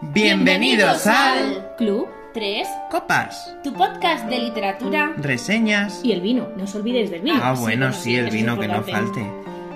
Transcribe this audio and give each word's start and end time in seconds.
Bienvenidos 0.00 1.06
al 1.06 1.74
Club 1.76 2.08
3, 2.34 2.68
Copas, 2.90 3.54
tu 3.64 3.72
podcast 3.72 4.26
de 4.26 4.38
literatura 4.38 5.12
reseñas. 5.16 6.00
y 6.04 6.12
el 6.12 6.20
vino. 6.20 6.48
No 6.56 6.64
os 6.64 6.74
olvidéis 6.74 7.10
del 7.10 7.22
vino. 7.22 7.40
Ah, 7.42 7.54
bueno, 7.58 7.92
sí, 7.92 8.14
el 8.16 8.30
vino 8.30 8.58
que 8.58 8.68
no 8.68 8.82
falte. 8.84 9.26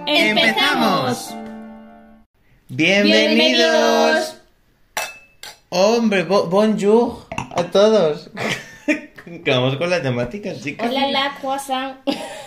¡Empezamos! 0.06 1.34
Bienvenidos. 2.68 4.36
Hombre, 5.70 6.22
bo- 6.24 6.46
bonjour 6.46 7.26
a 7.56 7.64
todos. 7.64 8.30
Vamos 9.46 9.76
con 9.76 9.88
la 9.90 10.02
temática. 10.02 10.50
Hola, 10.80 11.06
la 11.08 11.34
croissant. 11.40 11.96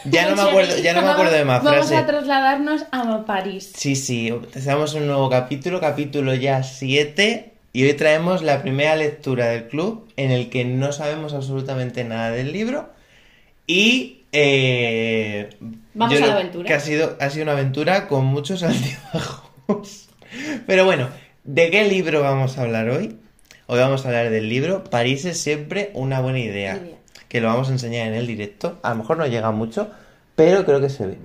Ya 0.06 0.30
no 0.30 0.36
me 0.42 0.50
acuerdo, 0.50 0.78
ya 0.78 0.94
no 0.94 1.02
me 1.02 1.10
acuerdo 1.10 1.32
de 1.34 1.44
más 1.46 1.64
Vamos 1.64 1.88
frase. 1.88 1.98
a 1.98 2.06
trasladarnos 2.06 2.86
a 2.92 3.26
París. 3.26 3.72
Sí, 3.76 3.96
sí, 3.96 4.28
empezamos 4.28 4.94
un 4.94 5.08
nuevo 5.08 5.30
capítulo, 5.30 5.80
capítulo 5.82 6.36
ya 6.36 6.62
7, 6.64 7.54
y 7.76 7.84
hoy 7.84 7.94
traemos 7.94 8.42
la 8.42 8.62
primera 8.62 8.96
lectura 8.96 9.48
del 9.48 9.68
club 9.68 10.08
en 10.16 10.32
el 10.32 10.50
que 10.50 10.64
no 10.64 10.94
sabemos 10.94 11.34
absolutamente 11.34 12.06
nada 12.06 12.32
del 12.32 12.54
libro 12.54 12.88
y 13.68 14.22
eh, 14.32 15.50
Vamos 15.94 16.22
a 16.22 16.26
la 16.26 16.34
aventura. 16.36 16.68
Que 16.68 16.74
ha 16.74 16.80
sido, 16.80 17.18
ha 17.20 17.30
sido 17.30 17.44
una 17.44 17.52
aventura 17.52 18.08
con 18.08 18.24
muchos 18.24 18.64
altibajos. 18.64 20.08
Pero 20.66 20.86
bueno, 20.86 21.10
¿de 21.44 21.70
qué 21.70 21.84
libro 21.90 22.22
vamos 22.22 22.58
a 22.58 22.62
hablar 22.62 22.90
hoy? 22.90 23.18
Hoy 23.66 23.80
vamos 23.80 24.06
a 24.06 24.08
hablar 24.08 24.30
del 24.30 24.48
libro 24.48 24.86
París 24.86 25.26
es 25.26 25.38
siempre 25.38 25.92
una 25.96 26.22
buena 26.22 26.40
idea, 26.40 26.78
Idea. 26.78 26.96
que 27.28 27.42
lo 27.42 27.50
vamos 27.50 27.68
a 27.68 27.74
enseñar 27.74 28.08
en 28.08 28.14
el 28.14 28.26
directo. 28.26 28.80
A 28.84 28.92
lo 28.92 28.96
mejor 28.96 29.18
no 29.18 29.28
llega 29.28 29.52
mucho, 29.52 29.92
pero 30.38 30.64
creo 30.64 30.80
que 30.80 30.90
se 30.90 31.08
ve. 31.08 31.18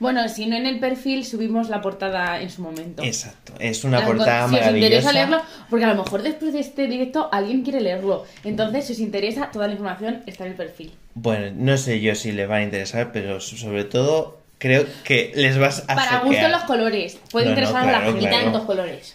Bueno, 0.00 0.28
si 0.28 0.46
no 0.46 0.56
en 0.56 0.66
el 0.66 0.78
perfil 0.80 1.24
subimos 1.24 1.68
la 1.68 1.80
portada 1.80 2.40
en 2.40 2.50
su 2.50 2.62
momento. 2.62 3.02
Exacto, 3.02 3.52
es 3.58 3.84
una 3.84 4.00
mejor, 4.00 4.16
portada 4.16 4.48
Si 4.48 4.54
os 4.54 4.60
maravillosa. 4.60 4.86
interesa 4.86 5.12
leerlo, 5.12 5.42
porque 5.70 5.84
a 5.84 5.94
lo 5.94 6.02
mejor 6.02 6.22
después 6.22 6.52
de 6.52 6.60
este 6.60 6.86
directo 6.86 7.28
alguien 7.32 7.62
quiere 7.62 7.80
leerlo. 7.80 8.24
Entonces, 8.44 8.86
si 8.86 8.92
os 8.94 8.98
interesa, 9.00 9.50
toda 9.52 9.66
la 9.66 9.72
información 9.74 10.22
está 10.26 10.44
en 10.44 10.50
el 10.52 10.56
perfil. 10.56 10.92
Bueno, 11.14 11.52
no 11.56 11.76
sé 11.78 12.00
yo 12.00 12.14
si 12.14 12.32
les 12.32 12.48
va 12.50 12.56
a 12.56 12.62
interesar, 12.62 13.12
pero 13.12 13.40
sobre 13.40 13.84
todo 13.84 14.38
creo 14.58 14.84
que 15.04 15.32
les 15.34 15.58
vas 15.58 15.84
a 15.88 15.94
Para 15.94 16.20
gusto 16.20 16.48
los 16.48 16.62
colores. 16.64 17.18
Puede 17.30 17.46
No, 17.46 17.52
no, 17.52 17.58
interesar 17.60 17.88
a 17.88 17.92
la 17.92 18.00
gente. 18.00 18.20
Claro. 18.28 18.44
tantos 18.44 18.62
colores. 18.64 19.14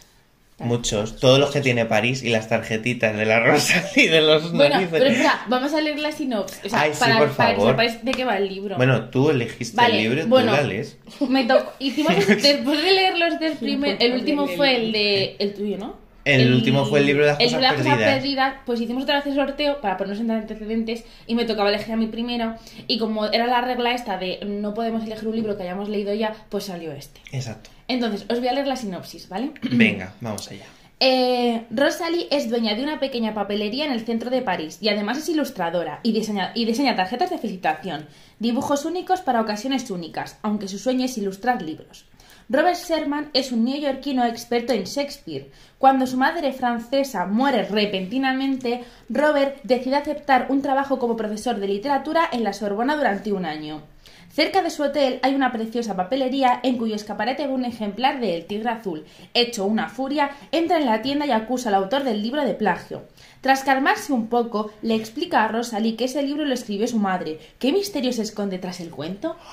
Muchos, 0.65 1.15
todos 1.17 1.39
los 1.39 1.51
que 1.51 1.61
tiene 1.61 1.85
París 1.85 2.23
y 2.23 2.29
las 2.29 2.47
tarjetitas 2.49 3.15
de 3.15 3.25
la 3.25 3.39
rosa 3.39 3.83
y 3.95 4.07
de 4.07 4.21
los 4.21 4.51
Bueno, 4.51 4.75
narices. 4.75 4.91
pero 4.99 5.05
espera, 5.05 5.41
vamos 5.47 5.73
a 5.73 5.81
leer 5.81 5.99
la 5.99 6.11
sinopsis. 6.11 6.65
O 6.65 6.69
sea, 6.69 6.81
Ay, 6.81 6.91
sí, 6.93 6.99
para, 6.99 7.17
por 7.19 7.29
para 7.31 7.55
que 7.55 7.61
favor. 7.61 8.01
de 8.03 8.11
qué 8.11 8.25
va 8.25 8.37
el 8.37 8.47
libro. 8.49 8.75
Bueno, 8.77 9.09
tú 9.09 9.29
elegiste 9.29 9.75
Vale, 9.77 9.97
el 9.97 10.09
libro, 10.09 10.27
bueno. 10.27 10.51
tú 10.51 10.57
la 10.57 10.63
lees. 10.63 10.97
Me 11.29 11.43
tocó. 11.45 11.71
Hicimos 11.79 12.13
después 12.27 12.83
de 12.83 12.91
leerlos 12.91 13.39
del 13.39 13.53
primer. 13.53 13.97
El 13.99 14.13
último 14.13 14.47
fue 14.47 14.75
el 14.75 14.91
de. 14.91 15.35
El 15.39 15.53
tuyo, 15.53 15.77
¿no? 15.77 16.09
El 16.25 16.53
último 16.53 16.85
fue 16.85 16.99
el 16.99 17.07
libro 17.07 17.23
de 17.25 17.31
las 17.31 17.39
el 17.39 17.45
cosas 17.47 17.61
libro 17.61 17.67
de 17.71 17.75
las 17.77 17.81
cosas 17.81 17.97
perdidas. 17.97 18.15
perdidas. 18.21 18.53
Pues 18.65 18.81
hicimos 18.81 19.03
otra 19.03 19.15
vez 19.15 19.25
el 19.27 19.35
sorteo 19.35 19.81
para 19.81 19.97
ponernos 19.97 20.19
en 20.21 20.29
antecedentes 20.29 21.03
y 21.25 21.33
me 21.33 21.45
tocaba 21.45 21.69
elegir 21.69 21.93
a 21.93 21.97
mí 21.97 22.05
primero. 22.07 22.55
Y 22.87 22.99
como 22.99 23.25
era 23.27 23.47
la 23.47 23.61
regla 23.61 23.93
esta 23.93 24.17
de 24.17 24.39
no 24.45 24.73
podemos 24.75 25.03
elegir 25.05 25.27
un 25.27 25.35
libro 25.35 25.57
que 25.57 25.63
hayamos 25.63 25.89
leído 25.89 26.13
ya, 26.13 26.35
pues 26.49 26.65
salió 26.65 26.91
este. 26.91 27.21
Exacto. 27.31 27.71
Entonces, 27.89 28.25
os 28.29 28.39
voy 28.39 28.47
a 28.47 28.53
leer 28.53 28.67
la 28.67 28.77
sinopsis, 28.77 29.27
¿vale? 29.27 29.51
Venga, 29.71 30.13
vamos 30.21 30.49
allá. 30.49 30.65
Eh, 31.01 31.65
Rosalie 31.71 32.27
es 32.29 32.49
dueña 32.49 32.75
de 32.75 32.83
una 32.83 32.99
pequeña 32.99 33.33
papelería 33.33 33.85
en 33.85 33.93
el 33.93 34.05
centro 34.05 34.29
de 34.29 34.41
París 34.41 34.77
y 34.81 34.89
además 34.89 35.17
es 35.17 35.29
ilustradora 35.29 36.01
y 36.03 36.11
diseña, 36.11 36.51
y 36.53 36.65
diseña 36.65 36.95
tarjetas 36.95 37.29
de 37.29 37.37
felicitación, 37.37 38.05
dibujos 38.37 38.85
únicos 38.85 39.21
para 39.21 39.41
ocasiones 39.41 39.89
únicas, 39.89 40.37
aunque 40.41 40.67
su 40.67 40.77
sueño 40.77 41.05
es 41.05 41.17
ilustrar 41.17 41.61
libros. 41.61 42.05
Robert 42.49 42.77
Sherman 42.77 43.29
es 43.33 43.51
un 43.51 43.63
neoyorquino 43.63 44.25
experto 44.25 44.73
en 44.73 44.83
Shakespeare. 44.83 45.51
Cuando 45.77 46.05
su 46.05 46.17
madre 46.17 46.51
francesa 46.51 47.25
muere 47.25 47.63
repentinamente, 47.63 48.83
Robert 49.07 49.59
decide 49.63 49.95
aceptar 49.95 50.47
un 50.49 50.61
trabajo 50.61 50.99
como 50.99 51.15
profesor 51.15 51.59
de 51.59 51.67
literatura 51.67 52.27
en 52.31 52.43
la 52.43 52.53
Sorbona 52.53 52.97
durante 52.97 53.31
un 53.31 53.45
año. 53.45 53.83
Cerca 54.31 54.61
de 54.61 54.69
su 54.69 54.83
hotel 54.83 55.19
hay 55.23 55.33
una 55.33 55.51
preciosa 55.51 55.95
papelería 55.95 56.59
en 56.63 56.77
cuyo 56.77 56.95
escaparate 56.95 57.47
ve 57.47 57.53
un 57.53 57.65
ejemplar 57.65 58.19
de 58.19 58.35
El 58.35 58.45
Tigre 58.45 58.69
Azul. 58.69 59.05
Hecho 59.33 59.65
una 59.65 59.89
furia, 59.89 60.31
entra 60.51 60.77
en 60.77 60.85
la 60.85 61.01
tienda 61.01 61.25
y 61.25 61.31
acusa 61.31 61.69
al 61.69 61.75
autor 61.75 62.03
del 62.03 62.21
libro 62.21 62.45
de 62.45 62.53
plagio. 62.53 63.03
Tras 63.41 63.63
calmarse 63.63 64.13
un 64.13 64.27
poco, 64.27 64.71
le 64.81 64.95
explica 64.95 65.43
a 65.43 65.47
Rosalie 65.47 65.95
que 65.95 66.05
ese 66.05 66.21
libro 66.21 66.45
lo 66.45 66.53
escribió 66.53 66.87
su 66.87 66.99
madre. 66.99 67.39
¿Qué 67.57 67.71
misterio 67.71 68.13
se 68.13 68.21
esconde 68.21 68.59
tras 68.59 68.79
el 68.79 68.91
cuento? 68.91 69.35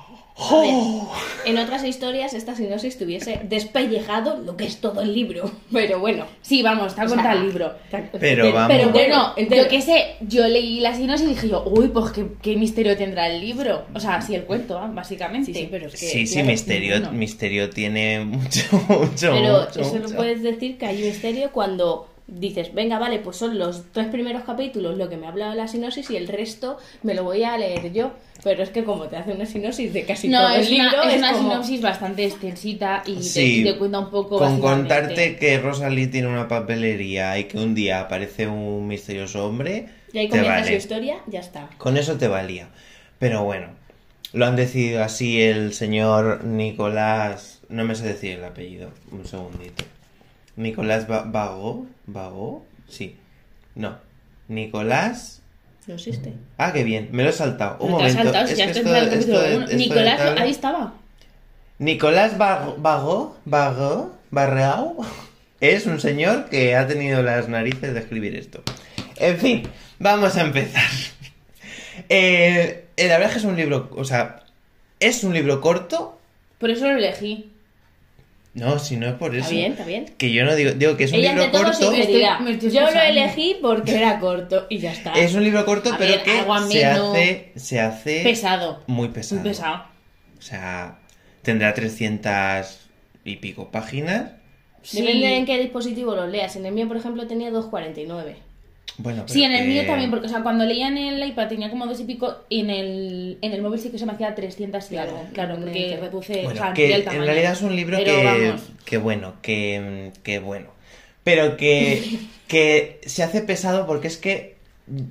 A 0.38 0.60
ver, 0.60 0.74
en 1.46 1.58
otras 1.58 1.82
historias 1.84 2.34
esta 2.34 2.54
sinopsis 2.54 2.98
tuviese 2.98 3.40
despellejado 3.44 4.36
lo 4.38 4.56
que 4.56 4.64
es 4.66 4.78
todo 4.80 5.00
el 5.00 5.14
libro. 5.14 5.50
Pero 5.72 5.98
bueno. 5.98 6.26
Sí, 6.42 6.62
vamos, 6.62 6.88
está 6.88 7.06
contado 7.06 7.38
el 7.38 7.46
libro. 7.46 7.72
Pero 8.20 8.52
vamos. 8.52 8.76
Pero 8.76 8.90
bueno, 8.90 9.34
qué 9.36 9.80
sé, 9.80 10.16
yo 10.20 10.46
leí 10.46 10.80
la 10.80 10.94
sinopsis 10.94 11.26
y 11.26 11.30
dije 11.30 11.48
yo, 11.48 11.64
uy, 11.66 11.88
pues 11.88 12.12
qué, 12.12 12.26
qué 12.42 12.56
misterio 12.56 12.96
tendrá 12.96 13.28
el 13.28 13.40
libro. 13.40 13.86
O 13.94 14.00
sea, 14.00 14.20
sí, 14.20 14.34
el 14.34 14.44
cuento, 14.44 14.78
ah, 14.78 14.90
básicamente. 14.92 15.52
Sí, 15.52 15.60
sí, 15.60 15.68
pero 15.70 15.86
es 15.86 15.92
que. 15.92 15.98
sí, 16.06 16.26
sí, 16.26 16.42
Misterio. 16.42 17.10
Misterio 17.12 17.70
tiene 17.70 18.24
mucho, 18.24 18.62
mucho, 18.88 19.32
Pero 19.32 19.60
mucho, 19.66 19.80
eso 19.80 19.94
no 19.96 20.02
mucho. 20.02 20.16
puedes 20.16 20.42
decir 20.42 20.76
que 20.78 20.86
hay 20.86 20.98
misterio 21.02 21.50
cuando 21.52 22.08
dices, 22.28 22.74
venga, 22.74 22.98
vale, 22.98 23.20
pues 23.20 23.36
son 23.36 23.56
los 23.58 23.84
tres 23.92 24.08
primeros 24.08 24.42
capítulos 24.42 24.96
lo 24.98 25.08
que 25.08 25.16
me 25.16 25.26
ha 25.26 25.28
hablado 25.30 25.54
la 25.54 25.68
sinopsis 25.68 26.10
y 26.10 26.16
el 26.16 26.26
resto 26.26 26.76
me 27.02 27.14
lo 27.14 27.22
voy 27.24 27.44
a 27.44 27.56
leer 27.56 27.92
yo. 27.92 28.12
Pero 28.42 28.62
es 28.62 28.70
que 28.70 28.84
como 28.84 29.04
te 29.06 29.16
hace 29.16 29.32
una 29.32 29.46
sinopsis 29.46 29.92
de 29.92 30.04
casi 30.04 30.28
No, 30.28 30.40
todo 30.40 30.50
es 30.56 30.66
el 30.66 30.74
libro, 30.74 30.88
una, 31.02 31.04
es 31.08 31.12
es 31.14 31.18
una 31.18 31.32
como- 31.32 31.50
sinopsis 31.50 31.80
bastante 31.82 32.24
extensita 32.24 33.02
y 33.06 33.14
te, 33.16 33.22
Sí, 33.22 33.60
y 33.60 33.64
te 33.64 33.76
cuenta 33.78 33.98
un 34.00 34.10
poco. 34.10 34.38
Con 34.38 34.60
contarte 34.60 35.36
que 35.36 35.58
Rosalie 35.58 36.08
tiene 36.08 36.28
una 36.28 36.48
papelería 36.48 37.38
y 37.38 37.44
que 37.44 37.58
un 37.58 37.74
día 37.74 38.00
aparece 38.00 38.46
un 38.46 38.86
misterioso 38.86 39.46
hombre, 39.46 39.86
Y 40.12 40.18
ahí 40.18 40.28
comienza 40.28 40.52
vale. 40.52 40.66
su 40.66 40.72
historia, 40.74 41.16
ya 41.26 41.40
está. 41.40 41.70
Con 41.78 41.96
eso 41.96 42.16
te 42.16 42.28
valía. 42.28 42.68
Pero 43.18 43.44
bueno, 43.44 43.68
lo 44.32 44.46
han 44.46 44.56
decidido 44.56 45.02
así 45.02 45.40
el 45.40 45.72
señor 45.72 46.44
Nicolás. 46.44 47.60
No 47.68 47.84
me 47.84 47.94
sé 47.94 48.04
decir 48.06 48.32
el 48.38 48.44
apellido. 48.44 48.90
Un 49.10 49.24
segundito. 49.26 49.84
Nicolás 50.56 51.06
Ba- 51.06 51.24
Vago. 51.26 51.86
¿Vago? 52.06 52.64
Sí. 52.88 53.16
No. 53.74 53.98
Nicolás. 54.48 55.42
No 55.86 55.94
existe. 55.94 56.32
Ah, 56.58 56.72
qué 56.72 56.82
bien. 56.84 57.08
Me 57.12 57.22
lo 57.22 57.30
he 57.30 57.32
saltado. 57.32 57.76
Un 57.80 57.92
momento. 57.92 58.22
saltado, 58.22 58.46
si 58.46 58.52
es 58.54 58.58
que 58.72 58.78
esto- 58.78 58.94
esto 58.96 59.14
esto 59.16 59.40
de 59.68 59.76
Nicolás, 59.76 60.18
tabla- 60.18 60.42
ahí 60.42 60.50
estaba. 60.50 60.94
Nicolás 61.78 62.38
Vago, 62.38 62.76
Vago, 62.78 63.36
Vago, 63.44 64.16
Barreau, 64.30 64.96
es 65.60 65.86
un 65.86 66.00
señor 66.00 66.46
que 66.48 66.74
ha 66.74 66.86
tenido 66.86 67.22
las 67.22 67.48
narices 67.48 67.92
de 67.94 68.00
escribir 68.00 68.34
esto. 68.34 68.62
En 69.16 69.36
fin, 69.38 69.62
vamos 69.98 70.36
a 70.36 70.42
empezar. 70.42 70.82
Eh, 72.10 72.84
eh, 72.96 73.08
la 73.08 73.14
verdad 73.14 73.28
es 73.28 73.32
que 73.32 73.38
es 73.38 73.44
un 73.46 73.56
libro, 73.56 73.88
o 73.96 74.04
sea, 74.04 74.44
es 75.00 75.24
un 75.24 75.32
libro 75.32 75.60
corto. 75.62 76.18
Por 76.58 76.70
eso 76.70 76.84
lo 76.86 76.98
elegí. 76.98 77.50
No, 78.56 78.78
si 78.78 78.96
no 78.96 79.06
es 79.06 79.12
por 79.14 79.34
eso. 79.34 79.44
Está 79.44 79.50
bien, 79.54 79.72
está 79.72 79.84
bien. 79.84 80.06
Que 80.16 80.32
yo 80.32 80.44
no 80.46 80.54
digo, 80.56 80.72
digo 80.72 80.96
que 80.96 81.04
es 81.04 81.12
un 81.12 81.18
Ella 81.18 81.34
libro 81.34 81.50
corto. 81.52 81.92
estoy 81.92 82.70
yo 82.72 82.90
lo 82.90 83.00
elegí 83.00 83.58
porque 83.60 83.96
era 83.96 84.18
corto 84.18 84.66
y 84.70 84.78
ya 84.78 84.92
está. 84.92 85.12
Es 85.12 85.34
un 85.34 85.44
libro 85.44 85.66
corto, 85.66 85.92
A 85.92 85.98
pero 85.98 86.14
ver, 86.14 86.22
que 86.22 86.42
se 86.70 86.84
hace, 86.86 87.52
se 87.56 87.80
hace 87.80 88.22
Pesado. 88.22 88.82
muy 88.86 89.08
pesado. 89.08 89.42
Muy 89.42 89.50
pesado. 89.50 89.84
O 90.38 90.42
sea, 90.42 90.98
tendrá 91.42 91.74
300 91.74 92.88
y 93.24 93.36
pico 93.36 93.70
páginas. 93.70 94.30
Sí. 94.82 95.02
Depende 95.02 95.36
en 95.36 95.44
qué 95.44 95.58
dispositivo 95.58 96.14
lo 96.14 96.26
leas. 96.26 96.56
En 96.56 96.64
el 96.64 96.72
mío, 96.72 96.88
por 96.88 96.96
ejemplo, 96.96 97.26
tenía 97.26 97.50
2.49. 97.50 98.36
Bueno, 98.98 99.24
pero 99.26 99.34
Sí, 99.34 99.42
en 99.44 99.52
el 99.52 99.58
que- 99.64 99.68
mío 99.68 99.86
también, 99.86 100.10
porque 100.10 100.26
o 100.26 100.28
sea, 100.30 100.42
cuando 100.42 100.64
leía 100.64 100.88
en 100.88 100.96
el 100.96 101.22
iPad 101.28 101.48
tenía 101.48 101.68
como 101.70 101.86
dos 101.86 102.00
y 102.00 102.04
pico, 102.04 102.34
y 102.48 102.60
en 102.60 102.70
el, 102.70 103.38
en 103.42 103.52
el 103.52 103.60
móvil 103.60 103.78
sí 103.78 103.90
que 103.90 103.98
se 103.98 104.06
me 104.06 104.12
hacía 104.12 104.34
300 104.34 104.86
y 104.86 104.88
Claro, 104.94 105.10
algo. 105.18 105.28
Claro, 105.34 105.56
porque 105.56 105.98
reduce, 106.00 106.42
Bueno, 106.44 106.60
o 106.60 106.64
sea, 106.64 106.72
que 106.72 106.86
el 106.86 106.92
en 107.00 107.04
tamaño. 107.04 107.24
realidad 107.24 107.52
es 107.52 107.62
un 107.62 107.76
libro 107.76 107.98
Pero 107.98 108.12
que, 108.18 108.24
vamos, 108.24 108.62
que 108.86 108.96
bueno, 108.98 109.34
que, 109.42 110.12
que 110.22 110.38
bueno. 110.38 110.68
Pero 111.24 111.56
que, 111.58 112.20
que 112.48 113.00
se 113.04 113.22
hace 113.22 113.42
pesado 113.42 113.86
porque 113.86 114.08
es 114.08 114.16
que 114.16 114.56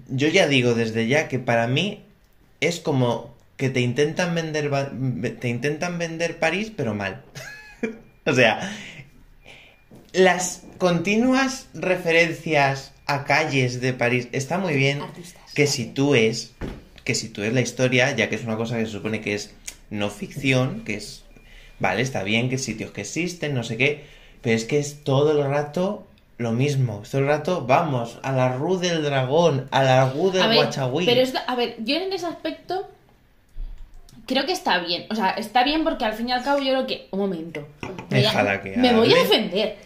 yo 0.10 0.30
ya 0.30 0.48
digo 0.48 0.74
desde 0.74 1.08
ya 1.08 1.28
que 1.28 1.38
para 1.38 1.68
mí 1.68 2.02
es 2.62 2.80
como 2.80 3.36
que 3.58 3.70
te 3.70 3.82
intentan 3.82 4.34
vender 4.34 4.72
te 5.40 5.48
intentan 5.50 5.98
vender 6.00 6.40
París 6.40 6.72
pero 6.76 6.94
mal. 6.96 7.22
o 8.26 8.34
sea, 8.34 8.72
las 10.14 10.64
continuas 10.78 11.68
referencias 11.74 12.92
a 13.08 13.24
calles 13.24 13.82
de 13.82 13.94
París 13.94 14.28
está 14.32 14.58
muy 14.58 14.76
bien 14.76 15.02
Artistas. 15.02 15.54
que 15.54 15.68
si 15.68 15.86
tú 15.86 16.16
es 16.16 16.54
que 17.04 17.14
si 17.14 17.30
tú 17.30 17.44
es 17.44 17.54
la 17.54 17.62
historia, 17.62 18.16
ya 18.16 18.30
que 18.30 18.36
es 18.36 18.44
una 18.44 18.58
cosa 18.58 18.78
que 18.78 18.86
se 18.86 18.92
supone 18.92 19.22
que 19.22 19.36
es 19.36 19.54
no 19.92 20.10
ficción, 20.10 20.84
que 20.84 20.96
es 20.96 21.24
vale, 21.80 22.02
está 22.02 22.24
bien 22.24 22.50
que 22.50 22.58
sitios 22.58 22.92
que 22.92 23.02
existen, 23.02 23.54
no 23.54 23.64
sé 23.64 23.78
qué, 23.78 24.06
pero 24.42 24.56
es 24.56 24.66
que 24.66 24.80
es 24.80 25.04
todo 25.04 25.32
el 25.32 25.48
rato 25.48 26.08
lo 26.38 26.52
mismo, 26.52 27.04
todo 27.10 27.22
el 27.22 27.28
rato 27.28 27.66
vamos 27.66 28.20
a 28.24 28.32
la 28.32 28.58
Rue 28.58 28.80
del 28.80 29.04
Dragón, 29.04 29.68
a 29.72 29.84
la 29.84 30.10
Rue 30.10 30.32
del 30.32 30.48
ver, 30.48 30.58
Guachagüí. 30.58 31.06
pero 31.06 31.22
es 31.22 31.34
a 31.36 31.56
ver, 31.56 31.76
yo 31.80 31.96
en 31.96 32.12
ese 32.12 32.26
aspecto 32.26 32.90
creo 34.26 34.46
que 34.46 34.52
está 34.52 34.80
bien. 34.80 35.06
O 35.10 35.16
sea, 35.16 35.32
está 35.32 35.64
bien 35.64 35.84
porque 35.84 36.06
al 36.06 36.14
fin 36.14 36.30
y 36.30 36.32
al 36.32 36.44
cabo 36.44 36.60
yo 36.60 36.72
creo 36.72 36.88
que. 36.88 37.08
Un 37.12 37.20
momento. 37.20 37.68
Me 38.10 38.22
Déjala 38.22 38.62
que 38.62 38.76
Me 38.78 38.94
voy 38.94 39.14
a 39.14 39.18
defender. 39.18 39.78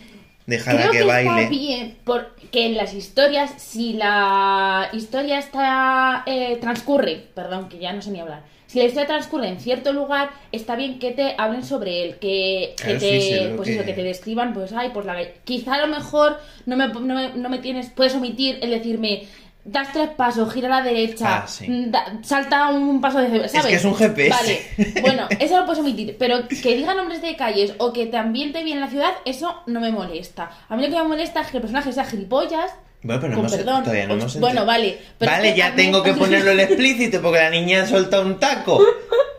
Déjala 0.49 0.79
Creo 0.81 0.91
que, 0.91 0.97
que 0.99 1.03
baile. 1.05 1.29
está 1.43 1.49
bien, 1.49 1.97
porque 2.03 2.65
en 2.65 2.75
las 2.77 2.93
historias, 2.93 3.51
si 3.57 3.93
la 3.93 4.89
historia 4.93 5.39
está 5.39 6.23
eh, 6.25 6.57
transcurre, 6.59 7.27
perdón, 7.33 7.69
que 7.69 7.79
ya 7.79 7.93
no 7.93 8.01
sé 8.01 8.11
ni 8.11 8.19
hablar, 8.19 8.43
si 8.67 8.77
la 8.79 8.85
historia 8.85 9.07
transcurre 9.07 9.47
en 9.47 9.59
cierto 9.59 9.93
lugar, 9.93 10.29
está 10.51 10.75
bien 10.75 10.99
que 10.99 11.11
te 11.11 11.33
hablen 11.37 11.63
sobre 11.63 12.03
él, 12.03 12.15
que, 12.19 12.73
que 12.77 12.83
Claro, 12.83 12.99
te, 12.99 13.21
sí, 13.21 13.21
sí, 13.21 13.43
lo 13.49 13.55
pues 13.55 13.67
que- 13.69 13.75
eso, 13.75 13.85
que 13.85 13.93
te 13.93 14.03
describan, 14.03 14.53
pues, 14.53 14.73
ay, 14.73 14.91
pues 14.93 15.05
la 15.05 15.15
quizá 15.43 15.75
a 15.75 15.87
lo 15.87 15.87
mejor 15.87 16.39
no 16.67 16.75
me, 16.77 16.87
no 16.87 17.15
me, 17.15 17.29
no 17.33 17.49
me 17.49 17.57
tienes, 17.59 17.89
puedes 17.89 18.13
omitir 18.15 18.59
el 18.61 18.69
decirme, 18.69 19.23
das 19.71 19.91
tres 19.93 20.09
pasos, 20.17 20.51
gira 20.53 20.67
a 20.67 20.81
la 20.81 20.81
derecha, 20.89 21.43
Ah, 21.43 21.47
sí. 21.47 21.67
mm, 21.69 21.91
da- 21.91 22.05
salta 22.23 22.67
un 22.69 22.99
paso 23.01 23.19
de 23.19 23.47
¿sabes? 23.49 23.67
que 23.67 23.75
es 23.75 23.85
un 23.85 23.95
GPS. 23.95 24.29
Vale, 24.29 24.61
bueno, 25.01 25.27
eso 25.39 25.57
lo 25.59 25.65
puedes 25.65 25.79
omitir, 25.79 26.15
pero 26.19 26.47
que 26.47 26.75
diga 26.75 26.93
nombres 26.93 27.21
de 27.21 27.35
calles 27.35 27.73
o 27.77 27.91
que 27.93 28.05
te 28.07 28.17
ambiente 28.17 28.63
bien 28.63 28.79
la 28.81 28.87
ciudad, 28.87 29.11
eso 29.25 29.61
no 29.67 29.79
me 29.79 29.91
molesta. 29.91 30.49
A 30.67 30.75
mí 30.75 30.83
lo 30.83 30.89
que 30.89 31.01
me 31.01 31.07
molesta 31.09 31.41
es 31.41 31.47
que 31.47 31.57
el 31.57 31.61
personaje 31.61 31.91
sea 31.93 32.05
gilipollas. 32.05 32.71
Bueno, 33.01 33.21
pero 33.21 33.33
no 33.33 33.39
hemos- 33.39 33.55
perdón. 33.55 33.83
todavía 33.83 34.07
no 34.07 34.13
hemos 34.15 34.39
Bueno, 34.39 34.65
vale. 34.65 34.97
pero 35.17 35.31
vale, 35.31 35.47
es 35.49 35.53
que 35.53 35.59
ya 35.59 35.73
tengo 35.75 36.03
que 36.03 36.13
ponerlo 36.15 36.51
en 36.51 36.59
explícito 36.59 37.21
porque 37.21 37.39
la 37.39 37.49
niña 37.49 37.83
ha 37.83 37.87
soltado 37.87 38.25
un 38.25 38.39
taco. 38.39 38.81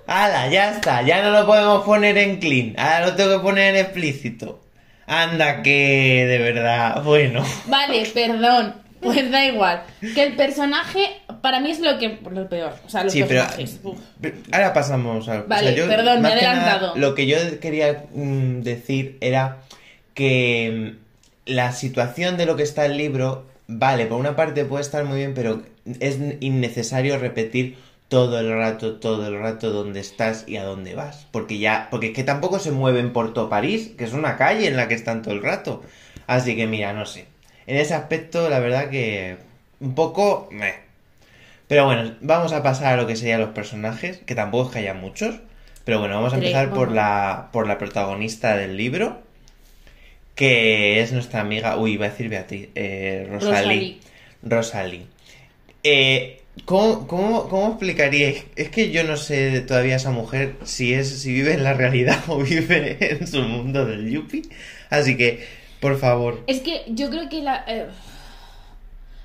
¡Hala, 0.07 0.49
ya 0.49 0.71
está! 0.73 1.03
Ya 1.03 1.23
no 1.23 1.31
lo 1.31 1.47
podemos 1.47 1.85
poner 1.85 2.17
en 2.19 2.39
clean. 2.41 2.75
Ahora 2.79 3.07
lo 3.07 3.15
tengo 3.17 3.37
que 3.37 3.43
poner 3.43 3.75
en 3.75 3.81
explícito. 3.85 4.61
Anda, 5.07 5.63
que 5.63 6.25
de 6.27 6.39
verdad. 6.39 7.03
Bueno. 7.03 7.45
Vale, 7.67 8.07
perdón. 8.15 8.75
Pues 9.01 9.31
da 9.31 9.47
igual. 9.47 9.83
Que 10.15 10.23
el 10.25 10.37
personaje, 10.37 11.01
para 11.41 11.61
mí 11.61 11.71
es 11.71 11.81
lo 11.81 11.99
que 11.99 12.19
lo 12.31 12.49
peor. 12.49 12.75
O 12.87 12.91
sea, 12.91 13.03
los 13.05 13.13
Sí, 13.13 13.25
pero 13.27 13.43
personajes. 13.45 13.81
Uf. 13.83 13.99
ahora 14.53 14.73
pasamos 14.75 15.29
a... 15.29 15.43
Vale, 15.43 15.73
perdón, 15.73 16.21
me 16.23 16.33
he 16.33 16.35
nada, 16.37 16.51
adelantado. 16.51 16.97
lo 16.97 17.15
que 17.15 17.27
yo 17.27 17.37
quería 17.61 18.05
mm, 18.13 18.61
decir 18.61 19.17
era 19.21 19.59
que 20.15 20.95
mm, 21.47 21.51
la 21.53 21.73
situación 21.73 22.37
de 22.37 22.47
lo 22.47 22.57
que 22.57 22.63
está 22.63 22.85
el 22.85 22.97
libro, 22.97 23.47
vale, 23.67 24.07
por 24.07 24.19
una 24.19 24.37
parte 24.37 24.65
puede 24.65 24.83
estar 24.83 25.05
muy 25.05 25.19
bien, 25.19 25.33
pero 25.35 25.63
es 26.01 26.19
innecesario 26.41 27.19
repetir 27.19 27.79
todo 28.09 28.41
el 28.41 28.51
rato, 28.53 28.97
todo 28.97 29.27
el 29.29 29.39
rato 29.39 29.71
dónde 29.71 30.01
estás 30.01 30.45
y 30.47 30.57
a 30.57 30.65
dónde 30.65 30.95
vas. 30.95 31.27
Porque 31.31 31.59
ya, 31.59 31.89
porque 31.91 32.09
es 32.09 32.13
que 32.13 32.25
tampoco 32.25 32.59
se 32.59 32.73
mueven 32.73 33.13
por 33.13 33.33
todo 33.33 33.49
París, 33.49 33.93
que 33.97 34.05
es 34.05 34.13
una 34.13 34.37
calle 34.37 34.67
en 34.67 34.77
la 34.77 34.89
que 34.89 34.95
están 34.95 35.23
todo 35.23 35.33
el 35.33 35.43
rato. 35.43 35.83
Así 36.27 36.55
que 36.57 36.67
mira, 36.67 36.93
no 36.93 37.07
sé. 37.07 37.27
En 37.71 37.77
ese 37.77 37.95
aspecto, 37.95 38.51
la 38.51 38.59
verdad 38.59 38.91
que 38.91 39.37
un 39.79 39.95
poco... 39.95 40.49
meh. 40.51 40.75
Pero 41.69 41.85
bueno, 41.85 42.17
vamos 42.21 42.53
a 42.53 42.65
pasar 42.65 42.95
a 42.95 42.97
lo 42.97 43.07
que 43.07 43.15
serían 43.15 43.41
los 43.41 43.51
personajes, 43.51 44.19
que 44.27 44.35
tampoco 44.35 44.67
es 44.67 44.73
que 44.73 44.79
haya 44.81 44.93
muchos. 44.93 45.37
Pero 45.85 46.01
bueno, 46.01 46.17
vamos 46.17 46.33
a 46.33 46.39
Tres, 46.39 46.49
empezar 46.49 46.75
por 46.75 46.91
la, 46.91 47.51
por 47.53 47.69
la 47.69 47.79
protagonista 47.79 48.57
del 48.57 48.77
libro, 48.77 49.23
que 50.35 51.01
es 51.01 51.13
nuestra 51.13 51.43
amiga, 51.43 51.77
uy, 51.77 51.93
iba 51.93 52.07
a 52.07 52.11
decir 52.11 52.29
Beatriz, 52.29 52.71
eh, 52.75 53.29
Rosalí. 53.31 54.01
Rosalí. 54.43 55.07
Eh, 55.85 56.43
¿cómo, 56.65 57.07
cómo, 57.07 57.49
cómo 57.49 57.69
explicaríais? 57.69 58.47
Es 58.57 58.71
que 58.71 58.91
yo 58.91 59.05
no 59.05 59.17
sé 59.17 59.61
todavía 59.61 59.95
esa 59.95 60.11
mujer 60.11 60.57
si 60.65 60.93
es 60.93 61.09
si 61.23 61.33
vive 61.33 61.55
en 61.55 61.63
la 61.63 61.75
realidad 61.75 62.19
o 62.27 62.39
vive 62.39 62.97
en 63.01 63.29
su 63.29 63.43
mundo 63.43 63.87
del 63.87 64.11
yuppie. 64.11 64.43
Así 64.89 65.17
que, 65.17 65.60
por 65.81 65.99
favor. 65.99 66.43
Es 66.47 66.61
que 66.61 66.85
yo 66.89 67.11
creo 67.11 67.29
que 67.29 67.43
la. 67.43 67.65
eh, 67.67 67.89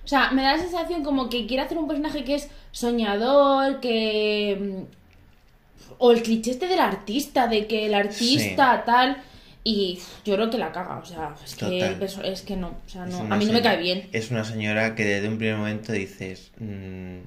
o 0.03 0.07
sea, 0.07 0.31
me 0.31 0.41
da 0.43 0.53
la 0.55 0.59
sensación 0.61 1.03
como 1.03 1.29
que 1.29 1.47
quiere 1.47 1.63
hacer 1.63 1.77
un 1.77 1.87
personaje 1.87 2.23
que 2.23 2.35
es 2.35 2.49
soñador, 2.71 3.79
que. 3.79 4.57
mm, 4.59 5.95
O 5.97 6.11
el 6.11 6.21
cliché 6.23 6.51
este 6.51 6.67
del 6.67 6.79
artista, 6.79 7.47
de 7.47 7.67
que 7.67 7.85
el 7.85 7.93
artista 7.93 8.83
tal. 8.85 9.21
Y 9.67 9.99
yo 10.23 10.35
creo 10.35 10.49
que 10.51 10.59
la 10.59 10.71
caga, 10.71 10.97
o 10.99 11.05
sea, 11.05 11.33
es 11.43 11.55
que, 11.55 11.79
Total. 11.79 12.25
es 12.31 12.41
que 12.43 12.55
no, 12.55 12.67
o 12.85 12.89
sea, 12.89 13.07
no, 13.07 13.17
a 13.33 13.35
mí 13.35 13.45
no 13.45 13.53
me 13.53 13.63
cae 13.63 13.77
bien. 13.77 14.07
Es 14.13 14.29
una 14.29 14.43
señora 14.43 14.93
que 14.93 15.03
desde 15.05 15.27
un 15.27 15.39
primer 15.39 15.57
momento 15.57 15.91
dices, 15.91 16.51
"Mm, 16.59 17.21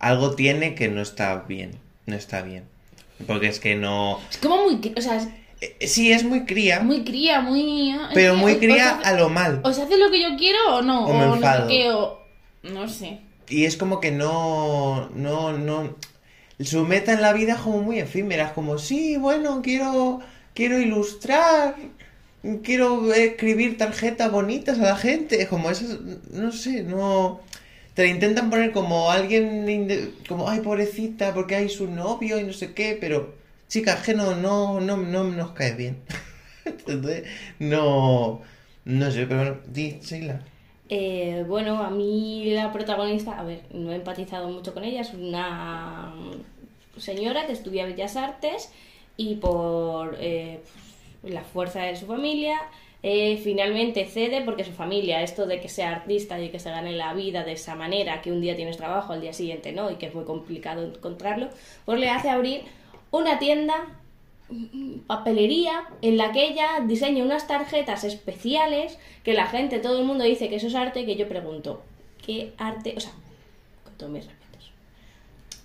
algo 0.00 0.34
tiene 0.34 0.74
que 0.74 0.88
no 0.88 1.00
está 1.00 1.36
bien, 1.46 1.78
no 2.06 2.16
está 2.16 2.42
bien. 2.42 2.64
Porque 3.28 3.46
es 3.46 3.60
que 3.60 3.76
no... 3.76 4.18
Es 4.28 4.38
como 4.38 4.64
muy, 4.64 4.94
o 4.96 5.00
sea, 5.00 5.26
Sí, 5.80 6.12
es 6.12 6.22
muy 6.22 6.44
cría, 6.44 6.80
muy 6.80 7.02
cría, 7.02 7.40
muy... 7.40 7.94
pero 8.12 8.36
muy 8.36 8.56
cría 8.56 9.00
o 9.02 9.06
a 9.06 9.12
lo 9.12 9.28
mal. 9.30 9.60
O 9.64 9.72
se 9.72 9.82
hace 9.82 9.96
lo 9.96 10.10
que 10.10 10.20
yo 10.20 10.36
quiero 10.36 10.58
o 10.76 10.82
no, 10.82 11.06
O 11.06 11.10
o, 11.10 11.14
me 11.14 11.24
no 11.26 11.30
sé 11.32 11.36
enfado. 11.36 11.68
qué, 11.68 11.90
o... 11.90 12.18
No 12.62 12.88
sé. 12.88 13.20
Y 13.48 13.64
es 13.64 13.76
como 13.76 14.00
que 14.00 14.10
no, 14.10 15.08
no, 15.14 15.56
no... 15.56 15.94
Su 16.60 16.84
meta 16.84 17.12
en 17.12 17.22
la 17.22 17.32
vida 17.32 17.54
es 17.54 17.58
como 17.60 17.80
muy 17.82 17.98
efímera, 17.98 18.46
es 18.46 18.52
como, 18.52 18.78
sí, 18.78 19.16
bueno, 19.16 19.60
quiero, 19.62 20.20
quiero 20.54 20.78
ilustrar, 20.78 21.76
quiero 22.62 23.12
escribir 23.14 23.76
tarjetas 23.78 24.30
bonitas 24.30 24.78
a 24.78 24.82
la 24.82 24.96
gente, 24.96 25.40
es 25.42 25.48
como 25.48 25.70
eso, 25.70 25.84
no 26.32 26.52
sé, 26.52 26.82
no... 26.82 27.40
Te 27.94 28.02
la 28.02 28.08
intentan 28.10 28.50
poner 28.50 28.72
como 28.72 29.10
alguien, 29.10 30.12
como, 30.28 30.50
ay, 30.50 30.60
pobrecita, 30.60 31.32
porque 31.32 31.56
hay 31.56 31.70
su 31.70 31.86
novio 31.90 32.38
y 32.38 32.44
no 32.44 32.52
sé 32.52 32.74
qué, 32.74 32.96
pero, 33.00 33.34
chica, 33.68 33.94
es 33.94 34.02
que 34.02 34.14
no, 34.14 34.34
no, 34.34 34.80
no, 34.80 34.96
no 34.96 35.24
nos 35.24 35.52
cae 35.52 35.74
bien. 35.74 36.02
Entonces, 36.64 37.24
no, 37.58 38.42
no 38.84 39.10
sé, 39.10 39.26
pero 39.26 39.40
bueno, 39.40 39.56
di, 39.66 39.98
Sheila. 40.00 40.40
Eh, 40.88 41.44
bueno, 41.48 41.82
a 41.82 41.90
mí 41.90 42.50
la 42.50 42.72
protagonista, 42.72 43.38
a 43.38 43.42
ver, 43.42 43.62
no 43.72 43.92
he 43.92 43.96
empatizado 43.96 44.48
mucho 44.48 44.72
con 44.72 44.84
ella, 44.84 45.00
es 45.00 45.12
una 45.14 46.14
señora 46.96 47.46
que 47.46 47.52
estudia 47.52 47.86
Bellas 47.86 48.16
Artes 48.16 48.70
y 49.16 49.36
por 49.36 50.16
eh, 50.20 50.60
pues, 51.20 51.34
la 51.34 51.42
fuerza 51.42 51.82
de 51.82 51.96
su 51.96 52.06
familia 52.06 52.56
eh, 53.02 53.36
finalmente 53.36 54.04
cede 54.06 54.42
porque 54.42 54.64
su 54.64 54.72
familia, 54.72 55.22
esto 55.22 55.46
de 55.46 55.60
que 55.60 55.68
sea 55.68 55.90
artista 55.90 56.40
y 56.40 56.48
que 56.48 56.58
se 56.58 56.70
gane 56.70 56.92
la 56.92 57.14
vida 57.14 57.44
de 57.44 57.52
esa 57.52 57.74
manera, 57.74 58.20
que 58.22 58.32
un 58.32 58.40
día 58.40 58.56
tienes 58.56 58.76
trabajo, 58.78 59.12
al 59.12 59.20
día 59.20 59.32
siguiente 59.32 59.70
no, 59.72 59.90
y 59.90 59.96
que 59.96 60.06
es 60.06 60.14
muy 60.14 60.24
complicado 60.24 60.82
encontrarlo, 60.84 61.48
pues 61.84 62.00
le 62.00 62.08
hace 62.08 62.30
abrir 62.30 62.62
una 63.10 63.38
tienda 63.38 63.86
papelería 65.06 65.88
en 66.02 66.16
la 66.16 66.32
que 66.32 66.46
ella 66.48 66.80
diseña 66.86 67.24
unas 67.24 67.48
tarjetas 67.48 68.04
especiales 68.04 68.98
que 69.24 69.34
la 69.34 69.46
gente, 69.46 69.80
todo 69.80 69.98
el 69.98 70.04
mundo 70.04 70.24
dice 70.24 70.48
que 70.48 70.56
eso 70.56 70.68
es 70.68 70.74
arte, 70.74 71.04
que 71.04 71.16
yo 71.16 71.28
pregunto, 71.28 71.82
¿qué 72.24 72.52
arte? 72.58 72.94
O 72.96 73.00
sea, 73.00 73.12
con 73.84 73.94
todos 73.94 74.12
mis 74.12 74.24
respetos. 74.24 74.70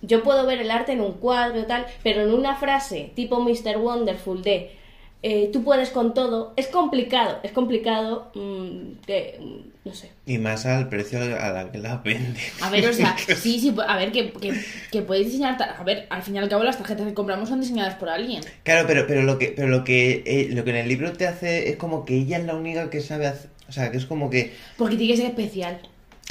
Yo 0.02 0.24
puedo 0.24 0.48
ver 0.48 0.62
el 0.62 0.72
arte 0.72 0.94
en 0.94 1.02
un 1.02 1.14
cuadro 1.14 1.66
tal, 1.66 1.86
pero 2.02 2.22
en 2.22 2.34
una 2.34 2.56
frase 2.56 3.12
tipo 3.16 3.40
Mr. 3.40 3.78
Wonderful 3.78 4.42
de 4.42 4.81
eh, 5.24 5.50
tú 5.54 5.64
puedes 5.64 5.92
con 5.92 6.14
todo, 6.14 6.54
es 6.56 6.68
complicado, 6.68 7.40
es 7.44 7.52
complicado 7.52 8.32
mm, 8.34 9.04
que, 9.06 9.38
mm, 9.40 9.88
no 9.88 9.94
sé. 9.94 10.12
Y 10.26 10.40
más 10.40 10.66
al 10.66 10.90
precio 10.90 11.20
a 11.20 11.52
la 11.52 11.72
que 11.72 11.78
la 11.78 11.98
vende. 11.98 12.40
A 12.62 12.70
ver, 12.70 12.88
o 12.90 12.94
sea, 12.94 13.16
sí, 13.36 13.60
sí, 13.60 13.76
a 13.88 13.98
ver, 13.98 14.12
que, 14.12 14.32
que, 14.32 14.54
que 14.92 15.02
podéis 15.04 15.28
diseñar... 15.28 15.62
A 15.62 15.84
ver, 15.84 16.08
al 16.10 16.24
fin 16.24 16.36
y 16.36 16.40
al 16.40 16.50
cabo 16.50 16.64
las 16.64 16.78
tarjetas 16.78 17.06
que 17.06 17.14
compramos 17.14 17.50
son 17.50 17.62
diseñadas 17.62 17.96
por 17.96 18.10
alguien. 18.10 18.44
Claro, 18.64 18.88
pero, 18.88 19.06
pero 19.06 19.22
lo 19.22 19.38
que, 19.38 19.54
pero 19.56 19.68
lo 19.68 19.84
que, 19.84 20.24
eh, 20.26 20.50
lo 20.52 20.64
que 20.64 20.72
en 20.72 20.78
el 20.78 20.88
libro 20.88 21.14
te 21.14 21.28
hace 21.28 21.70
es 21.70 21.76
como 21.78 22.04
que 22.04 22.16
ella 22.16 22.38
es 22.38 22.46
la 22.46 22.56
única 22.56 22.90
que 22.90 23.02
sabe 23.02 23.28
hacer. 23.28 23.52
O 23.72 23.74
sea, 23.74 23.90
que 23.90 23.96
es 23.96 24.06
como 24.06 24.30
que. 24.30 24.54
Porque 24.76 24.98
tiene 24.98 25.14
que 25.14 25.22
ser 25.22 25.30
especial. 25.30 25.80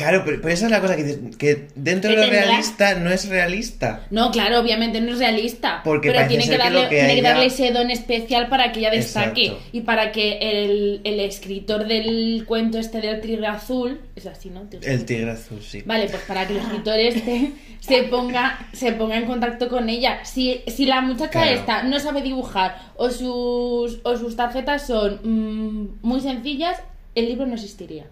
Claro, 0.01 0.23
pero, 0.25 0.41
pero 0.41 0.55
esa 0.55 0.65
es 0.65 0.71
la 0.71 0.81
cosa 0.81 0.97
que 0.97 1.05
dices, 1.05 1.37
que 1.37 1.69
dentro 1.75 2.11
de 2.11 2.17
lo 2.17 2.23
tendrá- 2.23 2.45
realista 2.47 2.95
no 2.95 3.11
es 3.11 3.29
realista. 3.29 4.07
No, 4.11 4.31
claro, 4.31 4.59
obviamente 4.61 5.01
no 5.01 5.13
es 5.13 5.19
realista. 5.19 5.83
Porque 5.85 6.11
pero 6.11 6.27
tiene 6.27 6.49
que, 6.49 6.57
darle, 6.57 6.83
que 6.85 6.89
tiene 6.89 7.07
que 7.15 7.19
ella- 7.19 7.29
darle 7.31 7.47
ese 7.47 7.71
don 7.71 7.91
especial 7.91 8.49
para 8.49 8.73
que 8.73 8.81
ella 8.81 8.91
destaque. 8.91 9.47
Exacto. 9.49 9.67
Y 9.73 9.81
para 9.83 10.11
que 10.13 10.39
el, 10.41 11.01
el 11.05 11.21
escritor 11.21 11.87
del 11.87 12.45
cuento 12.47 12.79
este 12.79 13.01
del 13.03 13.21
tigre 13.21 13.47
azul. 13.47 14.01
Es 14.17 14.25
así, 14.27 14.49
¿no? 14.49 14.63
Tigre 14.63 14.91
El 14.93 15.05
tigre 15.05 15.31
azul, 15.33 15.63
sí. 15.63 15.83
Vale, 15.85 16.09
pues 16.09 16.23
para 16.23 16.47
que 16.47 16.55
el 16.55 16.61
escritor 16.61 16.99
este 16.99 17.53
se 17.81 18.03
ponga, 18.05 18.69
se 18.73 18.93
ponga 18.93 19.17
en 19.19 19.27
contacto 19.27 19.69
con 19.69 19.89
ella. 19.91 20.25
Si, 20.25 20.63
si 20.67 20.87
la 20.87 21.01
muchacha 21.03 21.31
Claro. 21.31 21.51
esta 21.51 21.83
no 21.83 22.01
sabe 22.01 22.23
dibujar 22.23 22.77
o 22.97 23.11
sus, 23.11 24.01
o 24.03 24.17
sus 24.17 24.35
tarjetas 24.37 24.87
son 24.87 25.21
mm, 25.23 25.99
muy 26.01 26.21
sencillas, 26.21 26.79
el 27.15 27.27
libro 27.27 27.47
no 27.47 27.55
existiría. 27.55 28.07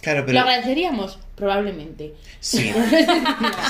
Claro, 0.00 0.20
¿Lo 0.20 0.26
pero. 0.26 0.40
agradeceríamos? 0.40 1.18
Probablemente. 1.34 2.14
Sí. 2.40 2.72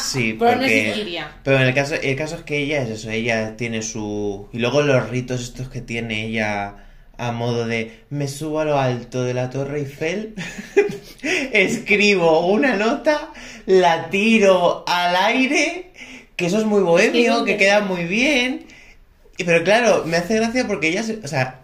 Sí, 0.03 0.35
Pero 0.39 0.57
no 0.57 0.63
existiría. 0.67 1.33
Pero 1.43 1.57
en 1.59 1.63
el 1.69 1.75
caso, 1.75 1.95
el 1.95 2.17
caso 2.17 2.37
es 2.37 2.43
que 2.43 2.59
ella 2.59 2.83
es 2.83 2.91
eso, 2.91 3.11
ella 3.11 3.57
tiene 3.57 3.83
su. 3.83 4.49
Y 4.53 4.59
luego 4.59 4.83
los 4.83 5.09
ritos 5.09 5.41
estos 5.43 5.69
que 5.69 5.81
tiene 5.81 6.27
ella 6.27 6.85
a 7.17 7.33
modo 7.33 7.67
de 7.67 8.05
me 8.11 8.29
subo 8.29 8.61
a 8.61 8.65
lo 8.65 8.79
alto 8.79 9.25
de 9.25 9.35
la 9.35 9.51
Torre 9.51 9.81
Eiffel, 9.81 10.35
escribo 11.53 12.47
una 12.47 12.75
nota, 12.77 13.31
la 13.67 14.09
tiro 14.11 14.85
al 14.87 15.17
aire, 15.17 15.91
que 16.37 16.47
eso 16.47 16.59
es 16.59 16.65
muy 16.65 16.83
bohemio, 16.83 17.45
que 17.45 17.57
queda 17.57 17.81
muy 17.81 18.05
bien. 18.05 18.67
Y, 19.37 19.45
pero 19.45 19.63
claro, 19.65 20.05
me 20.05 20.17
hace 20.17 20.37
gracia 20.37 20.67
porque 20.67 20.89
ella, 20.89 21.03
se- 21.03 21.19
o 21.23 21.29
sea, 21.29 21.58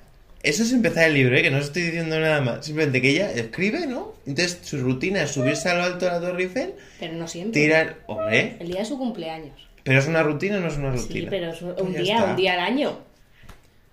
eso 0.44 0.62
es 0.62 0.72
empezar 0.72 1.08
el 1.08 1.14
libro, 1.14 1.36
¿eh? 1.36 1.42
que 1.42 1.50
no 1.50 1.58
os 1.58 1.64
estoy 1.64 1.82
diciendo 1.82 2.18
nada 2.20 2.40
más, 2.40 2.64
simplemente 2.66 3.00
que 3.02 3.10
ella 3.10 3.30
escribe, 3.32 3.86
¿no? 3.86 4.14
Entonces 4.26 4.58
su 4.62 4.78
rutina 4.78 5.22
es 5.22 5.30
subirse 5.32 5.68
a 5.68 5.74
lo 5.74 5.82
alto 5.82 6.04
de 6.06 6.12
la 6.12 6.20
Torre 6.20 6.42
Eiffel, 6.44 6.74
Pero 7.00 7.12
no 7.14 7.26
siempre. 7.26 7.60
tirar, 7.60 7.96
hombre, 8.06 8.56
El 8.60 8.68
día 8.68 8.80
de 8.80 8.84
su 8.84 8.96
cumpleaños. 8.98 9.68
pero 9.82 9.98
es 9.98 10.06
una 10.06 10.22
rutina 10.22 10.56
o 10.58 10.60
no 10.60 10.68
es 10.68 10.76
una 10.76 10.90
rutina. 10.92 11.20
Sí, 11.20 11.26
pero 11.28 11.50
es 11.50 11.60
un 11.62 11.74
Pues 11.74 11.86
un 11.86 11.92
día, 11.94 12.16
está. 12.16 12.30
un 12.30 12.36
día 12.36 12.52
al 12.54 12.60
año. 12.60 12.98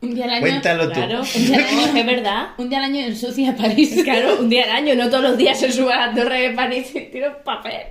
Un 0.02 0.16
día 0.16 0.24
al 0.26 0.32
año. 0.32 0.42
Cuéntalo 0.42 0.88
tú. 0.88 0.94
Claro, 0.96 1.22
es 1.22 1.32
que 1.34 2.00
es 2.00 2.06
verdad. 2.06 2.48
Un 2.58 2.70
día 2.70 2.80
al 2.80 2.86
año 2.86 3.00
ensucia 3.06 3.56
París. 3.56 4.02
Claro, 4.04 4.38
un 4.40 4.50
día 4.50 4.64
al 4.64 4.72
año, 4.72 4.96
no 4.96 5.10
todos 5.10 5.24
los 5.24 5.38
días 5.38 5.60
se 5.60 5.72
sube 5.72 5.94
a 5.94 6.08
la 6.08 6.14
torre 6.16 6.42
de 6.50 6.52
París 6.56 6.88
y 6.96 7.02
tira 7.12 7.30
un 7.38 7.44
papel. 7.44 7.82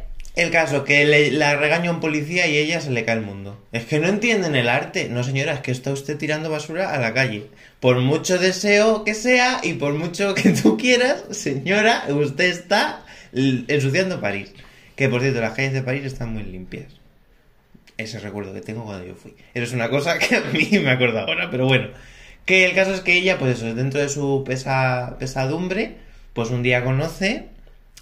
El 0.41 0.51
caso, 0.51 0.85
que 0.85 1.05
le, 1.05 1.31
la 1.33 1.55
regaña 1.55 1.91
un 1.91 2.01
policía 2.01 2.47
y 2.47 2.57
ella 2.57 2.81
se 2.81 2.91
le 2.91 3.05
cae 3.05 3.17
el 3.17 3.21
mundo. 3.21 3.63
Es 3.73 3.85
que 3.85 3.99
no 3.99 4.09
entienden 4.09 4.57
el 4.57 4.71
arte. 4.71 5.11
No, 5.11 5.23
señora, 5.23 5.53
es 5.53 5.61
que 5.61 5.71
está 5.71 5.93
usted 5.93 6.17
tirando 6.17 6.49
basura 6.49 6.95
a 6.95 6.99
la 6.99 7.13
calle. 7.13 7.49
Por 7.79 8.01
mucho 8.01 8.39
deseo 8.39 9.05
que 9.05 9.13
sea 9.13 9.61
y 9.63 9.75
por 9.75 9.93
mucho 9.93 10.35
que 10.35 10.49
tú 10.53 10.79
quieras, 10.79 11.25
señora, 11.33 12.05
usted 12.09 12.47
está 12.47 13.05
ensuciando 13.35 14.23
París. 14.23 14.55
Que 14.97 15.11
por 15.11 15.21
cierto, 15.21 15.43
las 15.43 15.53
calles 15.53 15.75
de 15.75 15.83
París 15.83 16.07
están 16.07 16.33
muy 16.33 16.45
limpias. 16.45 16.87
Ese 17.99 18.19
recuerdo 18.19 18.55
que 18.55 18.63
tengo 18.63 18.87
cuando 18.87 19.07
yo 19.07 19.17
fui. 19.17 19.35
Eso 19.53 19.65
es 19.65 19.73
una 19.75 19.91
cosa 19.91 20.19
que 20.19 20.37
a 20.37 20.41
mí 20.41 20.71
me 20.79 20.93
acuerdo 20.93 21.19
ahora, 21.19 21.51
pero 21.51 21.67
bueno. 21.67 21.89
Que 22.47 22.65
el 22.65 22.75
caso 22.75 22.95
es 22.95 23.03
que 23.03 23.13
ella, 23.13 23.39
pues 23.39 23.59
eso, 23.59 23.75
dentro 23.75 24.01
de 24.01 24.09
su 24.09 24.43
pesa, 24.47 25.17
pesadumbre, 25.19 25.97
pues 26.33 26.49
un 26.49 26.63
día 26.63 26.83
conoce 26.83 27.49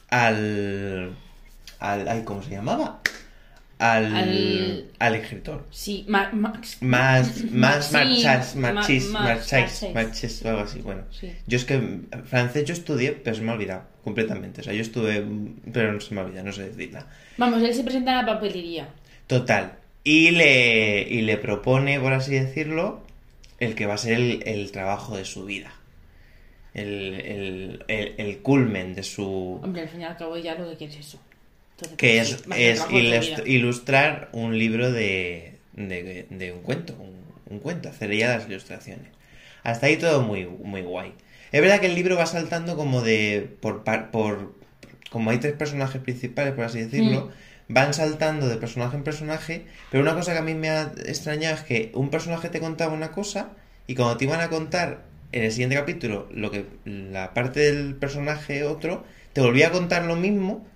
al... 0.08 1.16
al 1.80 2.08
ay, 2.08 2.22
¿Cómo 2.24 2.42
se 2.42 2.50
llamaba? 2.50 3.00
Al... 3.78 4.12
Al- 4.16 4.84
al 4.98 5.14
escritor. 5.14 5.64
Sí, 5.70 6.04
Ma- 6.08 6.30
Max. 6.32 6.78
Más, 6.80 7.44
más 7.52 7.92
marchas, 7.92 8.56
Ma- 8.56 8.72
marchis, 8.72 9.08
Ma- 9.10 9.20
marchais, 9.94 10.42
o 10.44 10.48
algo 10.48 10.62
así, 10.62 10.80
bueno. 10.80 11.02
Sí. 11.12 11.32
Yo 11.46 11.56
es 11.56 11.64
que 11.64 12.00
francés 12.24 12.64
yo 12.64 12.72
estudié, 12.74 13.12
pero 13.12 13.36
se 13.36 13.42
me 13.42 13.52
ha 13.52 13.54
olvidado 13.54 13.84
completamente. 14.02 14.62
O 14.62 14.64
sea, 14.64 14.72
yo 14.72 14.82
estuve, 14.82 15.24
pero 15.72 15.92
no 15.92 16.00
se 16.00 16.12
me 16.12 16.20
ha 16.20 16.24
olvidado, 16.24 16.46
no 16.46 16.52
sé 16.52 16.70
decir 16.70 16.92
nada. 16.92 17.06
Vamos, 17.36 17.62
él 17.62 17.72
se 17.72 17.84
presenta 17.84 18.10
en 18.18 18.26
la 18.26 18.34
papelería. 18.34 18.88
Total. 19.28 19.74
Y 20.02 20.32
le, 20.32 21.02
y 21.02 21.20
le 21.22 21.36
propone, 21.36 22.00
por 22.00 22.12
así 22.14 22.34
decirlo, 22.34 23.02
el 23.60 23.76
que 23.76 23.86
va 23.86 23.94
a 23.94 23.98
ser 23.98 24.14
el, 24.14 24.42
el 24.44 24.72
trabajo 24.72 25.16
de 25.16 25.24
su 25.24 25.44
vida. 25.44 25.72
El, 26.74 27.14
el, 27.14 27.84
el, 27.88 28.14
el 28.18 28.38
culmen 28.38 28.94
de 28.94 29.02
su... 29.04 29.60
Hombre, 29.62 29.82
al 29.82 29.88
fin 29.88 30.00
y 30.00 30.04
al 30.04 30.16
cabo 30.16 30.36
ya 30.36 30.54
lo 30.56 30.68
que 30.70 30.76
quiere 30.76 30.92
es 30.94 31.00
eso. 31.00 31.20
Entonces, 31.80 31.96
que 31.96 32.18
es, 32.18 32.28
es 32.56 32.80
ilust- 32.88 33.46
ilustrar 33.46 34.28
un 34.32 34.58
libro 34.58 34.90
de, 34.92 35.58
de, 35.74 36.26
de 36.30 36.52
un 36.52 36.60
cuento, 36.62 36.94
un, 36.98 37.14
un 37.54 37.60
cuento, 37.60 37.88
hacer 37.88 38.10
ella 38.10 38.36
las 38.36 38.48
ilustraciones. 38.48 39.06
Hasta 39.62 39.86
ahí 39.86 39.96
todo 39.96 40.22
muy, 40.22 40.46
muy 40.46 40.82
guay. 40.82 41.12
Es 41.52 41.60
verdad 41.60 41.80
que 41.80 41.86
el 41.86 41.94
libro 41.94 42.16
va 42.16 42.26
saltando 42.26 42.76
como 42.76 43.00
de, 43.02 43.48
por, 43.60 43.84
par- 43.84 44.10
por, 44.10 44.54
como 45.10 45.30
hay 45.30 45.38
tres 45.38 45.54
personajes 45.54 46.00
principales, 46.02 46.52
por 46.54 46.64
así 46.64 46.80
decirlo, 46.80 47.30
van 47.68 47.94
saltando 47.94 48.48
de 48.48 48.56
personaje 48.56 48.96
en 48.96 49.04
personaje, 49.04 49.62
pero 49.90 50.02
una 50.02 50.14
cosa 50.14 50.32
que 50.32 50.38
a 50.38 50.42
mí 50.42 50.54
me 50.54 50.70
ha 50.70 50.92
extrañado 51.06 51.54
es 51.54 51.62
que 51.62 51.90
un 51.94 52.10
personaje 52.10 52.48
te 52.48 52.60
contaba 52.60 52.92
una 52.92 53.12
cosa 53.12 53.50
y 53.86 53.94
cuando 53.94 54.16
te 54.16 54.24
iban 54.24 54.40
a 54.40 54.48
contar 54.48 55.02
en 55.32 55.44
el 55.44 55.52
siguiente 55.52 55.76
capítulo 55.76 56.28
lo 56.32 56.50
que 56.50 56.64
la 56.84 57.34
parte 57.34 57.60
del 57.60 57.94
personaje 57.94 58.64
otro, 58.64 59.04
te 59.32 59.40
volvía 59.42 59.68
a 59.68 59.70
contar 59.72 60.04
lo 60.04 60.16
mismo 60.16 60.66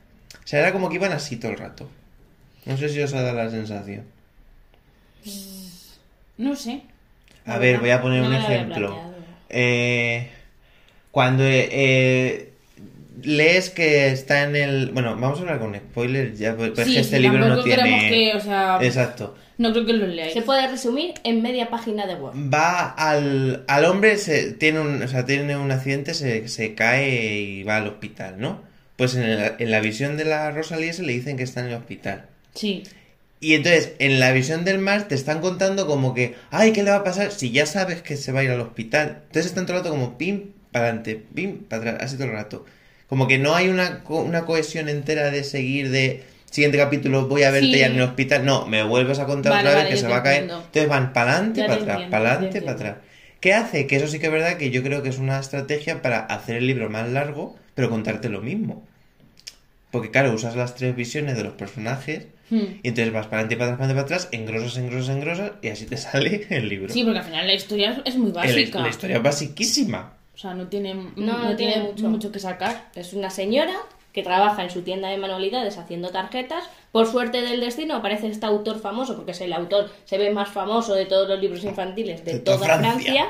o 0.45 0.47
sea, 0.47 0.61
era 0.61 0.73
como 0.73 0.89
que 0.89 0.97
iban 0.97 1.13
así 1.13 1.37
todo 1.37 1.53
el 1.53 1.59
rato. 1.59 1.89
No 2.65 2.77
sé 2.77 2.89
si 2.89 3.01
os 3.01 3.13
ha 3.15 3.23
dado 3.23 3.37
la 3.37 3.51
sensación. 3.51 4.05
No 6.39 6.57
sé. 6.57 6.83
A 7.45 7.59
ver, 7.59 7.81
voy 7.81 7.91
a 7.91 8.01
poner 8.01 8.23
no 8.23 8.29
un 8.29 8.35
ejemplo. 8.35 9.01
Eh, 9.49 10.29
cuando 11.11 11.45
eh, 11.45 11.69
eh, 11.71 12.53
lees 13.23 13.71
que 13.71 14.09
está 14.09 14.45
en 14.45 14.57
el... 14.57 14.91
Bueno, 14.93 15.17
vamos 15.17 15.39
a 15.39 15.43
hablar 15.43 15.59
con 15.59 15.75
spoilers 15.75 16.39
ya, 16.39 16.57
pues 16.57 16.79
es 16.79 16.87
Sí, 16.87 16.95
que 16.95 17.01
este 17.01 17.17
sí, 17.17 17.23
libro 17.23 17.49
no 17.49 17.63
tiene... 17.63 18.09
que, 18.09 18.35
o 18.35 18.41
sea, 18.41 18.79
Exacto. 18.81 19.37
no 19.59 19.73
creo 19.73 19.85
que 19.85 19.93
lo 19.93 20.07
leáis. 20.07 20.33
Se 20.33 20.43
puede 20.43 20.67
resumir 20.69 21.15
en 21.25 21.43
media 21.43 21.69
página 21.69 22.07
de 22.07 22.15
Word. 22.15 22.35
Va 22.53 22.91
al, 22.91 23.65
al 23.69 23.85
hombre, 23.85 24.17
se, 24.19 24.53
tiene, 24.53 24.81
un, 24.81 25.03
o 25.03 25.09
sea, 25.09 25.27
tiene 25.27 25.57
un 25.57 25.71
accidente, 25.71 26.15
se, 26.15 26.49
se 26.49 26.75
cae 26.75 27.41
y 27.41 27.63
va 27.65 27.77
al 27.79 27.89
hospital, 27.89 28.37
¿no? 28.39 28.72
Pues 29.03 29.17
en, 29.17 29.69
la 29.69 29.81
visión 29.81 30.17
de 30.17 30.25
la 30.25 30.53
Rosalía 30.53 30.93
se 30.93 31.03
le 31.03 31.13
dicen 31.13 31.37
que 31.37 31.43
está 31.43 31.59
en 31.59 31.67
el 31.67 31.75
hospital. 31.75 32.27
Sí. 32.55 32.85
Y 33.41 33.55
entonces, 33.55 33.95
en 33.99 34.21
la 34.21 34.31
visión 34.31 34.65
del 34.65 34.79
mar 34.79 35.09
te 35.09 35.17
están 35.17 35.41
contando 35.41 35.89
como 35.89 36.15
que, 36.15 36.37
ay, 36.53 36.73
¿qué 36.73 36.85
le 36.85 36.93
va 36.93 36.99
a 36.99 37.03
pasar? 37.03 37.33
Si 37.33 37.51
ya 37.51 37.67
sabes 37.67 38.01
que 38.01 38.17
se 38.17 38.31
va 38.31 38.39
a 38.39 38.45
ir 38.45 38.51
al 38.53 38.61
hospital. 38.61 39.23
Entonces 39.27 39.47
están 39.47 39.67
todo 39.67 39.79
el 39.79 39.83
rato 39.83 39.91
como 39.91 40.17
pim, 40.17 40.51
para 40.71 40.85
adelante, 40.85 41.21
pim, 41.35 41.65
para 41.65 41.83
atrás, 41.83 41.97
así 42.05 42.15
todo 42.15 42.29
el 42.29 42.33
rato. 42.35 42.65
Como 43.09 43.27
que 43.27 43.39
no 43.39 43.57
hay 43.57 43.69
una, 43.71 44.05
co- 44.05 44.23
una 44.23 44.43
cohesión 44.45 44.89
entera 44.89 45.33
de 45.33 45.43
seguir 45.43 45.91
de, 45.91 46.23
siguiente 46.49 46.79
capítulo 46.79 47.27
voy 47.27 47.43
a 47.43 47.51
verte 47.51 47.73
Sí. 47.73 47.79
ya 47.81 47.87
en 47.87 47.97
el 47.97 48.03
hospital. 48.03 48.45
No, 48.45 48.67
me 48.69 48.85
vuelves 48.85 49.19
a 49.19 49.27
contar 49.27 49.51
Vale, 49.53 49.69
otra 49.69 49.81
vez 49.83 49.91
que 49.91 49.97
se 49.97 50.07
va 50.07 50.19
a 50.19 50.23
caer. 50.23 50.43
entiendo. 50.43 50.65
Entonces 50.65 50.89
van 50.89 51.13
para 51.13 51.33
adelante, 51.33 51.63
para 51.65 51.75
atrás, 51.75 52.03
para 52.09 52.31
adelante, 52.35 52.61
te 52.61 52.65
para 52.65 52.77
atrás. 52.77 52.97
¿Qué 53.41 53.53
hace? 53.53 53.89
Que 53.89 53.97
eso 53.97 54.07
sí 54.07 54.21
que 54.21 54.27
es 54.27 54.33
verdad 54.33 54.57
que 54.59 54.71
yo 54.71 54.85
creo 54.85 55.03
que 55.03 55.09
es 55.09 55.19
una 55.19 55.41
estrategia 55.41 56.03
para 56.03 56.21
hacer 56.21 56.55
el 56.59 56.69
libro 56.69 56.89
más 56.89 57.09
largo, 57.11 57.57
pero 57.75 57.91
contarte 57.91 58.29
lo 58.29 58.41
mismo. 58.41 58.87
Porque 59.93 60.11
claro, 60.11 60.33
usas 60.33 60.57
las 60.57 60.75
tres 60.75 60.97
visiones 60.97 61.37
de 61.37 61.45
los 61.45 61.53
personajes 61.53 62.27
Hmm. 62.51 62.81
y 62.83 62.89
entonces 62.89 63.15
vas 63.15 63.29
para 63.29 63.39
adelante, 63.43 63.57
para 63.57 63.73
atrás, 63.73 63.79
para 63.79 63.85
adelante, 63.93 63.95
para 63.95 64.17
atrás, 64.17 64.29
engrosas, 64.33 64.77
engrosas, 64.77 65.15
engrosas 65.17 65.53
y 65.63 65.69
así 65.69 65.87
te 65.87 65.97
sale 66.09 66.47
el 66.51 66.69
libro. 66.69 66.93
Sí, 66.93 67.03
porque 67.03 67.21
al 67.21 67.25
final 67.25 67.47
la 67.47 67.55
historia 67.55 68.03
es 68.05 68.17
muy 68.17 68.27
El- 68.29 68.33
básica. 68.35 68.81
la 68.81 68.89
historia 68.89 69.17
es 69.17 69.23
basiquísima. 69.23 70.13
O 70.35 70.39
sea, 70.39 70.53
no 70.55 70.67
tiene, 70.67 70.93
no, 70.95 71.11
no 71.17 71.57
tiene 71.57 71.73
tiene 71.75 71.89
mucho. 71.89 72.09
mucho. 72.09 72.33
que 72.33 72.39
sacar. 72.41 72.91
Es 72.95 73.13
una 73.15 73.31
señora 73.31 73.73
que 74.13 74.23
trabaja 74.23 74.63
en 74.65 74.69
su 74.71 74.83
tienda 74.83 75.09
de 75.09 75.17
manualidades 75.17 75.79
haciendo 75.79 76.11
tarjetas. 76.11 76.65
Por 76.91 77.07
suerte 77.07 77.41
del 77.41 77.61
destino 77.61 77.95
aparece 77.97 78.27
este 78.29 78.45
autor 78.45 78.81
famoso, 78.81 79.17
porque 79.17 79.31
es 79.31 79.41
el 79.41 79.53
autor, 79.55 79.91
se 80.05 80.19
ve 80.19 80.31
más 80.31 80.51
famoso 80.51 80.93
de 80.95 81.07
todos 81.07 81.27
los 81.29 81.41
libros 81.41 81.65
infantiles 81.65 82.23
de, 82.25 82.33
De 82.35 82.39
toda 82.41 82.57
toda 82.59 82.79
Francia. 82.79 83.29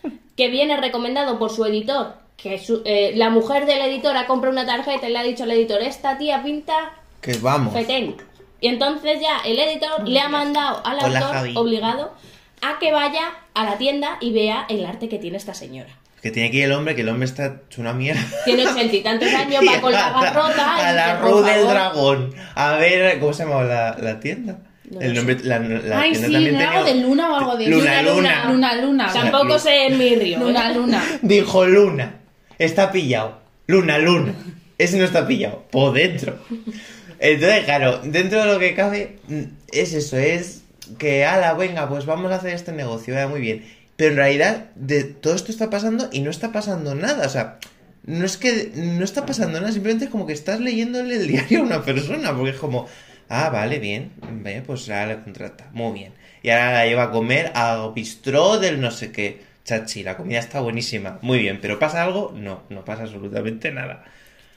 Francia, 0.00 0.18
que 0.36 0.48
viene 0.48 0.78
recomendado 0.78 1.38
por 1.38 1.50
su 1.50 1.64
editor. 1.66 2.14
Que 2.42 2.58
su- 2.58 2.82
eh, 2.84 3.12
la 3.14 3.30
mujer 3.30 3.66
del 3.66 3.80
editor 3.82 4.16
ha 4.16 4.26
comprado 4.26 4.52
una 4.52 4.66
tarjeta 4.66 5.08
y 5.08 5.12
le 5.12 5.18
ha 5.18 5.22
dicho 5.22 5.44
al 5.44 5.50
editor, 5.52 5.80
esta 5.80 6.18
tía 6.18 6.42
pinta 6.42 6.90
Que 7.20 7.34
vamos. 7.34 7.72
fetén. 7.72 8.16
Y 8.60 8.68
entonces 8.68 9.20
ya 9.20 9.38
el 9.44 9.58
editor 9.58 10.06
le 10.08 10.20
ha 10.20 10.28
mandado 10.28 10.84
al 10.84 10.98
Hola, 11.04 11.18
autor 11.18 11.34
Javi. 11.34 11.52
obligado 11.56 12.12
a 12.60 12.78
que 12.78 12.92
vaya 12.92 13.30
a 13.54 13.64
la 13.64 13.78
tienda 13.78 14.16
y 14.20 14.32
vea 14.32 14.66
el 14.68 14.84
arte 14.86 15.08
que 15.08 15.18
tiene 15.18 15.36
esta 15.36 15.54
señora. 15.54 15.90
Que 16.20 16.30
tiene 16.30 16.50
que 16.52 16.58
ir 16.58 16.64
el 16.64 16.72
hombre, 16.72 16.94
que 16.94 17.00
el 17.02 17.08
hombre 17.08 17.26
está 17.26 17.60
hecho 17.68 17.80
una 17.80 17.92
mierda. 17.92 18.20
Tiene 18.44 18.66
ochenta 18.66 18.94
y 18.96 19.00
tantos 19.02 19.28
años, 19.34 19.62
va 19.68 19.80
con 19.80 19.92
la 19.92 20.10
garrota. 20.10 20.76
A 20.76 20.92
la 20.92 21.06
dice, 21.06 21.18
por 21.22 21.30
Ru 21.32 21.42
del 21.42 21.66
dragón. 21.66 22.34
A 22.54 22.76
ver, 22.76 23.18
¿cómo 23.18 23.32
se 23.32 23.44
llama 23.44 23.62
la, 23.64 23.96
la 24.00 24.20
tienda? 24.20 24.58
No 24.90 25.00
el 25.00 25.14
nombre, 25.14 25.36
la, 25.42 25.58
la 25.58 26.00
Ay, 26.00 26.10
tienda 26.12 26.28
sí, 26.28 26.32
también 26.34 26.54
¿no 26.54 26.60
era 26.60 26.70
tenía- 26.84 26.84
de 26.94 27.00
luna 27.00 27.32
o 27.32 27.36
algo 27.36 27.56
de 27.56 27.66
Luna, 27.66 28.02
luna. 28.02 28.44
Luna, 28.50 28.74
luna. 28.76 29.08
sea, 29.12 29.22
Tampoco 29.22 29.44
Lu- 29.54 29.58
sé 29.58 29.86
en 29.86 29.98
mi 29.98 30.14
río. 30.16 30.38
Luna, 30.38 30.70
¿eh? 30.70 30.74
luna. 30.74 31.04
Dijo 31.22 31.66
Luna. 31.66 32.14
Está 32.62 32.92
pillado. 32.92 33.40
Luna, 33.66 33.98
Luna. 33.98 34.34
Ese 34.78 34.96
no 34.96 35.04
está 35.04 35.26
pillado. 35.26 35.64
Por 35.72 35.94
dentro. 35.94 36.38
Entonces, 37.18 37.64
claro, 37.64 38.00
dentro 38.04 38.40
de 38.40 38.46
lo 38.46 38.58
que 38.60 38.74
cabe, 38.76 39.16
mm, 39.26 39.42
es 39.72 39.92
eso, 39.94 40.16
es 40.16 40.62
que, 40.96 41.24
ala, 41.24 41.54
venga, 41.54 41.88
pues 41.88 42.06
vamos 42.06 42.30
a 42.30 42.36
hacer 42.36 42.54
este 42.54 42.70
negocio, 42.70 43.14
vaya 43.14 43.26
muy 43.26 43.40
bien. 43.40 43.64
Pero 43.96 44.12
en 44.12 44.16
realidad, 44.16 44.66
de, 44.76 45.02
todo 45.02 45.34
esto 45.34 45.50
está 45.50 45.70
pasando 45.70 46.08
y 46.12 46.20
no 46.20 46.30
está 46.30 46.52
pasando 46.52 46.94
nada. 46.94 47.26
O 47.26 47.28
sea, 47.28 47.58
no 48.04 48.24
es 48.24 48.36
que 48.36 48.70
no 48.76 49.04
está 49.04 49.26
pasando 49.26 49.60
nada, 49.60 49.72
simplemente 49.72 50.04
es 50.04 50.10
como 50.10 50.26
que 50.26 50.32
estás 50.32 50.60
leyéndole 50.60 51.16
el 51.16 51.26
diario 51.26 51.60
a 51.60 51.62
una 51.62 51.82
persona, 51.82 52.32
porque 52.32 52.50
es 52.50 52.58
como, 52.58 52.86
ah, 53.28 53.50
vale, 53.50 53.80
bien, 53.80 54.12
pues 54.66 54.88
ahora 54.88 55.06
la 55.06 55.24
contrata, 55.24 55.68
muy 55.72 55.94
bien. 55.94 56.12
Y 56.44 56.50
ahora 56.50 56.72
la 56.72 56.86
lleva 56.86 57.04
a 57.04 57.10
comer 57.10 57.50
a 57.56 57.90
bistró 57.92 58.58
del 58.58 58.80
no 58.80 58.92
sé 58.92 59.10
qué. 59.10 59.51
Chachi, 59.64 60.02
la 60.02 60.16
comida 60.16 60.38
está 60.40 60.60
buenísima, 60.60 61.18
muy 61.22 61.38
bien, 61.38 61.58
pero 61.62 61.78
¿pasa 61.78 62.02
algo? 62.02 62.32
No, 62.34 62.62
no 62.68 62.84
pasa 62.84 63.02
absolutamente 63.04 63.70
nada. 63.70 64.04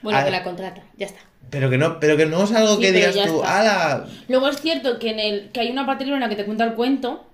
Bueno, 0.02 0.18
Ah, 0.18 0.24
que 0.24 0.30
la 0.30 0.42
contrata, 0.42 0.82
ya 0.96 1.06
está. 1.06 1.20
Pero 1.48 1.70
que 1.70 1.78
no, 1.78 2.00
pero 2.00 2.16
que 2.16 2.26
no 2.26 2.42
es 2.42 2.52
algo 2.52 2.74
Sí, 2.76 2.82
que 2.82 2.92
digas 2.92 3.14
tú, 3.26 3.42
ala. 3.44 4.04
Luego 4.28 4.48
es 4.48 4.60
cierto 4.60 4.98
que 4.98 5.10
en 5.10 5.20
el 5.20 5.50
que 5.52 5.60
hay 5.60 5.70
una 5.70 5.86
parte 5.86 6.04
en 6.04 6.18
la 6.18 6.28
que 6.28 6.34
te 6.36 6.44
cuenta 6.44 6.64
el 6.64 6.74
cuento. 6.74 7.24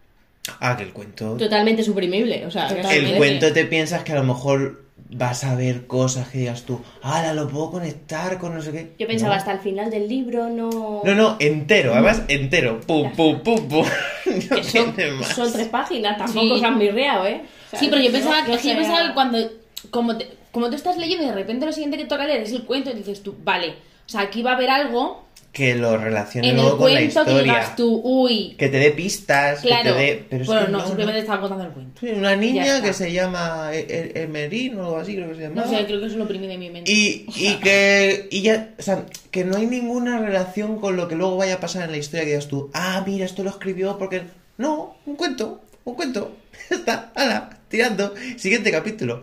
Ah, 0.60 0.76
que 0.76 0.82
el 0.82 0.92
cuento. 0.92 1.36
Totalmente 1.38 1.82
suprimible, 1.82 2.44
o 2.46 2.50
sea, 2.50 2.68
que- 2.68 2.74
Totalmente. 2.76 3.10
El 3.12 3.16
cuento 3.16 3.52
te 3.52 3.64
piensas 3.64 4.02
que 4.04 4.12
a 4.12 4.16
lo 4.16 4.24
mejor 4.24 4.82
vas 5.14 5.44
a 5.44 5.54
ver 5.54 5.86
cosas 5.86 6.28
que 6.28 6.38
digas 6.38 6.62
tú, 6.64 6.80
ala, 7.02 7.32
lo 7.34 7.48
puedo 7.48 7.70
conectar 7.72 8.38
con 8.38 8.54
no 8.54 8.60
sé 8.62 8.72
qué. 8.72 8.92
Yo 8.98 9.06
pensaba 9.06 9.34
No. 9.34 9.38
hasta 9.38 9.52
el 9.52 9.58
final 9.60 9.90
del 9.90 10.08
libro, 10.08 10.48
no... 10.48 11.02
No, 11.04 11.14
no, 11.14 11.36
entero, 11.38 11.92
además 11.94 12.22
entero. 12.28 12.80
Pum, 12.86 13.12
pum, 13.12 13.40
pum, 13.40 13.68
pum. 13.68 13.86
No 14.50 14.62
son, 14.62 14.94
más. 15.18 15.28
son 15.28 15.52
tres 15.52 15.68
páginas, 15.68 16.16
tampoco 16.18 16.54
Sí. 16.54 16.60
se 16.60 16.66
han 16.66 16.78
mirreado, 16.78 17.26
¿eh? 17.26 17.42
Sí, 17.78 17.88
pero 17.90 18.02
yo 18.02 18.12
pensaba, 18.12 18.40
no 18.42 18.56
que 18.56 18.68
yo 18.68 18.76
pensaba 18.76 19.08
que 19.08 19.14
cuando. 19.14 19.38
Como, 19.90 20.16
te- 20.16 20.28
como 20.52 20.68
tú 20.70 20.76
estás 20.76 20.96
leyendo 20.96 21.24
y 21.24 21.28
de 21.28 21.34
repente 21.34 21.66
lo 21.66 21.72
siguiente 21.72 21.96
que 21.96 22.04
toca 22.04 22.26
leer 22.26 22.42
es 22.42 22.52
el 22.52 22.64
cuento 22.64 22.90
y 22.90 22.94
dices 22.94 23.22
tú, 23.22 23.34
vale. 23.42 23.70
O 24.06 24.08
sea, 24.08 24.20
aquí 24.22 24.42
va 24.42 24.52
a 24.52 24.54
haber 24.56 24.70
algo 24.70 25.24
Que 25.52 25.74
lo 25.74 25.96
relacione 25.96 26.52
luego 26.52 26.76
con 26.78 26.92
la 26.92 27.00
que 27.00 27.06
historia. 27.06 27.42
digas 27.42 27.74
tú, 27.76 28.00
uy. 28.04 28.54
Que 28.58 28.68
te 28.68 28.78
dé 28.78 28.90
pistas, 28.92 29.60
Claro. 29.60 29.82
que 29.82 29.90
te 29.90 29.94
dé. 29.98 30.24
Pero 30.30 30.42
es 30.42 30.46
bueno, 30.48 30.66
que 30.66 30.72
no, 30.72 30.78
no, 30.78 30.86
simplemente 30.86 31.18
no. 31.18 31.22
estaba 31.24 31.40
contando 31.40 31.64
el 31.64 31.70
cuento. 31.72 32.00
Sí, 32.00 32.10
Una 32.10 32.36
niña 32.36 32.80
que 32.82 32.92
se 32.92 33.10
llama 33.12 33.70
E- 33.72 33.86
E- 34.14 34.22
Emerín 34.22 34.78
o 34.78 34.84
algo 34.84 34.96
así, 34.98 35.14
creo 35.16 35.28
que 35.30 35.34
se 35.36 35.40
llama. 35.42 35.62
No 35.62 35.68
sé, 35.68 35.84
creo 35.86 36.00
que 36.00 36.06
eso 36.06 36.16
lo 36.18 36.24
oprimí 36.24 36.46
de 36.46 36.58
mi 36.58 36.70
mente. 36.70 36.92
Y, 36.92 37.26
y 37.34 37.54
que 37.62 38.28
y 38.30 38.42
ya, 38.42 38.70
o 38.78 38.82
sea, 38.82 39.04
que 39.30 39.44
no 39.44 39.56
hay 39.56 39.66
ninguna 39.66 40.18
relación 40.20 40.78
con 40.78 40.96
lo 40.96 41.08
que 41.08 41.16
luego 41.16 41.36
vaya 41.38 41.54
a 41.54 41.60
pasar 41.60 41.84
en 41.84 41.92
la 41.92 41.96
historia 41.98 42.20
que 42.24 42.30
digas 42.30 42.48
tú, 42.48 42.70
ah, 42.74 43.02
mira, 43.06 43.24
esto 43.24 43.42
lo 43.42 43.50
escribió 43.50 43.98
porque... 43.98 44.22
No, 44.58 44.96
un 45.06 45.16
cuento, 45.16 45.60
un 45.84 45.94
cuento. 45.94 46.36
Está, 46.70 47.12
ala, 47.14 47.58
tirando. 47.68 48.14
Siguiente 48.36 48.70
capítulo. 48.70 49.22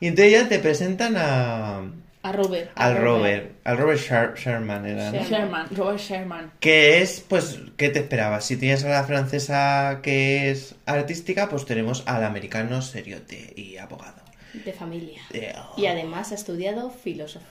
Y 0.00 0.08
entonces 0.08 0.32
ya 0.32 0.48
te 0.48 0.58
presentan 0.58 1.14
a... 1.16 1.82
A 2.22 2.32
Robert. 2.32 2.70
Al 2.74 2.96
Robert. 2.96 3.04
Robert, 3.42 3.50
al 3.64 3.76
Robert 3.78 4.00
Sher- 4.00 4.34
Sherman 4.34 4.86
era, 4.86 5.10
¿no? 5.10 5.18
Sher- 5.18 5.28
Sherman. 5.28 5.66
Robert 5.76 5.98
Sherman. 6.00 6.52
Que 6.58 7.02
es, 7.02 7.22
pues, 7.28 7.58
¿qué 7.76 7.90
te 7.90 7.98
esperabas? 7.98 8.46
Si 8.46 8.56
tienes 8.56 8.82
a 8.84 8.88
la 8.88 9.04
francesa 9.04 10.00
que 10.02 10.50
es 10.50 10.74
artística, 10.86 11.48
pues 11.50 11.66
tenemos 11.66 12.02
al 12.06 12.24
americano 12.24 12.80
seriote 12.80 13.52
y 13.56 13.76
abogado. 13.76 14.22
De 14.64 14.72
familia. 14.72 15.20
Eh, 15.32 15.52
Y 15.76 15.86
además 15.86 16.30
ha 16.32 16.36
estudiado 16.36 16.88
filosofía. 16.90 17.42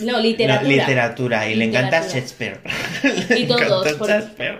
no, 0.00 0.18
literatura. 0.20 0.62
No, 0.62 0.68
literatura, 0.76 1.48
y 1.50 1.54
le 1.54 1.64
encanta 1.66 2.00
Literatura. 2.00 2.14
Shakespeare. 2.20 2.60
Y 3.38 3.46
Le 3.46 3.54
todos. 3.54 3.86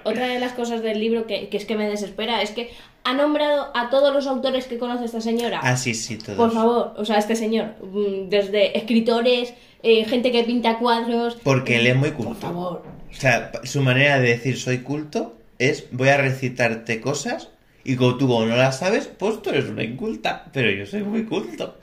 Otra 0.04 0.26
de 0.28 0.38
las 0.38 0.52
cosas 0.52 0.82
del 0.82 1.00
libro 1.00 1.26
que, 1.26 1.48
que 1.48 1.56
es 1.56 1.64
que 1.64 1.74
me 1.74 1.88
desespera 1.88 2.42
es 2.42 2.50
que 2.50 2.70
ha 3.06 3.14
nombrado 3.14 3.70
a 3.74 3.88
todos 3.90 4.12
los 4.12 4.26
autores 4.26 4.66
que 4.66 4.78
conoce 4.78 5.04
esta 5.04 5.20
señora. 5.20 5.60
Ah, 5.62 5.76
sí, 5.76 5.94
sí, 5.94 6.18
todos. 6.18 6.36
Por 6.36 6.52
favor, 6.52 6.94
o 6.96 7.04
sea, 7.04 7.18
este 7.18 7.36
señor, 7.36 7.74
mm, 7.82 8.28
desde 8.28 8.76
escritores, 8.76 9.54
eh, 9.82 10.04
gente 10.04 10.32
que 10.32 10.42
pinta 10.44 10.78
cuadros. 10.78 11.36
Porque 11.42 11.76
él 11.76 11.86
es 11.86 11.96
muy 11.96 12.10
culto. 12.10 12.32
Por 12.32 12.40
favor. 12.40 12.82
O 13.10 13.14
sea, 13.14 13.52
su 13.64 13.80
manera 13.82 14.18
de 14.18 14.28
decir 14.28 14.58
soy 14.58 14.78
culto 14.78 15.36
es 15.58 15.86
voy 15.92 16.08
a 16.08 16.16
recitarte 16.18 17.00
cosas 17.00 17.48
y 17.84 17.96
como 17.96 18.16
tú 18.16 18.26
como 18.28 18.44
no 18.46 18.56
las 18.56 18.78
sabes, 18.80 19.06
pues 19.06 19.40
tú 19.40 19.50
eres 19.50 19.66
una 19.70 19.84
inculta. 19.84 20.46
Pero 20.52 20.70
yo 20.70 20.84
soy 20.86 21.02
muy 21.02 21.24
culto. 21.24 21.76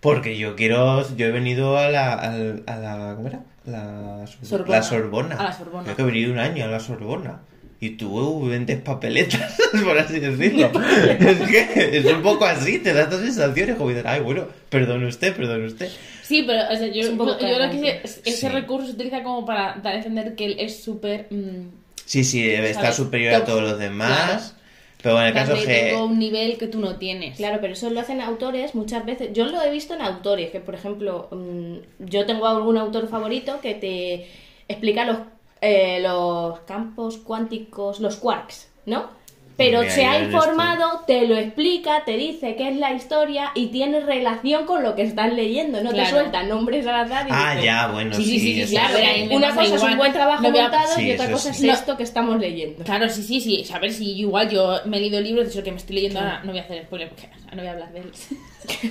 Porque 0.00 0.36
yo 0.36 0.56
quiero, 0.56 1.06
yo 1.16 1.26
he 1.26 1.30
venido 1.30 1.78
a 1.78 1.88
la, 1.88 2.14
al- 2.14 2.64
a 2.66 2.76
la, 2.76 3.14
¿cómo 3.14 3.28
era? 3.28 3.40
La, 3.64 4.26
Sor- 4.26 4.44
Sorbona. 4.66 4.76
la 4.78 4.82
Sorbona. 4.82 5.36
A 5.36 5.42
la 5.44 5.52
Sorbona. 5.52 5.86
Yo 5.88 5.94
que 5.94 6.02
he 6.02 6.04
venido 6.06 6.32
un 6.32 6.38
año 6.40 6.64
a 6.64 6.68
la 6.68 6.80
Sorbona. 6.80 7.42
Y 7.84 7.90
tú 7.96 8.46
vendes 8.46 8.80
papeletas, 8.80 9.58
por 9.84 9.98
así 9.98 10.20
decirlo. 10.20 10.70
es 11.18 11.40
que 11.50 11.96
es 11.98 12.04
un 12.06 12.22
poco 12.22 12.44
así, 12.44 12.78
te 12.78 12.92
da 12.92 13.02
estas 13.02 13.18
sensaciones 13.22 13.74
como 13.74 13.90
ay, 14.04 14.20
bueno, 14.20 14.46
perdone 14.68 15.04
usted, 15.08 15.34
perdone 15.34 15.66
usted. 15.66 15.90
Sí, 16.22 16.44
pero 16.46 16.62
o 16.72 16.76
sea, 16.76 16.86
yo, 16.86 17.02
Es 17.02 17.08
un 17.08 17.18
poco 17.18 17.32
yo, 17.40 17.48
lo 17.48 17.48
que 17.48 17.58
cargante. 17.58 17.78
sé, 17.80 18.00
es- 18.04 18.20
ese 18.24 18.36
Sí. 18.36 18.48
recurso 18.48 18.86
se 18.86 18.92
utiliza 18.92 19.24
como 19.24 19.44
para 19.44 19.74
dar 19.82 19.94
a 19.94 19.96
entender 19.96 20.36
que 20.36 20.44
él 20.44 20.56
es 20.60 20.80
súper... 20.80 21.26
mm, 21.30 21.70
Sí, 22.04 22.22
sí, 22.22 22.42
debe 22.44 22.68
estar 22.70 22.84
¿Sabes? 22.84 22.96
superior 22.98 23.34
a 23.34 23.38
Top. 23.38 23.46
todos 23.46 23.62
los 23.62 23.78
demás. 23.80 24.16
Claro. 24.16 24.62
Pero 25.02 25.14
bueno, 25.16 25.28
el 25.28 25.34
caso 25.34 25.54
que... 25.54 25.66
tengo 25.90 26.04
un 26.04 26.18
nivel 26.20 26.58
que 26.58 26.68
tú 26.68 26.78
no 26.78 26.94
tienes. 26.98 27.36
Claro, 27.36 27.58
pero 27.60 27.72
eso 27.72 27.90
lo 27.90 27.98
hacen 27.98 28.20
autores 28.20 28.76
muchas 28.76 29.04
veces. 29.04 29.30
Yo 29.32 29.46
lo 29.46 29.60
he 29.60 29.70
visto 29.72 29.94
en 29.94 30.02
autores, 30.02 30.50
que 30.52 30.60
por 30.60 30.76
ejemplo, 30.76 31.28
mm, 31.32 32.04
yo 32.06 32.26
tengo 32.26 32.46
algún 32.46 32.76
autor 32.78 33.08
favorito 33.08 33.58
que 33.60 33.74
te 33.74 34.28
explica 34.68 35.04
los, 35.04 35.18
eh, 35.62 36.00
los 36.02 36.60
campos 36.60 37.16
cuánticos, 37.18 38.00
los 38.00 38.16
quarks, 38.16 38.70
¿no? 38.84 39.21
Pero 39.64 39.80
Mira, 39.80 39.92
se 39.94 40.04
ha 40.04 40.18
informado, 40.22 41.00
te 41.06 41.26
lo 41.26 41.36
explica, 41.36 42.04
te 42.04 42.16
dice 42.16 42.56
qué 42.56 42.68
es 42.70 42.76
la 42.76 42.92
historia 42.92 43.50
y 43.54 43.66
tiene 43.68 44.00
relación 44.00 44.66
con 44.66 44.82
lo 44.82 44.94
que 44.94 45.02
estás 45.02 45.32
leyendo. 45.32 45.82
No 45.82 45.90
te 45.90 45.96
Claro. 45.96 46.10
suelta 46.10 46.42
nombres 46.42 46.86
al 46.86 46.96
azar 46.96 47.26
y 47.26 47.30
Ah, 47.32 47.50
dices, 47.50 47.64
ya, 47.64 47.86
bueno, 47.88 48.14
Sí, 48.14 48.24
sí. 48.24 48.30
sí, 48.30 48.38
sí, 48.40 48.54
sí, 48.54 48.62
eso 48.62 48.72
claro, 48.72 48.94
pero 48.98 49.36
Una 49.36 49.48
cosa 49.54 49.74
es 49.76 49.82
un 49.82 49.96
buen 49.96 50.12
trabajo 50.12 50.42
No 50.42 50.50
montado 50.50 50.94
Sí, 50.96 51.02
y 51.08 51.12
otra 51.12 51.24
eso 51.26 51.32
cosa 51.34 51.54
sí. 51.54 51.68
es 51.68 51.78
esto 51.78 51.96
que 51.96 52.02
estamos 52.02 52.40
leyendo. 52.40 52.84
Claro, 52.84 53.08
sí, 53.08 53.22
sí, 53.22 53.40
sí. 53.40 53.64
A 53.72 53.78
ver 53.78 53.92
si 53.92 54.12
igual 54.18 54.48
yo 54.50 54.80
me 54.86 54.96
he 54.96 55.00
leído 55.00 55.18
el 55.18 55.24
libro, 55.24 55.42
de 55.42 55.48
hecho 55.50 55.62
que 55.62 55.70
me 55.70 55.78
estoy 55.78 55.96
leyendo 55.96 56.18
ahora, 56.20 56.40
no 56.44 56.50
voy 56.52 56.60
a 56.60 56.62
hacer 56.64 56.82
spoiler 56.84 57.08
porque 57.08 57.28
no 57.52 57.58
voy 57.58 57.66
a 57.66 57.72
hablar 57.72 57.92
de 57.92 58.00
él. 58.00 58.10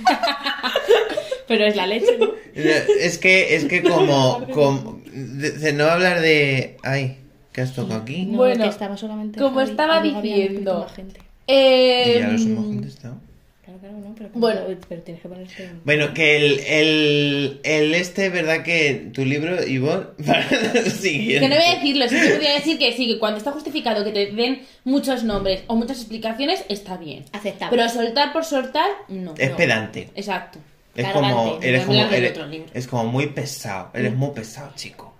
Pero 1.48 1.66
es 1.66 1.76
la 1.76 1.86
leche, 1.86 2.16
¿no? 2.18 2.28
Es 2.54 3.18
que, 3.18 3.56
es 3.56 3.64
que 3.64 3.82
como... 3.82 4.46
como 4.52 5.00
de- 5.12 5.50
de- 5.50 5.72
no 5.72 5.84
hablar 5.84 6.20
de... 6.20 6.76
Ay, 6.82 7.16
¿qué 7.52 7.60
has 7.60 7.74
tocado 7.74 8.00
aquí? 8.00 8.24
No, 8.26 8.38
Bueno, 8.38 8.64
estaba 8.64 8.96
solamente 8.96 9.38
como 9.40 9.56
Javi, 9.58 9.70
estaba 9.70 10.02
diciendo, 10.02 10.86
gente. 10.94 11.20
Eh, 11.46 12.14
Y 12.16 12.20
ya 12.20 12.28
los 12.28 12.42
hemos 12.42 12.66
contestado. 12.66 13.16
Claro, 13.64 13.78
claro, 13.80 13.96
no, 13.98 14.14
pero, 14.16 14.30
Bueno. 14.34 14.60
pero 14.88 15.02
tienes 15.02 15.22
que 15.22 15.28
ponerte... 15.28 15.70
Bueno, 15.84 16.12
que 16.14 16.36
el, 16.36 16.60
el, 16.60 17.60
el 17.62 17.94
este, 17.94 18.28
¿verdad? 18.28 18.62
Que 18.62 19.10
tu 19.12 19.24
libro, 19.24 19.64
Ivonne, 19.66 20.06
para 20.26 20.44
el 20.74 20.90
siguiente. 20.90 21.40
Que 21.40 21.48
no 21.48 21.56
voy 21.60 21.64
a 21.72 21.74
decirlo, 21.76 22.08
sí 22.08 22.16
que 22.20 22.28
podría 22.30 22.54
decir 22.54 22.78
que 22.78 22.92
sí, 22.92 23.06
que 23.06 23.18
cuando 23.18 23.38
está 23.38 23.52
justificado 23.52 24.04
que 24.04 24.10
te 24.12 24.32
den 24.32 24.62
muchos 24.84 25.22
nombres 25.24 25.62
o 25.68 25.76
muchas 25.76 25.98
explicaciones, 25.98 26.64
está 26.68 26.96
bien. 26.96 27.24
Aceptable. 27.32 27.76
Pero 27.76 27.88
soltar 27.88 28.32
por 28.32 28.44
soltar, 28.44 28.88
no. 29.08 29.34
Es 29.38 29.50
no. 29.50 29.56
pedante. 29.56 30.08
Exacto. 30.14 30.58
Es 30.94 31.04
Cargante. 31.06 31.30
como, 31.34 31.44
Voy 31.56 31.64
a 31.64 31.68
eres 31.68 31.84
como, 31.86 32.02
eres- 32.02 32.30
otro 32.32 32.46
libro. 32.46 32.66
es 32.74 32.86
como 32.86 33.04
muy 33.06 33.26
pesado, 33.28 33.90
eres 33.94 34.14
muy 34.14 34.30
pesado, 34.32 34.72
chico. 34.74 35.11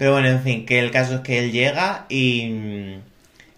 Pero 0.00 0.12
bueno, 0.12 0.28
en 0.28 0.42
fin, 0.42 0.64
que 0.64 0.78
el 0.78 0.90
caso 0.90 1.16
es 1.16 1.20
que 1.20 1.38
él 1.38 1.52
llega 1.52 2.06
y, 2.08 3.00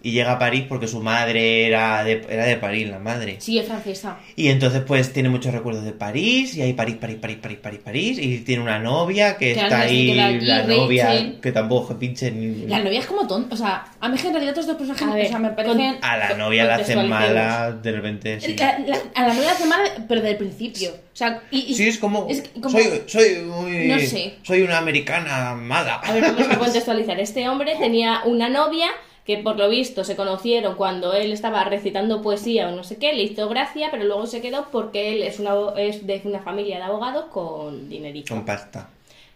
y 0.05 0.11
llega 0.11 0.33
a 0.33 0.37
París 0.39 0.65
porque 0.67 0.87
su 0.87 0.99
madre 1.01 1.65
era 1.65 2.03
de, 2.03 2.25
era 2.29 2.45
de 2.45 2.57
París, 2.57 2.89
la 2.89 2.99
madre. 2.99 3.37
Sí, 3.39 3.57
es 3.57 3.65
francesa. 3.65 4.17
Y 4.35 4.49
entonces 4.49 4.83
pues 4.85 5.13
tiene 5.13 5.29
muchos 5.29 5.53
recuerdos 5.53 5.85
de 5.85 5.93
París 5.93 6.55
y 6.57 6.61
hay 6.61 6.73
París, 6.73 6.97
París, 6.99 7.17
París, 7.21 7.37
París, 7.41 7.57
París, 7.61 7.79
París 7.83 8.19
y 8.19 8.39
tiene 8.39 8.61
una 8.61 8.79
novia 8.79 9.37
que 9.37 9.53
Que 9.53 9.61
está 9.61 9.79
ahí, 9.81 10.19
allí, 10.19 10.41
la 10.45 10.63
novia 10.63 11.35
que 11.41 11.51
tampoco 11.53 11.97
pinche 11.97 12.29
ni... 12.31 12.67
La 12.67 12.79
novia 12.79 12.99
es 12.99 13.05
como 13.05 13.25
tonta. 13.25 13.55
O 13.55 13.57
sea, 13.57 13.85
a 13.99 14.09
mí 14.09 14.17
en 14.23 14.31
realidad 14.33 14.53
todos 14.53 14.67
los 14.67 14.75
personajes 14.75 15.07
A 15.07 15.15
ver, 15.15 15.25
o 15.25 15.29
sea, 15.29 15.39
me 15.39 15.49
parecen. 15.51 15.95
A 16.01 16.17
la 16.17 16.33
novia 16.35 16.65
la 16.65 16.75
hacen 16.75 16.95
Contextualicemos. 16.97 17.35
mala 17.35 17.71
de 17.71 17.91
repente, 17.93 18.41
sí. 18.41 18.55
La- 18.57 18.79
la- 18.79 18.97
a 19.15 19.27
la 19.27 19.33
novia 19.33 19.45
la 19.47 19.51
hace 19.53 19.65
mal, 19.67 20.05
pero 20.09 20.21
del 20.21 20.35
principio. 20.35 20.89
O 20.91 21.15
sea, 21.15 21.43
y, 21.49 21.59
y- 21.71 21.75
Sí, 21.75 21.87
es 21.87 21.97
como, 21.97 22.27
es 22.29 22.43
como- 22.55 22.69
soy, 22.71 23.03
soy 23.07 23.35
muy... 23.45 23.87
No 23.87 23.99
sé. 23.99 24.33
Soy 24.43 24.63
una 24.63 24.79
americana 24.79 25.53
mala. 25.55 25.95
A 25.95 26.11
ver, 26.11 26.23
vamos 26.23 26.47
a 26.49 26.57
contextualizar. 26.59 27.19
Este 27.19 27.47
hombre 27.47 27.75
tenía 27.79 28.21
una 28.25 28.49
novia 28.49 28.87
que 29.25 29.37
por 29.37 29.57
lo 29.57 29.69
visto 29.69 30.03
se 30.03 30.15
conocieron 30.15 30.75
cuando 30.75 31.13
él 31.13 31.31
estaba 31.31 31.63
recitando 31.63 32.21
poesía 32.21 32.67
o 32.67 32.71
no 32.71 32.83
sé 32.83 32.97
qué, 32.97 33.13
le 33.13 33.23
hizo 33.23 33.47
gracia, 33.47 33.89
pero 33.91 34.03
luego 34.03 34.25
se 34.25 34.41
quedó 34.41 34.67
porque 34.71 35.13
él 35.13 35.23
es, 35.23 35.39
una, 35.39 35.53
es 35.77 36.05
de 36.05 36.21
una 36.25 36.39
familia 36.39 36.77
de 36.77 36.83
abogados 36.83 37.25
con 37.25 37.89
dinerito. 37.89 38.33
Con 38.33 38.45
pasta. 38.45 38.89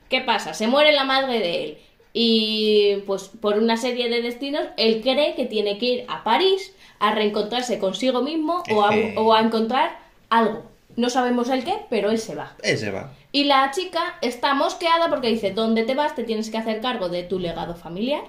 ¿Qué 0.10 0.22
pasa? 0.22 0.54
Se 0.54 0.68
muere 0.68 0.92
la 0.92 1.04
madre 1.04 1.40
de 1.40 1.64
él 1.64 1.78
y 2.14 3.04
pues 3.06 3.30
por 3.40 3.58
una 3.58 3.78
serie 3.78 4.10
de 4.10 4.22
destinos 4.22 4.64
él 4.78 5.02
cree 5.02 5.36
que 5.36 5.46
tiene 5.46 5.78
que 5.78 5.86
ir 5.86 6.06
a 6.08 6.24
París 6.24 6.74
a 7.00 7.14
reencontrarse 7.14 7.80
consigo 7.80 8.22
mismo 8.22 8.64
o 8.72 8.84
a, 8.84 8.92
o 9.18 9.34
a 9.34 9.42
encontrar 9.42 10.00
algo. 10.30 10.64
No 10.96 11.10
sabemos 11.10 11.50
el 11.50 11.64
qué, 11.64 11.76
pero 11.90 12.10
él 12.10 12.18
se 12.18 12.34
va. 12.34 12.56
Ese 12.64 12.90
va. 12.90 13.12
Y 13.32 13.44
la 13.44 13.70
chica 13.72 14.18
está 14.22 14.56
mosqueada 14.56 15.10
porque 15.10 15.28
dice, 15.28 15.52
¿dónde 15.52 15.84
te 15.84 15.94
vas? 15.94 16.16
Te 16.16 16.24
tienes 16.24 16.50
que 16.50 16.58
hacer 16.58 16.82
cargo 16.82 17.08
de 17.08 17.22
tu 17.24 17.38
legado 17.38 17.76
familiar. 17.76 18.24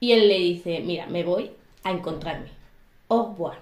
Y 0.00 0.12
él 0.12 0.28
le 0.28 0.38
dice, 0.38 0.80
mira, 0.84 1.06
me 1.06 1.22
voy 1.24 1.50
a 1.84 1.90
encontrarme. 1.90 2.48
Au 3.08 3.30
revoir. 3.30 3.58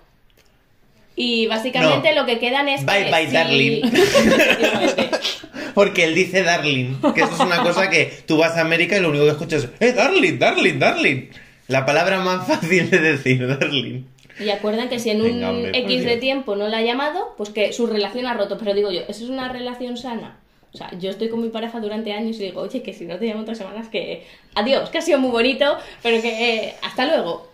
Y 1.16 1.46
básicamente 1.46 2.12
No. 2.14 2.22
lo 2.22 2.26
que 2.26 2.38
quedan 2.40 2.68
es... 2.68 2.84
Bye, 2.84 3.04
que 3.04 3.10
bye, 3.12 3.26
darling. 3.30 3.82
Porque 5.74 6.04
él 6.04 6.14
dice 6.14 6.42
darling, 6.42 6.96
que 7.14 7.20
eso 7.22 7.34
es 7.34 7.40
una 7.40 7.62
cosa 7.62 7.90
que 7.90 8.12
tú 8.26 8.36
vas 8.36 8.56
a 8.56 8.60
América 8.60 8.96
y 8.96 9.00
lo 9.00 9.10
único 9.10 9.24
que 9.24 9.30
escuchas 9.32 9.64
es, 9.64 9.70
¡eh, 9.80 9.92
darling, 9.92 10.38
darling, 10.38 10.78
darling! 10.78 11.28
La 11.68 11.84
palabra 11.86 12.20
más 12.20 12.46
fácil 12.46 12.90
de 12.90 12.98
decir, 12.98 13.46
darling. 13.46 14.02
y 14.38 14.50
acuerdan 14.50 14.88
que 14.88 14.98
si 14.98 15.10
en 15.10 15.20
un 15.20 15.26
Venga, 15.28 15.50
hombre, 15.50 15.70
por 15.72 15.76
X 15.80 15.98
de 16.04 16.10
Dios. 16.10 16.20
tiempo 16.20 16.56
no 16.56 16.68
la 16.68 16.78
ha 16.78 16.82
llamado, 16.82 17.34
pues 17.36 17.50
que 17.50 17.72
su 17.72 17.86
relación 17.86 18.26
ha 18.26 18.34
roto. 18.34 18.56
Pero 18.58 18.74
digo 18.74 18.90
yo, 18.92 19.00
¿eso 19.02 19.24
es 19.24 19.30
una 19.30 19.48
relación 19.48 19.96
sana? 19.96 20.38
O 20.74 20.76
sea, 20.76 20.90
yo 20.98 21.10
estoy 21.10 21.28
con 21.28 21.40
mi 21.40 21.50
pareja 21.50 21.78
durante 21.78 22.12
años 22.12 22.36
y 22.40 22.42
digo, 22.46 22.60
oye, 22.62 22.82
que 22.82 22.92
si 22.92 23.04
no 23.04 23.16
te 23.16 23.26
llamo 23.26 23.42
otras 23.42 23.58
semanas, 23.58 23.86
que 23.88 24.26
adiós, 24.56 24.90
que 24.90 24.98
ha 24.98 25.02
sido 25.02 25.18
muy 25.20 25.30
bonito, 25.30 25.76
pero 26.02 26.20
que 26.20 26.64
eh, 26.66 26.74
hasta 26.82 27.06
luego. 27.06 27.48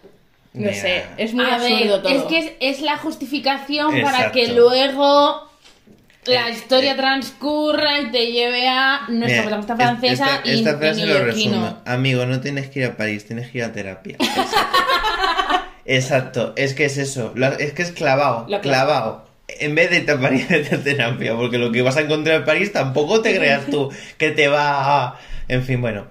No 0.55 0.63
Mira. 0.63 0.75
sé, 0.75 1.05
es 1.19 1.33
muy 1.35 1.45
a 1.45 1.57
absurdo 1.57 2.01
ver, 2.01 2.03
todo. 2.03 2.09
es 2.13 2.23
que 2.25 2.39
es, 2.39 2.53
es 2.79 2.81
la 2.81 2.97
justificación 2.97 4.01
para 4.03 4.33
que 4.33 4.49
luego 4.49 5.49
la 6.27 6.49
Eh, 6.49 6.53
historia 6.53 6.93
eh. 6.93 6.97
transcurra 6.97 8.01
y 8.01 8.11
te 8.11 8.33
lleve 8.33 8.67
a 8.69 9.03
nuestra 9.09 9.43
protagonista 9.45 9.73
es- 9.75 9.79
francesa 10.19 10.37
esta, 10.37 10.49
y, 10.51 10.55
esta 10.59 10.71
y 10.71 10.75
frase 10.77 11.07
lo 11.07 11.25
resume. 11.25 11.75
Amigo, 11.87 12.27
no 12.27 12.41
tienes 12.41 12.69
que 12.71 12.81
ir 12.81 12.87
a 12.87 12.97
París, 12.97 13.27
tienes 13.27 13.51
que 13.51 13.59
ir 13.59 13.65
a 13.65 13.73
terapia. 13.73 14.17
Exacto. 14.19 14.57
Exacto, 15.85 16.53
es 16.57 16.75
que 16.75 16.85
es 16.87 16.99
eso. 16.99 17.33
Es 17.59 17.73
que 17.73 17.83
es 17.83 17.93
clavado, 17.93 18.47
clavado. 18.63 19.30
En 19.61 19.75
vez 19.75 19.91
de 19.91 19.99
irte 19.99 20.13
a 20.13 20.21
París, 20.21 20.47
a 20.73 20.77
terapia, 20.83 21.35
porque 21.35 21.59
lo 21.59 21.73
que 21.73 21.83
vas 21.83 21.97
a 21.97 22.03
encontrar 22.03 22.37
en 22.37 22.45
París 22.45 22.73
tampoco 22.73 23.21
te 23.23 23.37
creas 23.37 23.67
tú 23.67 23.91
que 24.19 24.31
te 24.31 24.49
va 24.49 25.07
a... 25.09 25.21
En 25.49 25.65
fin, 25.65 25.81
bueno. 25.81 26.07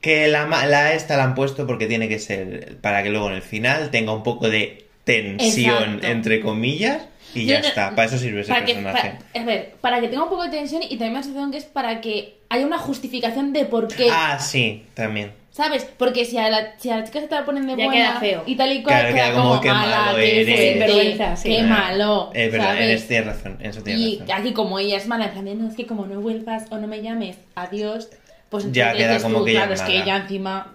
Que 0.00 0.28
la, 0.28 0.46
la 0.66 0.92
esta 0.92 1.16
la 1.16 1.24
han 1.24 1.34
puesto 1.34 1.66
porque 1.66 1.86
tiene 1.86 2.08
que 2.08 2.18
ser 2.18 2.76
para 2.82 3.02
que 3.02 3.10
luego 3.10 3.28
en 3.30 3.36
el 3.36 3.42
final 3.42 3.90
tenga 3.90 4.12
un 4.12 4.22
poco 4.22 4.48
de 4.50 4.84
tensión, 5.04 5.74
Exacto. 5.82 6.06
entre 6.06 6.40
comillas, 6.40 7.02
y 7.34 7.46
ya 7.46 7.60
no- 7.60 7.66
está. 7.66 7.90
Para 7.94 8.08
eso 8.08 8.18
sirve 8.18 8.42
ese 8.42 8.52
para 8.52 8.64
que, 8.64 8.74
personaje. 8.74 9.18
para- 9.32 9.42
a 9.42 9.46
ver, 9.46 9.74
para 9.80 10.00
que 10.00 10.08
tenga 10.08 10.22
un 10.24 10.28
poco 10.28 10.44
de 10.44 10.50
tensión 10.50 10.82
y 10.82 10.90
también 10.90 11.14
la 11.14 11.22
sensación 11.22 11.50
que 11.50 11.56
es 11.58 11.64
para 11.64 12.00
que 12.00 12.36
haya 12.50 12.66
una 12.66 12.78
justificación 12.78 13.52
de 13.52 13.64
por 13.64 13.88
qué. 13.88 14.08
Ah, 14.10 14.38
sí, 14.38 14.84
también. 14.94 15.32
¿Sabes? 15.54 15.86
Porque 15.96 16.24
si 16.24 16.36
a, 16.36 16.48
la, 16.50 16.72
si 16.78 16.90
a 16.90 16.96
la 16.96 17.04
chica 17.04 17.20
se 17.20 17.28
te 17.28 17.34
la 17.36 17.44
ponen 17.44 17.64
de 17.68 17.76
Ya 17.76 17.84
buena 17.84 17.92
queda 17.92 18.20
feo. 18.20 18.42
y 18.44 18.56
tal 18.56 18.72
y 18.72 18.82
cual, 18.82 18.96
Claro, 18.98 19.14
queda, 19.14 19.24
queda 19.26 19.34
como, 19.34 19.48
como, 19.50 19.60
qué 19.60 19.68
mala, 19.68 19.96
malo 20.00 20.16
qué 20.18 20.40
eres. 20.40 21.38
sí. 21.38 21.48
qué 21.48 21.62
malo. 21.62 22.30
Es 22.34 22.50
verdad, 22.50 22.80
eso 22.90 23.06
tienes 23.06 23.26
razón. 23.28 23.58
Eso 23.60 23.82
tienes 23.82 24.02
Y 24.02 24.18
razón. 24.18 24.36
aquí 24.36 24.52
como 24.52 24.78
ella 24.80 24.96
es 24.96 25.06
mala, 25.06 25.26
en 25.26 25.30
plan 25.30 25.58
no, 25.62 25.68
es 25.68 25.76
que 25.76 25.86
como 25.86 26.06
no 26.06 26.20
vuelvas 26.20 26.64
o 26.70 26.78
no 26.78 26.88
me 26.88 27.02
llames, 27.02 27.36
adiós, 27.54 28.08
pues 28.48 28.72
Ya 28.72 28.94
queda 28.94 29.20
como 29.20 29.38
tú, 29.38 29.44
que 29.44 29.50
ella 29.52 29.60
claro, 29.68 29.74
es 29.74 29.82
que 29.82 29.96
ella 30.02 30.16
encima... 30.16 30.72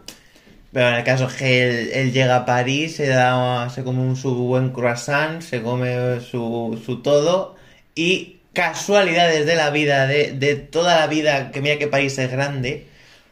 Pero 0.71 0.87
en 0.87 0.93
el 0.95 1.03
caso 1.03 1.27
que 1.37 1.63
él, 1.63 1.89
él 1.93 2.13
llega 2.13 2.37
a 2.37 2.45
París, 2.45 2.95
se 2.95 3.07
da, 3.07 3.69
se 3.69 3.83
come 3.83 3.99
un, 4.01 4.15
su 4.15 4.33
buen 4.33 4.69
croissant, 4.69 5.41
se 5.41 5.61
come 5.61 6.21
su, 6.21 6.81
su 6.85 7.01
todo 7.01 7.57
y 7.95 8.37
casualidades 8.53 9.45
de 9.45 9.55
la 9.55 9.71
vida, 9.71 10.07
de, 10.07 10.31
de 10.31 10.55
toda 10.55 10.99
la 10.99 11.07
vida, 11.07 11.51
que 11.51 11.59
mira 11.59 11.77
que 11.77 11.87
París 11.87 12.17
es 12.19 12.31
grande, 12.31 12.85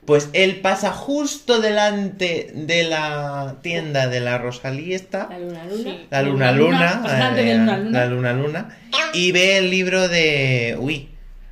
pues 0.07 0.29
él 0.31 0.61
pasa 0.61 0.93
justo 0.93 1.59
delante 1.59 2.49
de 2.53 2.85
la 2.85 3.57
tienda 3.61 4.07
de 4.07 4.21
la 4.21 4.37
Rosalía 4.37 4.95
esta, 4.95 5.27
La 5.29 5.37
luna 5.37 5.65
luna. 5.65 5.83
Sí. 5.83 6.07
la 6.09 6.21
luna 6.21 6.49
eh, 6.49 6.53
luna 6.53 7.77
luna. 7.77 7.91
la 7.91 8.05
luna 8.05 8.33
luna, 8.33 8.77
y 9.13 9.33
ve 9.33 9.57
el 9.57 9.69
libro 9.69 10.07
de... 10.07 10.77
Uy, 10.79 11.09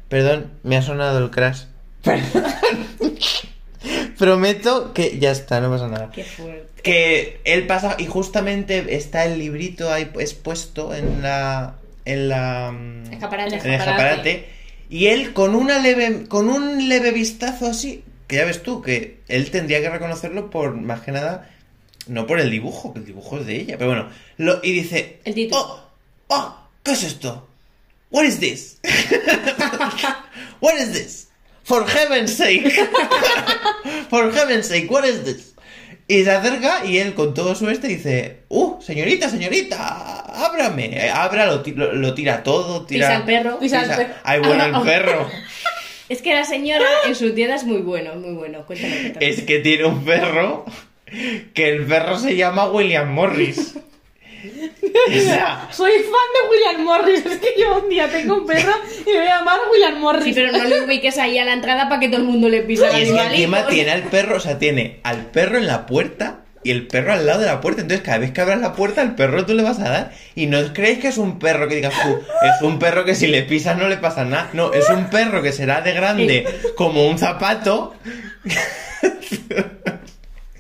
perdón, 0.08 0.54
me 0.64 0.78
ha 0.78 0.82
sonado 0.82 1.20
el 1.20 1.32
crash. 1.32 1.64
Prometo 4.18 4.94
que 4.94 5.20
ya 5.20 5.32
está, 5.32 5.60
no 5.60 5.70
pasa 5.70 5.90
nada. 5.90 6.12
Qué 6.12 6.24
fuerte. 6.24 6.82
Que 6.82 7.42
él 7.44 7.68
pasa 7.68 7.98
y 8.00 8.06
justamente 8.06 8.96
está 8.96 9.26
el 9.26 9.38
librito 9.38 9.92
ahí 9.92 10.10
expuesto 10.18 10.96
en 10.96 11.22
la 11.22 11.76
en 12.06 12.30
la 12.30 12.72
mm, 12.72 13.12
Escaparate. 13.12 13.56
en 13.56 13.66
el 13.66 13.74
escaparate 13.82 14.50
y 14.90 15.08
él 15.08 15.34
con 15.34 15.56
una 15.56 15.80
leve 15.80 16.24
con 16.30 16.48
un 16.48 16.88
leve 16.88 17.12
vistazo 17.12 17.68
así 17.68 18.02
que 18.28 18.38
ya 18.38 18.46
ves 18.46 18.64
tú 18.64 18.82
que 18.82 19.22
él 19.28 19.50
tendría 19.52 19.82
que 19.82 19.90
reconocerlo 19.90 20.50
por 20.50 20.74
más 20.76 21.02
que 21.02 21.12
nada 21.12 21.50
no 22.08 22.26
por 22.28 22.40
el 22.40 22.50
dibujo 22.52 22.94
que 22.94 23.00
el 23.00 23.06
dibujo 23.06 23.40
es 23.40 23.46
de 23.46 23.56
ella 23.56 23.76
pero 23.78 23.90
bueno 23.92 24.10
lo, 24.38 24.60
y 24.64 24.72
dice 24.74 25.20
El 25.26 25.34
título. 25.36 25.62
oh 25.62 25.90
oh 26.28 26.68
qué 26.84 26.92
es 26.92 27.04
esto 27.04 27.48
what 28.12 28.24
is 28.26 28.40
this 28.40 28.80
what 30.60 30.76
is 30.80 30.92
this 30.94 31.28
for 31.64 31.86
heaven's 31.88 32.34
sake 32.36 32.70
for 34.10 34.32
heaven's 34.32 34.68
sake 34.68 34.90
what 34.90 35.06
is 35.06 35.24
this 35.24 35.54
y 36.08 36.24
se 36.24 36.30
acerca 36.32 36.86
y 36.86 37.00
él 37.00 37.16
con 37.16 37.34
todo 37.34 37.56
su 37.56 37.68
este 37.68 37.88
dice, 37.88 38.42
¡Uh, 38.50 38.80
señorita, 38.80 39.28
señorita! 39.28 40.20
¡Ábrame! 40.46 41.10
Abra, 41.10 41.48
lo, 41.48 41.64
lo- 41.66 41.94
lo 41.94 42.14
tira 42.14 42.44
todo, 42.44 42.86
tira... 42.86 43.08
Pisa 43.08 43.18
al 43.18 43.26
perro. 43.26 43.58
Pisa 43.60 43.80
al 43.82 43.88
perro. 43.88 44.14
¡Ay, 44.24 44.40
bueno, 44.40 44.66
el 44.66 44.82
perro! 44.86 45.28
Es 46.10 46.22
que 46.22 46.34
la 46.34 46.44
señora 46.46 46.86
en 47.08 47.16
su 47.16 47.34
tienda 47.34 47.56
es 47.56 47.64
muy 47.64 47.80
bueno, 47.80 48.16
muy 48.16 48.34
bueno. 48.34 48.66
Cuéntame, 48.66 48.96
cuéntame. 49.00 49.28
Es 49.30 49.42
que 49.42 49.60
tiene 49.60 49.86
un 49.86 50.06
perro 50.06 50.66
que 51.54 51.70
el 51.70 51.86
perro 51.86 52.18
se 52.20 52.36
llama 52.36 52.70
William 52.70 53.12
Morris. 53.12 53.76
O 55.08 55.20
sea, 55.20 55.68
Soy 55.72 55.92
fan 55.92 56.04
de 56.04 56.50
William 56.52 56.84
Morris. 56.86 57.26
Es 57.26 57.40
que 57.40 57.60
yo 57.60 57.80
un 57.84 57.90
día 57.90 58.08
tengo 58.08 58.36
un 58.36 58.46
perro 58.46 58.72
y 59.06 59.10
me 59.10 59.18
voy 59.18 59.28
a 59.28 59.40
llamar 59.40 59.60
William 59.72 60.00
Morris. 60.00 60.24
Sí, 60.24 60.34
pero 60.34 60.52
no 60.52 60.64
le 60.64 60.82
ubiques 60.86 61.18
ahí 61.18 61.38
a 61.40 61.46
la 61.46 61.54
entrada 61.54 61.90
para 61.90 62.00
que 62.00 62.08
todo 62.10 62.22
el 62.22 62.28
mundo 62.28 62.48
le 62.48 62.62
pise 62.62 62.86
al 62.86 63.00
y 63.00 63.02
es 63.02 63.12
que 63.12 63.20
animalito. 63.20 63.34
encima 63.36 63.68
tiene 63.68 63.92
al 63.92 64.04
perro, 64.04 64.38
o 64.38 64.40
sea, 64.40 64.58
tiene 64.60 65.00
al 65.04 65.26
perro 65.32 65.58
en 65.58 65.66
la 65.68 65.86
puerta 65.88 66.45
y 66.66 66.72
el 66.72 66.88
perro 66.88 67.14
al 67.14 67.28
lado 67.28 67.42
de 67.42 67.46
la 67.46 67.62
puerta. 67.62 67.84
Entonces, 67.84 68.04
cada 68.04 68.18
vez 68.18 68.32
que 68.32 68.42
abras 68.42 68.60
la 68.60 68.74
puerta, 68.74 69.04
el 69.04 69.14
perro 69.14 69.46
tú 69.46 69.54
le 69.54 69.62
vas 69.62 69.80
a 69.80 69.88
dar. 69.88 70.12
Y 70.34 70.48
no 70.48 70.74
creéis 70.74 70.98
que 70.98 71.10
es 71.10 71.18
un 71.20 71.38
perro 71.38 71.68
que 71.68 71.76
digas 71.76 71.94
tú, 72.02 72.10
es 72.10 72.62
un 72.64 72.80
perro 72.80 73.06
que 73.06 73.14
si 73.14 73.28
le 73.28 73.44
pisas 73.44 73.78
no 73.78 73.88
le 73.88 73.98
pasa 73.98 74.26
nada. 74.26 74.50
No, 74.54 74.74
es 74.74 74.90
un 74.90 75.12
perro 75.12 75.44
que 75.44 75.52
será 75.52 75.82
de 75.82 75.94
grande 75.94 76.48
como 76.76 77.08
un 77.08 77.20
zapato. 77.20 77.96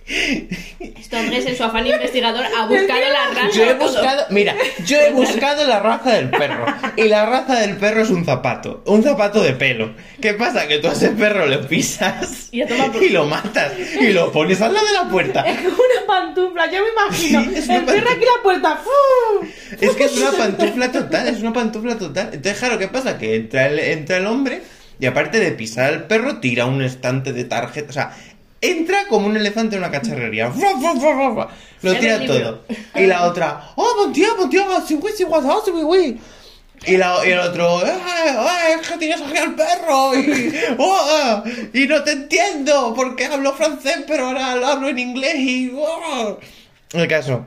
Este 0.08 1.18
hombre 1.18 1.38
en 1.38 1.58
su 1.58 1.64
afán 1.64 1.88
investigador 1.88 2.46
ha 2.46 2.68
buscado 2.68 3.02
la 3.12 3.28
raza. 3.34 3.58
Yo 3.58 3.64
he 3.64 3.74
buscado, 3.74 4.26
mira, 4.30 4.56
yo 4.86 4.98
he 4.98 5.12
buscado 5.12 5.66
la 5.66 5.80
raza 5.80 6.14
del 6.14 6.30
perro. 6.30 6.66
Y 6.96 7.04
la 7.08 7.26
raza 7.26 7.60
del 7.60 7.78
perro 7.78 8.04
es 8.04 8.10
un 8.12 8.24
zapato. 8.24 8.84
Un 8.86 9.02
zapato 9.02 9.42
de 9.42 9.54
pelo. 9.54 9.96
¿Qué 10.22 10.34
pasa? 10.36 10.68
Que 10.68 10.78
tú 10.78 10.88
a 10.88 10.92
ese 10.92 11.10
perro 11.10 11.48
le 11.48 11.58
pisas 11.60 12.50
Y 12.52 12.64
por 12.64 13.12
lo 13.12 13.26
matas. 13.26 13.74
Y 14.00 14.14
lo 14.14 14.32
pones 14.32 14.62
al 14.62 14.74
lado 14.74 14.86
de 14.86 14.94
la 14.94 15.10
puerta. 15.10 15.42
Es 15.42 15.58
como 15.58 15.76
una 15.76 16.08
pantufla, 16.08 16.72
yo 16.72 16.84
me 16.84 16.90
imagino. 16.90 17.44
Sí, 17.44 17.52
es 17.56 17.70
el 17.70 17.84
perro 17.84 18.10
aquí 18.10 18.26
la 18.26 18.44
puerta. 18.44 18.78
¡fu! 18.78 19.48
Es 19.82 19.96
que 19.96 20.04
es 20.04 20.18
una 20.18 20.32
pantufla 20.32 20.92
total, 20.92 21.28
es 21.28 21.42
una 21.42 21.54
pantufla 21.54 21.98
total. 21.98 22.30
Entonces, 22.32 22.60
claro, 22.60 22.78
¿qué 22.78 22.88
pasa? 22.88 23.18
Que 23.18 23.36
entra 23.36 23.68
el, 23.68 23.80
entra 23.80 24.18
el 24.18 24.28
hombre 24.28 24.62
y 25.00 25.06
aparte 25.08 25.40
de 25.40 25.52
pisar 25.52 25.92
al 25.92 26.04
perro, 26.08 26.40
tira 26.40 26.66
un 26.66 26.82
estante 26.82 27.34
de 27.34 27.44
tarjetas. 27.44 27.90
O 27.90 27.94
sea, 27.94 28.16
entra 28.72 29.08
como 29.08 29.28
un 29.28 29.38
elefante 29.38 29.76
en 29.76 29.82
una 29.84 29.92
cacharrería. 29.92 30.50
Lo 31.82 31.96
tira 32.00 32.26
todo. 32.26 32.64
Y 32.96 33.06
la 33.06 33.24
otra, 33.26 33.72
oh, 33.76 33.86
guau, 35.42 35.62
sí, 35.64 35.72
güey, 35.72 35.84
güey". 35.84 36.18
Y, 36.88 36.98
la- 36.98 37.26
y 37.26 37.32
el 37.32 37.40
otro, 37.40 37.86
¡eh, 37.86 37.90
eh, 37.90 38.76
es 38.82 38.88
que 38.88 38.98
tienes 38.98 39.22
aquí 39.22 39.38
al 39.38 39.56
perro! 39.56 40.14
Y, 40.14 40.54
"Oh, 40.78 41.44
y 41.74 41.88
no 41.88 42.04
te 42.04 42.12
entiendo, 42.12 42.94
porque 42.96 43.26
hablo 43.26 43.54
francés, 43.54 44.04
pero 44.08 44.28
ahora 44.28 44.56
lo 44.58 44.68
hablo 44.68 44.90
en 44.90 45.00
inglés 45.00 45.36
y... 45.38 45.72
oh". 45.76 46.38
El 46.94 47.08
caso, 47.08 47.46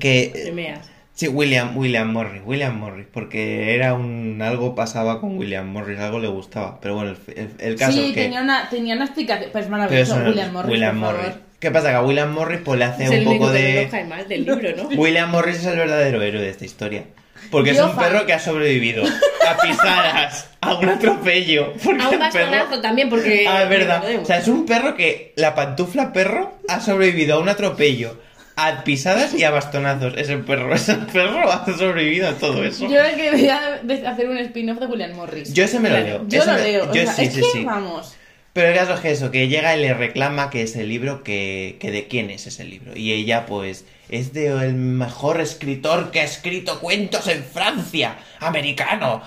que 0.00 0.30
Te 0.34 0.52
meas. 0.52 0.80
Sí, 1.18 1.26
William, 1.26 1.76
William 1.76 2.12
Morris, 2.12 2.42
William 2.44 2.78
Morris, 2.78 3.06
porque 3.12 3.74
era 3.74 3.94
un 3.94 4.40
algo 4.40 4.76
pasaba 4.76 5.20
con 5.20 5.36
William 5.36 5.66
Morris, 5.68 5.98
algo 5.98 6.20
le 6.20 6.28
gustaba, 6.28 6.78
pero 6.80 6.94
bueno, 6.94 7.10
el, 7.10 7.34
el- 7.36 7.50
el 7.58 7.74
caso 7.76 7.90
Sí, 7.90 8.04
es 8.10 8.14
que 8.14 8.22
tenía, 8.22 8.40
una, 8.40 8.68
tenía 8.70 8.94
una 8.94 9.04
explicación. 9.06 9.50
Pues 9.50 9.68
maravilloso, 9.68 10.14
William 10.24 10.52
Morris. 10.52 10.70
William 10.70 11.00
por 11.00 11.10
Morris. 11.14 11.26
favor. 11.32 11.40
¿Qué 11.58 11.70
pasa? 11.72 11.88
Que 11.90 11.94
a 11.96 12.02
William 12.02 12.32
Morris 12.32 12.60
pues 12.64 12.78
le 12.78 12.84
hace 12.84 13.02
Es 13.02 13.10
un 13.10 13.16
el 13.16 13.24
poco 13.24 13.50
de 13.50 13.84
no 13.86 13.90
cae 13.90 14.04
mal 14.04 14.28
del 14.28 14.44
libro, 14.44 14.68
¿no? 14.76 14.88
William 14.96 15.28
Morris 15.28 15.56
es 15.56 15.66
el 15.66 15.76
verdadero 15.76 16.22
héroe 16.22 16.40
de 16.40 16.50
esta 16.50 16.64
historia. 16.64 17.02
Porque 17.50 17.70
es 17.70 17.80
un 17.80 17.90
fan. 17.94 18.04
perro 18.12 18.24
que 18.26 18.32
ha 18.34 18.38
sobrevivido 18.38 19.02
a 19.04 19.56
pisadas, 19.60 20.50
a 20.60 20.74
un 20.74 20.88
atropello. 20.88 21.64
A 21.82 21.88
un 21.88 22.00
el 22.00 22.00
perro- 22.06 22.18
bastonazo 22.18 22.80
también, 22.80 23.08
porque... 23.08 23.44
Ah, 23.48 23.64
es 23.64 23.68
verdad. 23.68 24.04
O 24.22 24.24
sea, 24.24 24.38
es 24.38 24.46
un 24.48 24.66
perro 24.66 24.94
que 24.94 25.32
la 25.34 25.54
pantufla 25.56 26.12
perro 26.12 26.58
ha 26.68 26.78
sobrevivido 26.80 27.36
a 27.36 27.40
un 27.40 27.48
atropello, 27.48 28.20
a 28.60 28.82
pisadas 28.82 29.34
y 29.34 29.44
a 29.44 29.50
bastonazos. 29.50 30.14
Ese 30.16 30.36
perro, 30.38 30.74
ese 30.74 30.94
perro 30.94 31.50
ha 31.50 31.64
sobrevivido 31.66 32.28
a 32.28 32.32
todo 32.32 32.64
eso. 32.64 32.82
Yo 32.82 32.88
creo 32.98 33.16
que 33.16 33.22
debería 33.30 33.80
hacer 34.10 34.28
un 34.28 34.38
spin-off 34.38 34.80
de 34.80 34.86
William 34.86 35.12
Morris. 35.14 35.54
Yo 35.54 35.64
ese 35.64 35.78
me 35.78 35.90
lo 35.90 36.00
leo. 36.00 36.24
Yo 36.28 36.44
lo 36.44 36.52
me- 36.54 36.62
leo. 36.62 36.84
o 36.90 36.94
Yo 36.94 37.02
sea, 37.04 37.12
sí, 37.14 37.22
es 37.24 37.34
sí, 37.34 37.40
que, 37.40 37.46
sí. 37.52 37.64
vamos. 37.64 38.14
Pero 38.52 38.68
el 38.70 38.74
caso 38.74 38.94
es 38.94 39.00
que 39.00 39.10
eso, 39.12 39.30
que 39.30 39.46
llega 39.46 39.76
y 39.76 39.80
le 39.80 39.94
reclama 39.94 40.50
que 40.50 40.62
es 40.62 40.74
el 40.74 40.88
libro, 40.88 41.22
que, 41.22 41.76
que 41.78 41.92
de 41.92 42.08
quién 42.08 42.30
es 42.30 42.46
ese 42.48 42.64
libro. 42.64 42.96
Y 42.96 43.12
ella, 43.12 43.46
pues, 43.46 43.84
es 44.08 44.32
de 44.32 44.48
el 44.48 44.74
mejor 44.74 45.40
escritor 45.40 46.10
que 46.10 46.20
ha 46.20 46.24
escrito 46.24 46.80
cuentos 46.80 47.28
en 47.28 47.44
Francia, 47.44 48.16
americano. 48.40 49.22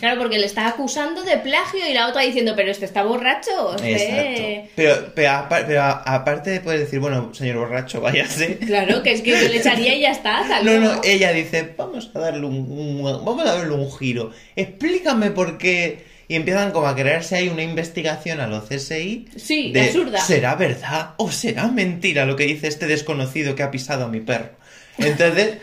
Claro, 0.00 0.20
porque 0.20 0.38
le 0.38 0.46
está 0.46 0.68
acusando 0.68 1.22
de 1.22 1.38
plagio 1.38 1.80
y 1.88 1.92
la 1.92 2.08
otra 2.08 2.22
diciendo, 2.22 2.52
pero 2.54 2.70
este 2.70 2.84
está 2.84 3.02
borracho. 3.02 3.74
Este... 3.82 4.70
Pero, 4.74 5.12
pero, 5.14 5.82
aparte 5.82 6.50
de 6.50 6.60
poder 6.60 6.80
decir, 6.80 7.00
bueno, 7.00 7.32
señor 7.34 7.56
borracho, 7.56 8.00
váyase. 8.00 8.58
Claro, 8.58 9.02
que 9.02 9.12
es 9.12 9.22
que 9.22 9.30
yo 9.30 9.48
le 9.48 9.56
echaría 9.58 9.94
y 9.94 10.00
ya 10.02 10.10
está. 10.10 10.42
No, 10.62 10.78
no, 10.80 11.00
ella 11.04 11.32
dice, 11.32 11.74
vamos 11.76 12.10
a 12.14 12.18
darle 12.18 12.46
un, 12.46 12.54
un- 12.70 13.02
vamos 13.24 13.40
a 13.46 13.54
darle 13.54 13.72
un 13.74 13.90
giro. 13.90 14.32
Explícame 14.56 15.30
por 15.30 15.58
qué. 15.58 16.06
Y 16.30 16.34
empiezan 16.34 16.72
como 16.72 16.86
a 16.86 16.94
crearse 16.94 17.36
ahí 17.36 17.48
una 17.48 17.62
investigación 17.62 18.40
a 18.40 18.46
los 18.46 18.64
CSI. 18.68 19.28
Sí, 19.36 19.72
de, 19.72 19.80
absurda. 19.86 20.20
¿Será 20.20 20.54
verdad 20.56 21.14
o 21.16 21.30
será 21.30 21.68
mentira 21.68 22.26
lo 22.26 22.36
que 22.36 22.44
dice 22.44 22.68
este 22.68 22.86
desconocido 22.86 23.54
que 23.54 23.62
ha 23.62 23.70
pisado 23.70 24.04
a 24.04 24.08
mi 24.08 24.20
perro? 24.20 24.50
Entonces, 24.98 25.56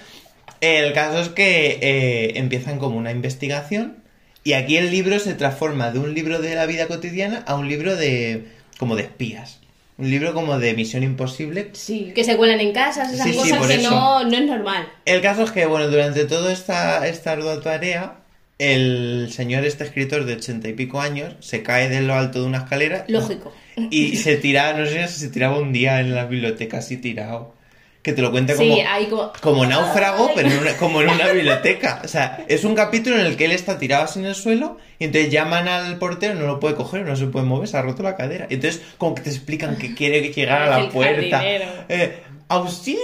el 0.62 0.94
caso 0.94 1.20
es 1.20 1.30
que 1.30 1.80
eh, 1.82 2.34
empiezan 2.38 2.80
como 2.80 2.98
una 2.98 3.12
investigación. 3.12 3.98
Y 4.44 4.54
aquí 4.54 4.78
el 4.78 4.92
libro 4.92 5.18
se 5.20 5.34
transforma 5.34 5.92
de 5.92 6.00
un 6.00 6.14
libro 6.14 6.40
de 6.40 6.54
la 6.56 6.66
vida 6.68 6.88
cotidiana 6.88 7.44
a 7.48 7.56
un 7.56 7.68
libro 7.68 7.96
de. 7.96 8.46
como 8.78 8.96
de 8.96 9.04
espías. 9.04 9.60
Un 9.98 10.10
libro 10.10 10.34
como 10.34 10.60
de 10.60 10.74
misión 10.74 11.04
imposible, 11.04 11.70
Sí. 11.72 12.12
Que 12.14 12.24
se 12.26 12.36
cuelan 12.36 12.60
en 12.60 12.74
casas, 12.74 13.14
esas 13.14 13.28
Sí, 13.28 13.34
cosas 13.36 13.66
que 13.66 13.76
eso. 13.76 13.90
no, 13.90 14.24
no 14.26 14.38
es 14.38 14.44
normal. 14.46 14.88
El 15.06 15.22
caso 15.22 15.44
es 15.44 15.52
que, 15.52 15.66
bueno, 15.66 15.88
durante 15.88 16.26
toda 16.26 16.52
esta, 16.52 17.08
esta 17.08 17.32
ardua 17.32 17.62
tarea, 17.62 18.18
el 18.60 19.30
señor, 19.32 19.66
este 19.66 19.86
escritor 19.86 20.26
de 20.26 20.34
ochenta 20.34 20.68
y 20.68 20.74
pico 20.74 21.00
años, 21.00 21.34
se 21.40 21.64
cae 21.64 21.88
de 21.90 22.02
lo 22.02 22.14
alto 22.14 22.42
de 22.42 22.46
una 22.48 22.58
escalera. 22.60 23.06
Lógico. 23.08 23.54
Y 23.90 24.18
se 24.18 24.36
tira, 24.36 24.74
no 24.74 24.86
sé 24.86 25.08
si 25.08 25.20
se 25.22 25.30
tiraba 25.30 25.58
un 25.60 25.72
día 25.74 26.02
en 26.02 26.14
la 26.14 26.26
biblioteca 26.26 26.78
así 26.80 26.98
tirado. 26.98 27.56
Que 28.06 28.14
te 28.14 28.22
lo 28.22 28.30
cuenta 28.30 28.54
Sí, 28.56 28.70
como, 28.70 28.88
hay 28.88 29.06
como... 29.08 29.34
como 29.42 29.66
náufrago, 29.66 30.30
pero 30.36 30.48
en 30.48 30.60
una- 30.60 30.78
como 30.78 31.02
en 31.02 31.10
una 31.10 31.28
biblioteca. 31.32 32.02
O 32.06 32.08
sea, 32.08 32.46
es 32.48 32.64
un 32.64 32.76
capítulo 32.76 33.18
en 33.20 33.26
el 33.26 33.36
que 33.36 33.46
él 33.46 33.52
está 33.52 33.80
tirado 33.80 34.04
así 34.04 34.20
en 34.20 34.26
el 34.26 34.36
suelo 34.36 34.78
y 35.00 35.06
entonces 35.06 35.32
llaman 35.32 35.68
al 35.68 35.98
portero, 35.98 36.36
no 36.36 36.46
lo 36.46 36.60
puede 36.60 36.76
coger, 36.76 37.02
no 37.04 37.16
se 37.16 37.26
puede 37.26 37.48
mover, 37.48 37.68
se 37.68 37.78
ha 37.78 37.82
roto 37.82 38.04
la 38.04 38.16
cadera. 38.16 38.46
Entonces, 38.52 38.84
como 39.00 39.16
que 39.16 39.24
te 39.24 39.32
explican 39.32 39.78
que 39.78 39.96
quiere 39.96 40.22
llegar 40.32 40.62
a 40.62 40.80
la 40.84 40.90
puerta. 40.92 41.42
Eh, 41.44 42.20
auxilio, 42.48 43.00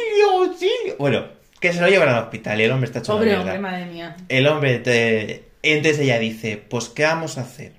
auxilio. 0.45 0.95
Bueno, 0.99 1.25
que 1.59 1.73
se 1.73 1.81
lo 1.81 1.87
llevan 1.87 2.09
al 2.09 2.23
hospital 2.25 2.61
y 2.61 2.63
el 2.65 2.71
hombre 2.71 2.85
está 2.85 2.99
hecho 2.99 3.13
Pobre 3.13 3.35
hombre, 3.35 3.57
madre 3.57 3.85
mía. 3.87 4.15
El 4.29 4.45
hombre, 4.45 4.77
te... 4.77 5.45
entonces 5.63 5.99
ella 6.01 6.19
dice, 6.19 6.57
pues 6.69 6.89
¿qué 6.89 7.05
vamos 7.05 7.39
a 7.39 7.41
hacer? 7.41 7.71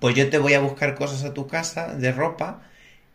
Pues 0.00 0.16
yo 0.16 0.28
te 0.30 0.38
voy 0.38 0.54
a 0.54 0.58
buscar 0.60 0.96
cosas 0.96 1.22
a 1.22 1.32
tu 1.32 1.46
casa 1.46 1.94
de 1.94 2.10
ropa 2.10 2.62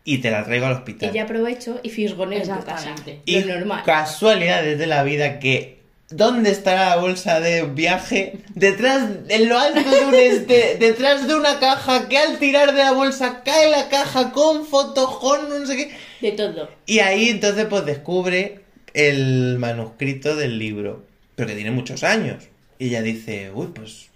y 0.10 0.18
te 0.18 0.32
la 0.32 0.44
traigo 0.44 0.66
al 0.66 0.72
hospital. 0.72 1.12
Y 1.12 1.14
ya 1.14 1.24
aprovecho 1.24 1.80
y 1.84 1.90
fisgoneo 1.92 2.42
en 2.42 2.48
tu 2.48 2.66
casa. 2.66 2.96
Y 3.26 3.42
Lo 3.42 3.60
normal. 3.60 3.84
casualidades 3.86 4.80
de 4.80 4.88
la 4.88 5.04
vida 5.04 5.38
que 5.38 5.78
¿Dónde 6.10 6.50
estará 6.50 6.90
la 6.90 6.96
bolsa 6.96 7.40
de 7.40 7.62
viaje? 7.68 8.40
Detrás, 8.56 9.08
en 9.28 9.48
lo 9.48 9.60
alto 9.60 9.88
de 9.88 10.06
un 10.06 10.16
este, 10.16 10.78
detrás 10.80 11.28
de 11.28 11.36
una 11.36 11.60
caja 11.60 12.10
que 12.10 12.18
al 12.18 12.40
tirar 12.40 12.74
de 12.74 12.80
la 12.80 12.94
bolsa 12.94 13.44
cae 13.46 13.70
la 13.70 13.90
caja 13.90 14.32
con 14.32 14.66
fotos, 14.66 15.20
con 15.20 15.48
no 15.48 15.68
sé 15.68 15.78
qué. 15.78 15.92
De 16.20 16.32
todo. 16.32 16.72
Y 16.88 16.98
ahí 16.98 17.30
entonces 17.30 17.68
pues 17.70 17.86
descubre 17.86 18.62
el 18.96 19.58
manuscrito 19.60 20.36
del 20.36 20.58
libro, 20.58 21.06
pero 21.36 21.50
que 21.50 21.54
tiene 21.54 21.70
muchos 21.70 22.04
años. 22.04 22.46
Y 22.80 22.88
ella 22.88 23.04
dice, 23.04 23.52
uy, 23.54 23.68
pues 23.68 24.10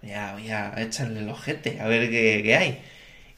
ya 0.00 0.32
voy 0.32 0.48
a 0.50 0.72
echarle 0.78 1.20
el 1.20 1.28
ojete, 1.28 1.78
a 1.78 1.88
ver 1.88 2.08
qué, 2.08 2.40
qué 2.42 2.56
hay. 2.56 2.78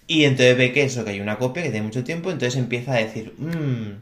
Y 0.06 0.24
entonces 0.24 0.56
ve 0.56 0.72
que 0.72 0.82
eso, 0.82 1.04
que 1.04 1.12
hay 1.12 1.20
una 1.20 1.38
copia 1.38 1.62
que 1.62 1.70
tiene 1.70 1.86
mucho 1.86 2.04
tiempo, 2.04 2.30
entonces 2.30 2.58
empieza 2.58 2.92
a 2.92 2.96
decir, 2.96 3.34
mmm, 3.38 3.92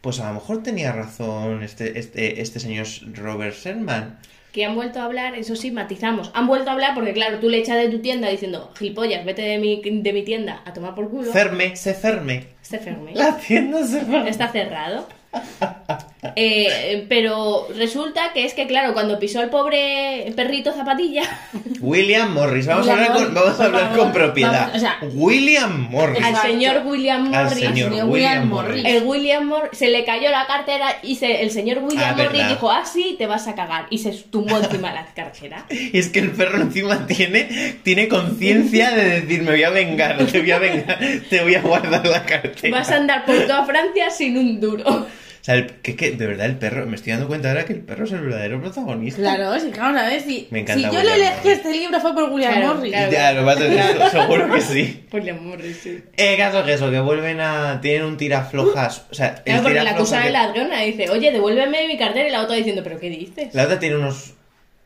pues 0.00 0.20
a 0.20 0.28
lo 0.28 0.34
mejor 0.34 0.62
tenía 0.62 0.92
razón 0.92 1.62
este, 1.62 1.98
este, 1.98 2.40
este 2.40 2.60
señor 2.60 2.86
Robert 3.14 3.54
Sherman. 3.54 4.18
Que 4.52 4.64
han 4.64 4.74
vuelto 4.74 5.00
a 5.00 5.04
hablar, 5.04 5.34
eso 5.36 5.54
sí, 5.54 5.70
matizamos. 5.70 6.30
Han 6.34 6.46
vuelto 6.46 6.70
a 6.70 6.72
hablar 6.72 6.94
porque, 6.94 7.12
claro, 7.12 7.38
tú 7.38 7.48
le 7.48 7.58
echas 7.58 7.76
de 7.76 7.88
tu 7.88 8.00
tienda 8.00 8.28
diciendo, 8.28 8.72
gilipollas, 8.76 9.24
vete 9.24 9.42
de 9.42 9.58
mi, 9.58 9.80
de 9.80 10.12
mi 10.12 10.22
tienda 10.22 10.62
a 10.64 10.72
tomar 10.72 10.94
por 10.94 11.08
culo. 11.08 11.32
Ferme, 11.32 11.76
se 11.76 11.94
ferme. 11.94 12.48
Este 12.60 12.78
ferme. 12.78 13.14
La 13.14 13.36
tienda 13.36 13.84
se 13.86 14.00
ferme. 14.00 14.28
Está 14.28 14.48
cerrado. 14.48 15.08
Eh, 16.36 17.06
pero 17.08 17.66
resulta 17.76 18.32
que 18.34 18.44
es 18.44 18.52
que, 18.54 18.66
claro, 18.66 18.92
cuando 18.92 19.18
pisó 19.18 19.40
el 19.40 19.48
pobre 19.48 20.32
perrito 20.36 20.72
zapatilla, 20.72 21.22
William 21.80 22.32
Morris, 22.34 22.66
vamos 22.66 22.86
William 22.86 22.98
a 22.98 23.04
hablar, 23.06 23.16
con, 23.16 23.22
Morris, 23.34 23.34
vamos 23.44 23.60
a 23.60 23.64
hablar 23.64 23.82
favor. 23.88 23.98
con 23.98 24.12
propiedad. 24.12 24.52
Vamos, 24.60 24.76
o 24.76 24.78
sea, 24.80 24.98
William 25.14 25.88
Morris. 25.90 26.22
al 26.24 26.36
señor 26.36 26.82
William 26.84 27.32
Al 27.34 27.44
Morris, 27.44 27.58
señor 27.58 27.74
señor 27.74 27.90
William 27.92 28.10
William 28.10 28.48
Morris. 28.48 28.84
el 28.84 29.02
William 29.04 29.46
Morris, 29.46 29.78
se 29.78 29.88
le 29.88 30.04
cayó 30.04 30.30
la 30.30 30.46
cartera 30.46 30.96
y 31.02 31.16
se- 31.16 31.42
el 31.42 31.50
señor 31.50 31.78
William 31.78 32.10
Ah, 32.10 32.14
Morris 32.16 32.32
verdad. 32.32 32.48
dijo, 32.50 32.70
ah, 32.70 32.84
sí, 32.84 33.14
te 33.18 33.26
vas 33.26 33.48
a 33.48 33.54
cagar. 33.54 33.86
Y 33.90 33.98
se 33.98 34.10
tumbó 34.12 34.58
encima 34.58 34.92
la 34.92 35.06
cartera. 35.06 35.64
Y 35.70 35.96
es 35.98 36.08
que 36.10 36.18
el 36.18 36.32
perro 36.32 36.60
encima 36.60 37.06
tiene, 37.06 37.76
tiene 37.82 38.08
conciencia 38.08 38.90
de 38.90 39.20
decir, 39.22 39.42
me 39.42 39.52
voy 39.52 39.62
a 39.64 39.70
vengar, 39.70 40.18
te 40.26 40.40
voy 40.40 40.50
a 40.50 40.58
vengar, 40.58 40.98
te 41.30 41.42
voy 41.42 41.54
a 41.54 41.62
guardar 41.62 42.06
la 42.06 42.24
cartera. 42.26 42.76
Vas 42.78 42.90
a 42.90 42.96
andar 42.96 43.24
por 43.24 43.36
toda 43.46 43.64
Francia 43.64 44.10
sin 44.10 44.36
un 44.36 44.60
duro. 44.60 45.06
O 45.40 45.42
sea, 45.44 45.54
el- 45.54 45.66
que, 45.80 45.96
que 45.96 46.10
de 46.10 46.26
verdad 46.26 46.44
el 46.46 46.56
perro, 46.58 46.84
me 46.86 46.96
estoy 46.96 47.12
dando 47.12 47.26
cuenta 47.26 47.48
ahora 47.48 47.64
que 47.64 47.72
el 47.72 47.80
perro 47.80 48.04
es 48.04 48.12
el 48.12 48.20
verdadero 48.20 48.60
protagonista. 48.60 49.20
Claro, 49.22 49.58
sí, 49.58 49.70
vamos 49.76 50.00
a 50.02 50.06
ver 50.08 50.20
si, 50.20 50.48
Me 50.50 50.60
encanta 50.60 50.90
si 50.90 50.94
yo 50.96 51.02
le 51.02 51.14
elegí 51.14 51.48
este 51.48 51.72
libro 51.72 51.98
fue 52.00 52.14
por 52.14 52.30
William 52.30 52.52
Claro, 52.52 52.74
Morris. 52.74 52.92
claro. 52.92 53.12
Ya, 53.12 53.32
lo 53.32 53.44
va 53.46 53.52
a 53.52 53.56
tener, 53.56 54.10
seguro 54.10 54.52
que 54.52 54.60
sí. 54.60 55.06
William 55.10 55.42
Morris, 55.42 55.78
sí. 55.82 56.02
El 56.16 56.36
caso 56.36 56.58
es 56.60 56.64
que 56.66 56.72
eso, 56.74 56.90
que 56.90 57.00
vuelven 57.00 57.40
a. 57.40 57.80
Tienen 57.80 58.02
un 58.04 58.16
tiraflojas. 58.18 59.06
O 59.10 59.14
sea, 59.14 59.28
el 59.28 59.42
Claro, 59.44 59.62
porque 59.62 59.80
la 59.82 59.90
acusa 59.92 60.18
de 60.18 60.24
que- 60.24 60.30
ladrona 60.30 60.80
dice, 60.82 61.08
oye, 61.08 61.32
devuélveme 61.32 61.86
mi 61.86 61.96
cartera 61.96 62.28
y 62.28 62.32
la 62.32 62.42
otra 62.42 62.56
diciendo, 62.56 62.82
¿pero 62.84 62.98
qué 63.00 63.08
dices? 63.08 63.54
La 63.54 63.64
otra 63.64 63.78
tiene 63.78 63.96
unos 63.96 64.34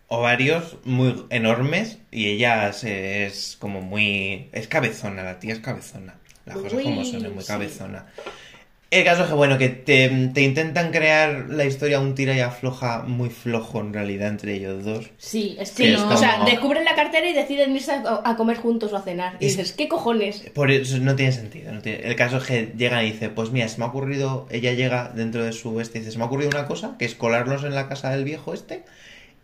ovarios 0.09 0.77
muy 0.85 1.25
enormes 1.31 1.99
y 2.13 2.29
ella 2.29 2.73
se- 2.73 3.27
es 3.27 3.57
como 3.59 3.81
muy... 3.81 4.49
Es 4.53 4.69
cabezona, 4.69 5.23
la 5.25 5.41
tía 5.41 5.55
es 5.55 5.61
cabezona. 5.61 6.15
Las 6.47 6.57
cosas 6.59 6.81
como 6.83 7.05
son, 7.05 7.25
es 7.27 7.33
muy 7.33 7.43
sí. 7.43 7.49
cabezona. 7.49 8.07
El 8.91 9.03
caso 9.03 9.23
es 9.25 9.29
que, 9.29 9.35
bueno, 9.35 9.59
que 9.59 9.71
te, 9.71 10.09
te 10.33 10.43
intentan 10.43 10.93
crear 10.93 11.47
la 11.49 11.65
historia 11.65 11.99
un 11.99 12.15
tira 12.15 12.33
y 12.37 12.41
afloja 12.41 13.03
muy 13.03 13.29
flojo 13.29 13.81
en 13.81 13.93
realidad 13.93 14.29
entre 14.29 14.55
ellos 14.55 14.85
dos. 14.85 15.11
Sí, 15.19 15.57
es 15.59 15.71
Sí, 15.71 15.83
que 15.83 15.95
es 15.95 15.99
no. 15.99 16.05
como- 16.05 16.15
O 16.15 16.19
sea, 16.19 16.45
descubren 16.45 16.85
la 16.85 16.95
cartera 16.95 17.29
y 17.29 17.33
deciden 17.33 17.75
irse 17.75 17.91
a, 17.91 18.23
a 18.25 18.37
comer 18.37 18.57
juntos 18.59 18.93
o 18.93 18.97
a 18.97 19.03
cenar. 19.03 19.37
Y 19.41 19.47
Es- 19.47 19.57
dices, 19.57 19.73
¿qué 19.73 19.89
cojones? 19.89 20.45
Por 20.55 20.71
eso 20.71 20.99
no 20.99 21.17
tiene 21.17 21.33
sentido. 21.33 21.73
no 21.73 21.81
tiene- 21.81 22.07
El 22.07 22.15
caso 22.15 22.37
es 22.37 22.45
que 22.45 22.73
llegan 22.77 23.05
y 23.05 23.11
dice, 23.13 23.31
pues 23.31 23.51
mira, 23.51 23.67
se 23.69 23.79
me 23.79 23.85
ha 23.85 23.89
ocurrido, 23.89 24.47
ella 24.51 24.73
llega 24.75 25.11
dentro 25.13 25.45
de 25.45 25.53
su 25.53 25.81
este 25.81 25.99
y 25.99 26.01
dice, 26.03 26.13
se 26.13 26.19
me 26.19 26.25
ha 26.25 26.27
ocurrido 26.29 26.51
una 26.51 26.67
cosa, 26.67 26.95
que 26.97 27.05
es 27.05 27.17
colarnos 27.17 27.65
en 27.65 27.75
la 27.75 27.89
casa 27.89 28.11
del 28.11 28.23
viejo 28.23 28.55
este 28.55 28.85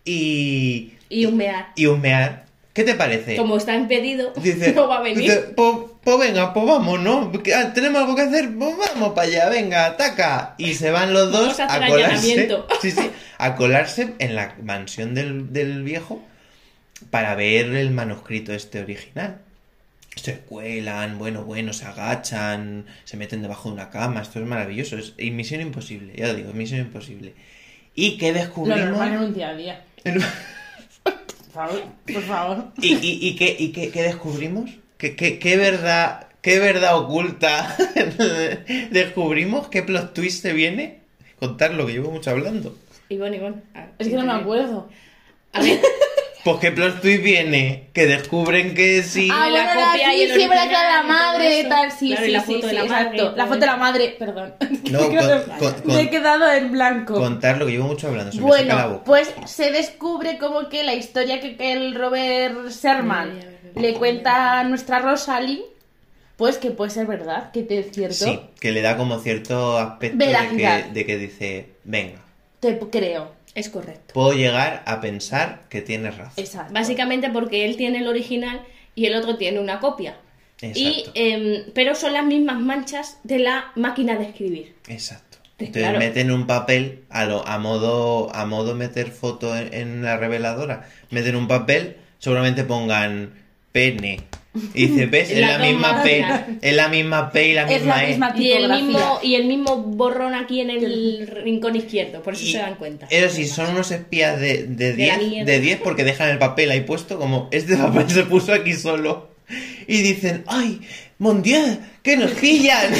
y, 0.05 0.93
Y 1.09 1.27
humear. 1.27 1.69
y 1.75 1.87
humear. 1.87 2.45
¿Qué 2.73 2.85
te 2.85 2.95
parece? 2.95 3.37
Como 3.37 3.57
está 3.57 3.75
impedido, 3.75 4.33
Dice, 4.37 4.73
no 4.73 4.87
va 4.89 4.99
a 4.99 5.03
venir. 5.03 5.19
dice, 5.23 5.39
pues, 5.57 5.77
pues 6.05 6.19
venga, 6.19 6.55
pues 6.55 6.67
vamos, 6.67 7.01
¿no? 7.01 7.33
Ah, 7.57 7.73
Tenemos 7.75 8.01
algo 8.03 8.15
que 8.15 8.23
hacer, 8.23 8.57
pues 8.57 8.75
vamos 8.77 9.13
para 9.13 9.27
allá, 9.27 9.49
venga, 9.49 9.87
ataca. 9.87 10.55
Y 10.57 10.75
se 10.75 10.91
van 10.91 11.13
los 11.13 11.33
dos 11.33 11.57
Vamos 11.59 11.61
a 11.61 11.65
hacer 11.67 11.83
a 11.83 11.89
colarse. 11.89 12.49
Sí, 12.81 12.91
sí, 12.93 13.11
a 13.39 13.57
colarse 13.57 14.15
en 14.19 14.35
la 14.37 14.55
mansión 14.63 15.15
del, 15.15 15.53
del 15.53 15.83
viejo 15.83 16.23
para 17.11 17.35
ver 17.35 17.75
el 17.75 17.91
manuscrito 17.91 18.53
este 18.53 18.81
original. 18.81 19.39
Se 20.17 20.39
cuelan, 20.39 21.19
bueno, 21.19 21.45
bueno, 21.45 21.73
se 21.73 21.87
agachan, 21.87 22.85
se 23.05 23.17
meten 23.17 23.43
debajo 23.43 23.69
de 23.69 23.75
una 23.77 23.91
cama, 23.91 24.21
esto 24.23 24.39
es 24.39 24.45
maravilloso, 24.47 24.97
es 24.99 25.15
y 25.19 25.31
misión 25.31 25.61
imposible, 25.61 26.13
ya 26.17 26.27
lo 26.29 26.35
digo, 26.35 26.53
misión 26.53 26.81
imposible. 26.81 27.35
¿Y 27.95 28.19
qué 28.19 28.33
Lo 28.33 28.39
descubrimos? 28.39 28.81
normal 28.91 29.13
en 29.15 29.19
un 29.19 29.35
día 29.35 29.49
a 29.49 29.55
día. 29.55 29.85
Por 31.53 31.69
favor, 31.69 31.83
por 32.13 32.23
favor. 32.23 32.65
¿Y, 32.81 32.95
y, 32.95 33.29
y 33.29 33.37
qué, 33.37 33.57
y 33.59 33.73
qué, 33.73 33.91
qué 33.91 34.03
descubrimos? 34.03 34.71
¿Qué, 34.99 35.17
qué, 35.17 35.39
qué 35.39 35.57
verdad, 35.57 36.29
qué 36.43 36.59
verdad 36.59 36.97
oculta 36.97 37.77
descubrimos? 38.91 39.69
¿Qué 39.69 39.83
plot 39.83 40.15
twist 40.15 40.43
se 40.43 40.53
viene? 40.53 41.01
Contar 41.39 41.75
lo 41.75 41.87
que 41.87 41.93
llevo 41.95 42.11
mucho 42.11 42.31
hablando. 42.31 42.77
Ivonne, 43.09 43.37
Ivonne. 43.39 43.63
Es 43.99 44.09
que 44.09 44.15
no 44.15 44.25
me 44.25 44.33
acuerdo. 44.33 44.89
A 45.53 45.61
ver, 45.63 45.81
Pues 46.45 46.57
qué 46.59 46.73
plot 46.73 47.01
twist 47.03 47.23
viene, 47.23 47.89
que 47.93 48.07
descubren 48.07 48.75
que 48.75 49.03
sí. 49.03 49.29
Ah, 49.31 49.49
la 49.51 49.65
bueno, 49.65 49.87
copia 49.93 50.09
la, 50.09 50.15
y 50.15 50.23
el 50.23 50.29
sí, 50.31 50.35
sí, 50.41 50.45
original 50.47 50.69
la 50.71 51.03
y 51.05 51.07
madre, 51.09 51.61
eso. 51.61 51.69
tal, 51.69 51.93
sí, 51.93 52.09
Claro, 52.09 52.23
y 52.23 52.27
sí, 52.27 52.33
la 52.33 52.41
sí, 52.41 52.55
foto 52.55 52.67
de 52.67 52.71
sí, 52.71 52.77
la 52.77 52.85
madre 52.85 53.03
y 53.05 53.19
exacto. 53.21 53.37
La 53.37 53.47
foto 53.47 53.61
de 53.61 53.67
la 53.67 53.77
madre, 53.77 54.17
perdón. 54.19 54.55
No, 54.91 55.01
Me 55.01 55.07
he 55.07 55.11
quedado- 55.11 55.45
con- 55.59 55.73
con- 55.75 55.95
me 55.95 56.01
he 56.03 56.11
quedado 56.11 56.53
en 56.53 56.73
blanco. 56.73 57.15
Contar 57.15 57.59
lo 57.59 57.67
que 57.67 57.73
llevo 57.73 57.87
mucho 57.89 58.09
hablando, 58.09 58.33
se 58.33 58.41
me 58.41 58.51
seca 58.53 58.65
la 58.65 58.75
Bueno, 58.75 58.89
boca. 58.95 59.05
pues 59.05 59.35
se 59.45 59.71
descubre 59.71 60.39
como 60.39 60.69
que 60.69 60.83
la 60.85 60.95
historia 60.95 61.41
que, 61.41 61.57
que 61.57 61.73
el 61.73 61.95
Robert 61.95 62.69
Sherman 62.71 63.31
Ay, 63.33 63.39
ay, 63.43 63.57
ay, 63.77 63.83
le 63.83 63.89
ay, 63.89 63.95
cuenta 63.95 64.61
a 64.61 64.65
nuestra 64.65 64.99
Rosalie, 65.01 65.63
pues 66.37 66.57
que 66.57 66.71
puede 66.71 66.91
ser 66.91 67.07
verdad, 67.07 67.51
que 67.53 67.63
te 67.65 67.81
es 67.81 67.91
cierto. 67.93 68.15
Sí, 68.15 68.41
que 68.59 68.73
le 68.73 68.81
da 68.81 68.97
como 68.97 69.19
cierto 69.19 69.77
aspecto 69.77 70.17
de 70.17 70.27
Veracidad. 70.27 70.85
que, 70.87 70.93
de 70.93 71.05
que 71.07 71.19
dice, 71.19 71.67
venga, 71.85 72.21
Te 72.61 72.79
creo. 72.79 73.33
Es 73.55 73.69
correcto. 73.69 74.15
puedo 74.15 74.33
llegar 74.33 74.83
a 74.87 75.01
pensar 75.01 75.63
que 75.69 75.83
tienes 75.83 76.17
razón. 76.17 76.35
Exacto. 76.37 76.73
Básicamente 76.73 77.31
porque 77.31 77.65
él 77.65 77.77
tiene 77.77 77.99
el 77.99 78.09
original 78.09 78.63
y 78.95 79.07
el 79.07 79.15
otro 79.15 79.37
tiene 79.37 79.61
una 79.61 79.81
copia. 79.81 80.17
Y, 80.61 80.89
Exacto. 80.89 81.13
em, 81.15 81.65
pero 81.75 81.95
son 81.95 82.13
las 82.13 82.25
mismas 82.25 82.61
manchas 82.61 83.19
de 83.25 83.39
la 83.39 83.73
máquina 83.77 84.17
de 84.17 84.25
escribir. 84.25 84.75
Exacto. 84.89 85.39
Entonces 85.59 85.83
claro. 85.83 85.99
meten 85.99 86.31
un 86.31 86.47
papel 86.47 87.05
a, 87.11 87.25
lo, 87.25 87.47
a 87.47 87.59
modo 87.59 88.35
a 88.35 88.47
modo 88.47 88.75
meter 88.75 89.11
foto 89.11 89.57
en, 89.57 89.73
en 89.75 90.03
la 90.03 90.17
reveladora. 90.17 90.89
Meten 91.11 91.37
un 91.37 91.49
papel, 91.49 91.97
seguramente 92.19 92.65
pongan 92.65 93.35
pene. 93.73 94.21
Y 94.75 94.87
dice, 94.89 95.07
¿ves? 95.07 95.31
Es 95.31 95.39
la 95.39 95.59
misma 95.59 96.03
P, 96.03 96.25
es 96.61 96.75
la 96.75 96.89
misma 96.89 97.31
P 97.31 97.49
y 97.49 97.55
la 97.55 97.67
misma 97.67 97.97
la 97.97 98.05
E. 98.05 98.19
Y 98.37 98.53
el, 98.53 98.69
mismo, 98.69 99.21
y 99.23 99.35
el 99.37 99.45
mismo 99.47 99.77
borrón 99.77 100.35
aquí 100.35 100.61
en 100.61 100.71
el 100.71 101.27
rincón 101.45 101.77
izquierdo, 101.77 102.23
por 102.23 102.35
eso 102.35 102.45
Y 102.45 102.53
se 102.53 102.59
dan 102.59 102.75
cuenta. 102.75 103.07
Eso 103.11 103.35
sí, 103.35 103.47
son 103.47 103.71
unos 103.71 103.91
espías 103.93 104.41
de, 104.41 104.65
de 104.65 104.95
De 104.95 105.07
la 105.07 105.19
10 105.19 105.29
mierda. 105.31 105.53
de 105.53 105.61
10 105.61 105.81
porque 105.83 106.03
dejan 106.05 106.31
el 106.31 106.39
papel 106.39 106.71
ahí 106.73 106.81
puesto 106.81 107.19
como 107.19 107.49
este 107.53 107.77
papel 107.77 108.11
se 108.11 108.25
puso 108.25 108.53
aquí 108.53 108.75
solo. 108.75 109.31
Y 109.87 110.03
dicen, 110.03 110.45
¡ay, 110.47 110.81
mon 111.19 111.43
Dieu, 111.43 111.79
que 112.03 112.17
nos 112.17 112.31
pillan! 112.33 112.93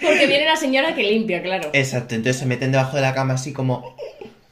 Porque 0.00 0.26
viene 0.26 0.44
la 0.44 0.56
señora 0.56 0.94
que 0.94 1.02
limpia, 1.02 1.42
claro. 1.42 1.70
Exacto, 1.72 2.14
entonces 2.14 2.40
se 2.40 2.46
meten 2.46 2.70
debajo 2.70 2.96
de 2.96 3.02
la 3.02 3.14
cama 3.14 3.34
así 3.34 3.52
como 3.52 3.96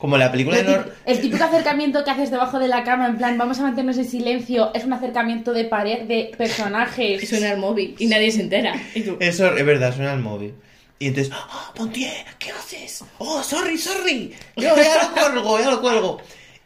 como 0.04 0.18
la 0.18 0.30
película 0.30 0.58
de 0.58 0.64
Lo 0.64 0.70
Nor 0.72 0.94
El 1.06 1.18
típico 1.18 1.44
acercamiento 1.44 2.04
que 2.04 2.10
haces 2.10 2.30
debajo 2.30 2.58
de 2.58 2.68
la 2.68 2.84
cama, 2.84 3.06
en 3.06 3.16
plan, 3.16 3.38
vamos 3.38 3.58
a 3.58 3.62
mantenernos 3.62 3.96
en 3.96 4.04
silencio, 4.04 4.70
es 4.74 4.84
un 4.84 4.92
acercamiento 4.92 5.54
de 5.54 5.64
pared 5.64 6.02
de 6.02 6.30
personajes. 6.36 7.22
Y 7.22 7.26
suena 7.26 7.52
el 7.52 7.58
móvil 7.58 7.96
y 7.98 8.06
nadie 8.06 8.30
se 8.30 8.42
entera. 8.42 8.74
Y 8.94 9.00
tú, 9.00 9.16
Eso 9.18 9.56
es 9.56 9.64
verdad, 9.64 9.96
suena 9.96 10.12
el 10.12 10.20
móvil. 10.20 10.56
Y 10.98 11.06
entonces, 11.06 11.32
¡ah, 11.34 11.72
Montier! 11.78 12.12
¿Qué 12.38 12.50
haces? 12.50 13.02
¡Oh, 13.16 13.42
sorry, 13.42 13.78
sorry! 13.78 14.34
Yo 14.56 14.76
ya 14.76 15.08
lo 15.08 15.14
cuelgo, 15.14 15.58
ya 15.58 15.70
lo 15.70 15.80
cuelgo. 15.80 16.20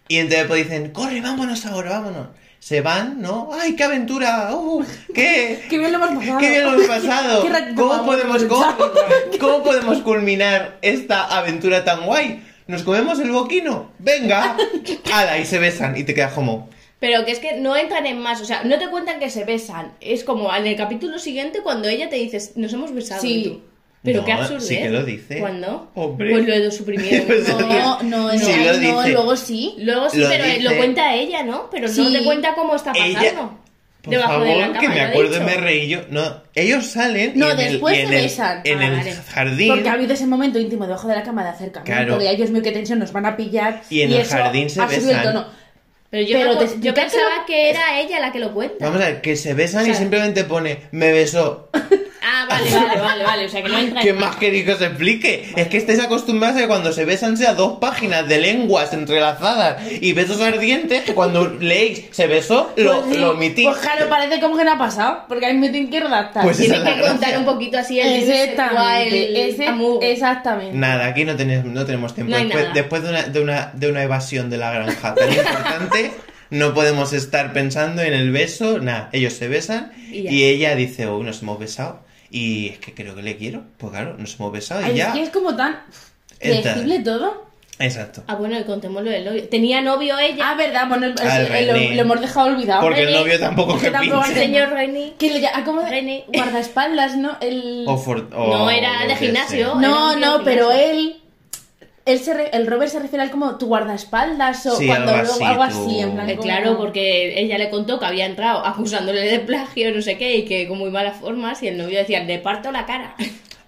Y 0.08 0.16
entonces 0.16 0.48
pues 0.48 0.64
dicen, 0.64 0.90
corre, 0.90 1.20
vámonos 1.20 1.64
ahora, 1.64 1.90
vámonos. 2.00 2.26
Se 2.58 2.80
van, 2.80 3.22
¿no? 3.22 3.50
¡Ay, 3.52 3.76
qué 3.76 3.84
aventura! 3.84 4.50
¡Uh! 4.52 4.84
¡Qué, 5.14 5.64
¡Qué 5.70 5.78
bien 5.78 5.92
lo 5.92 5.98
hemos 5.98 6.08
pasado! 6.18 6.38
qué 6.40 6.50
bien 6.50 6.64
lo 6.64 6.72
hemos 6.72 6.86
pasado! 6.88 7.42
Qué 7.44 7.48
ratito 7.50 7.82
¿Cómo 7.86 8.04
podemos, 8.04 8.42
cómo, 8.48 8.76
cómo 9.38 9.62
podemos 9.62 9.98
culminar 9.98 10.78
esta 10.82 11.26
aventura 11.26 11.84
tan 11.84 12.04
guay? 12.04 12.47
¿Nos 12.68 12.82
comemos 12.84 13.18
el 13.18 13.30
boquino? 13.32 13.90
¡Venga! 13.98 14.56
¡Hala! 15.12 15.38
Y 15.38 15.44
se 15.46 15.58
besan 15.58 15.96
y 15.96 16.04
te 16.04 16.14
quedas 16.14 16.32
como... 16.34 16.68
Pero 17.00 17.24
que 17.24 17.30
es 17.32 17.38
que 17.38 17.56
no 17.56 17.76
entran 17.76 18.06
en 18.06 18.18
más, 18.20 18.40
o 18.40 18.44
sea, 18.44 18.62
no 18.64 18.76
te 18.78 18.88
cuentan 18.88 19.20
que 19.20 19.30
se 19.30 19.44
besan. 19.44 19.92
Es 20.00 20.22
como 20.24 20.54
en 20.54 20.66
el 20.66 20.76
capítulo 20.76 21.18
siguiente 21.18 21.60
cuando 21.62 21.88
ella 21.88 22.08
te 22.08 22.16
dice, 22.16 22.52
nos 22.56 22.72
hemos 22.72 22.92
besado. 22.92 23.20
Sí. 23.22 23.34
y 23.34 23.44
tú, 23.44 23.60
Pero 24.02 24.20
No, 24.20 24.24
qué 24.26 24.32
absurdo. 24.32 24.60
sí 24.60 24.76
que 24.76 24.90
lo 24.90 25.04
dice. 25.04 25.38
¿Cuándo? 25.38 25.90
Hombre. 25.94 26.30
Pues 26.32 26.46
lo 26.46 26.54
he 26.54 26.70
suprimido. 26.72 27.22
Pues 27.26 27.48
No, 27.48 28.02
no, 28.02 28.02
no, 28.02 28.30
Sí, 28.38 28.50
no, 28.52 28.64
lo 28.64 28.72
no, 28.72 28.78
dice. 29.00 29.12
luego 29.12 29.36
sí. 29.36 29.74
Luego 29.78 30.10
sí, 30.10 30.18
Lo 30.18 30.28
pero 30.28 30.44
dice. 30.44 30.60
lo 30.60 30.76
cuenta 30.76 31.14
ella, 31.14 31.42
¿no? 31.44 31.70
Pero 31.70 31.88
no 31.88 32.10
te 32.12 32.22
cuenta 32.24 32.54
cómo 32.54 32.74
está 32.74 32.92
pasando. 32.92 33.18
Ella- 33.20 33.50
Por 34.08 34.16
Debajo 34.18 34.40
de 34.40 34.46
la 34.48 34.54
favor, 34.54 34.66
cama, 34.74 34.80
que 34.80 34.88
me 34.88 34.94
¿lo 34.94 35.00
he 35.00 35.04
acuerdo 35.04 35.36
y 35.36 35.40
me 35.40 35.54
reí 35.56 35.88
yo. 35.88 36.00
No, 36.10 36.42
ellos 36.54 36.86
salen 36.86 37.32
y 37.36 37.42
en 37.42 37.50
el- 37.50 37.56
después 37.56 37.96
y 37.96 38.00
en 38.00 38.08
se 38.08 38.16
el, 38.16 38.22
besan. 38.22 38.60
En 38.64 38.78
Ah, 38.80 38.86
el 38.86 38.96
vale. 38.96 39.12
jardín. 39.28 39.68
Porque 39.68 39.88
ha 39.88 39.92
habido 39.92 40.12
ese 40.14 40.26
momento 40.26 40.58
íntimo 40.58 40.86
debajo 40.86 41.08
de 41.08 41.14
la 41.14 41.22
cama 41.22 41.42
de 41.44 41.50
acercamiento. 41.50 41.84
Claro. 41.84 42.18
De, 42.18 42.36
Dios 42.36 42.50
mío, 42.50 42.62
qué 42.62 42.72
tensión, 42.72 42.98
nos 42.98 43.12
van 43.12 43.26
a 43.26 43.36
pillar. 43.36 43.82
Y 43.90 44.02
en 44.02 44.12
el 44.12 44.20
eso 44.20 44.36
jardín 44.36 44.68
se 44.70 44.80
ha 44.80 44.88
subido 44.88 45.10
el 45.10 45.16
besan. 45.16 45.32
tono. 45.34 45.46
Pero 46.10 46.22
yo, 46.26 46.38
Pero 46.38 46.54
me 46.54 46.66
te 46.66 46.92
pensaba 46.94 47.36
lo- 47.40 47.46
que 47.46 47.68
era 47.70 48.00
ella 48.00 48.18
la 48.18 48.32
que 48.32 48.38
lo 48.38 48.54
cuenta. 48.54 48.86
Vamos 48.86 49.02
a 49.02 49.04
ver, 49.06 49.20
que 49.20 49.36
se 49.36 49.52
besan 49.52 49.82
O 49.82 49.84
sea- 49.84 49.92
y 49.92 49.96
simplemente 49.96 50.44
pone, 50.44 50.78
me 50.90 51.12
besó. 51.12 51.68
Ah, 52.22 52.46
vale, 52.48 52.70
vale, 52.70 53.00
vale, 53.00 53.24
vale. 53.24 53.44
O 53.46 53.48
sea 53.48 53.62
que 53.62 53.68
no 53.68 53.78
entra 53.78 54.00
¿Qué 54.02 54.08
en- 54.10 54.18
más 54.18 54.36
queréis 54.36 54.64
que 54.64 54.72
os 54.72 54.80
explique? 54.82 55.52
Es 55.56 55.68
que 55.68 55.76
estáis 55.76 56.00
acostumbrados 56.00 56.56
a 56.56 56.60
que 56.60 56.66
cuando 56.66 56.92
se 56.92 57.04
besan 57.04 57.36
sea 57.36 57.54
dos 57.54 57.78
páginas 57.78 58.26
de 58.28 58.38
lenguas 58.38 58.92
entrelazadas 58.92 59.82
y 60.00 60.12
besos 60.12 60.40
ardientes 60.40 61.02
que 61.02 61.14
cuando 61.14 61.46
leéis 61.60 62.04
se 62.10 62.26
besó, 62.26 62.72
lo, 62.76 63.02
Pues 63.02 63.14
sí, 63.14 63.20
lo 63.20 63.30
omitís. 63.32 63.66
Pues 63.68 63.78
claro, 63.78 64.08
parece 64.08 64.40
como 64.40 64.56
que 64.56 64.64
no 64.64 64.72
ha 64.72 64.78
pasado. 64.78 65.24
Porque 65.28 65.46
ahí 65.46 65.56
me 65.56 65.68
tienen 65.70 65.90
que 65.90 66.00
redactar. 66.00 66.42
Pues 66.44 66.56
Tienes 66.56 66.78
que 66.78 66.84
contar 67.00 67.18
gracia. 67.18 67.38
un 67.38 67.44
poquito 67.44 67.78
así 67.78 68.00
el 68.00 68.22
Exactamente. 68.28 69.48
Ese- 69.50 70.10
exactamente. 70.12 70.76
Nada, 70.76 71.06
aquí 71.06 71.24
no, 71.24 71.34
tenés- 71.36 71.64
no 71.64 71.84
tenemos 71.84 72.14
tiempo. 72.14 72.30
No 72.30 72.36
hay 72.36 72.44
después 72.44 72.74
después 72.74 73.02
de, 73.02 73.10
una, 73.10 73.22
de, 73.24 73.40
una, 73.40 73.70
de 73.74 73.88
una 73.90 74.02
evasión 74.02 74.50
de 74.50 74.56
la 74.58 74.70
granja 74.72 75.14
tan 75.14 75.28
importante, 75.32 76.10
no 76.50 76.74
podemos 76.74 77.12
estar 77.12 77.52
pensando 77.52 78.02
en 78.02 78.14
el 78.14 78.30
beso. 78.30 78.78
Nada, 78.78 79.08
ellos 79.12 79.32
se 79.34 79.48
besan 79.48 79.92
Y 80.10 80.28
y, 80.28 80.44
ella 80.44 80.74
dice, 80.74 81.06
oh, 81.06 81.22
nos 81.22 81.42
hemos 81.42 81.58
besado. 81.58 82.00
Y 82.30 82.68
es 82.68 82.78
que 82.78 82.94
creo 82.94 83.14
que 83.14 83.22
le 83.22 83.36
quiero. 83.36 83.62
Pues 83.78 83.92
claro, 83.92 84.16
nos 84.18 84.34
hemos 84.36 84.52
besado 84.52 84.82
y 84.82 84.84
Ay, 84.84 84.96
ya. 84.96 85.08
es 85.08 85.14
que 85.14 85.22
es 85.22 85.30
como 85.30 85.54
tan 85.56 85.78
flexible 86.40 87.00
todo. 87.00 87.48
Exacto. 87.80 88.24
Ah, 88.26 88.34
bueno, 88.34 88.58
y 88.58 88.64
contémoslo 88.64 89.08
del 89.08 89.24
novio. 89.24 89.48
Tenía 89.48 89.80
novio 89.80 90.18
ella. 90.18 90.50
Ah, 90.50 90.54
verdad, 90.56 90.88
bueno, 90.88 91.06
el- 91.06 91.14
Al 91.20 91.46
el- 91.46 91.66
lo, 91.68 91.72
René. 91.74 91.94
lo 91.94 92.00
hemos 92.02 92.20
dejado 92.20 92.48
olvidado. 92.48 92.80
Porque 92.80 93.00
el 93.02 93.06
René, 93.06 93.18
novio 93.20 93.38
tampoco 93.38 93.76
es 93.76 93.82
que 93.82 93.90
tampoco 93.92 94.16
pinche. 94.22 94.32
hace- 94.32 94.40
señor 94.46 94.70
Rainy. 94.70 95.14
Que 95.16 95.30
le 95.30 95.40
llama, 95.40 95.64
¿cómo? 95.64 95.82
René. 95.82 96.24
Guardaespaldas, 96.26 97.16
¿no? 97.16 97.36
El... 97.40 97.84
O 97.86 97.96
for- 97.96 98.28
o 98.34 98.48
No, 98.48 98.68
era 98.70 99.06
de 99.06 99.14
gimnasio. 99.14 99.74
sé. 99.74 99.80
No, 99.80 100.16
no, 100.16 100.42
pero 100.42 100.70
gimnasio. 100.70 100.90
él... 100.90 101.16
él 102.08 102.18
se 102.20 102.34
re- 102.34 102.50
el 102.52 102.66
Robert 102.66 102.90
se 102.90 102.98
refiere 102.98 103.22
a 103.22 103.26
él 103.26 103.30
como 103.30 103.56
tu 103.58 103.66
guardaespaldas 103.66 104.66
o 104.66 104.76
Sí, 104.76 104.86
cuando 104.86 105.12
algo 105.14 105.32
así, 105.32 105.44
algo 105.44 105.62
así, 105.62 106.00
en 106.00 106.12
plan 106.14 106.28
Eh, 106.30 106.36
como- 106.36 106.42
Claro, 106.48 106.76
porque 106.78 107.40
ella 107.40 107.58
le 107.58 107.70
contó 107.70 107.98
que 107.98 108.06
había 108.06 108.26
entrado 108.26 108.64
acusándole 108.64 109.20
de 109.20 109.38
plagio, 109.40 109.94
no 109.94 110.02
sé 110.02 110.16
qué, 110.18 110.36
y 110.36 110.44
que 110.44 110.66
con 110.68 110.78
muy 110.78 110.90
malas 110.90 111.18
formas, 111.20 111.62
y 111.62 111.68
el 111.68 111.78
novio 111.78 111.98
decía, 111.98 112.24
le 112.24 112.38
parto 112.38 112.72
la 112.72 112.86
cara. 112.86 113.14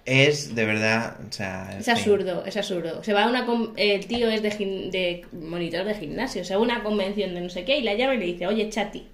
Es 0.03 0.55
de 0.55 0.65
verdad, 0.65 1.15
o 1.29 1.31
sea... 1.31 1.69
Es 1.77 1.85
fin. 1.85 1.93
absurdo, 1.93 2.43
es 2.45 2.57
absurdo. 2.57 3.03
Se 3.03 3.13
va 3.13 3.23
a 3.25 3.27
una 3.29 3.45
con- 3.45 3.73
el 3.77 4.05
tío 4.07 4.29
es 4.29 4.41
de, 4.41 4.49
de 4.49 5.25
monitor 5.31 5.85
de 5.85 5.93
gimnasio, 5.93 6.43
se 6.43 6.55
va 6.55 6.59
a 6.59 6.63
una 6.63 6.83
convención 6.83 7.35
de 7.35 7.41
no 7.41 7.49
sé 7.49 7.63
qué 7.65 7.77
y 7.77 7.83
la 7.83 7.93
llama 7.93 8.15
y 8.15 8.17
le 8.17 8.25
dice, 8.25 8.47
oye 8.47 8.67
chati, 8.69 9.07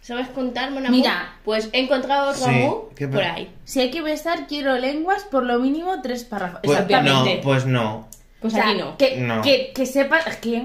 ¿sabes 0.00 0.28
contarme 0.28 0.78
una 0.78 0.90
Mira. 0.90 1.36
Pues 1.44 1.68
he 1.72 1.80
encontrado 1.80 2.30
otro 2.30 2.44
Sí, 2.44 2.50
amor 2.50 2.90
¿qué 2.94 3.08
por 3.08 3.22
ahí. 3.24 3.48
Si 3.64 3.80
hay 3.80 3.90
que 3.90 4.00
besar, 4.00 4.46
quiero 4.46 4.78
lenguas 4.78 5.24
por 5.24 5.42
lo 5.44 5.58
mínimo 5.58 6.00
tres 6.02 6.22
párrafos. 6.24 6.60
Pues, 6.62 6.78
Exactamente. 6.78 7.36
no, 7.36 7.40
pues 7.42 7.66
no. 7.66 8.08
Pues 8.42 8.52
O 8.52 8.56
sea, 8.56 8.68
aquí 8.70 8.78
no. 8.78 8.96
Que, 8.98 9.16
No. 9.18 9.40
que, 9.40 9.72
que 9.74 9.86
sepa... 9.86 10.18
Es 10.18 10.36
que... 10.36 10.62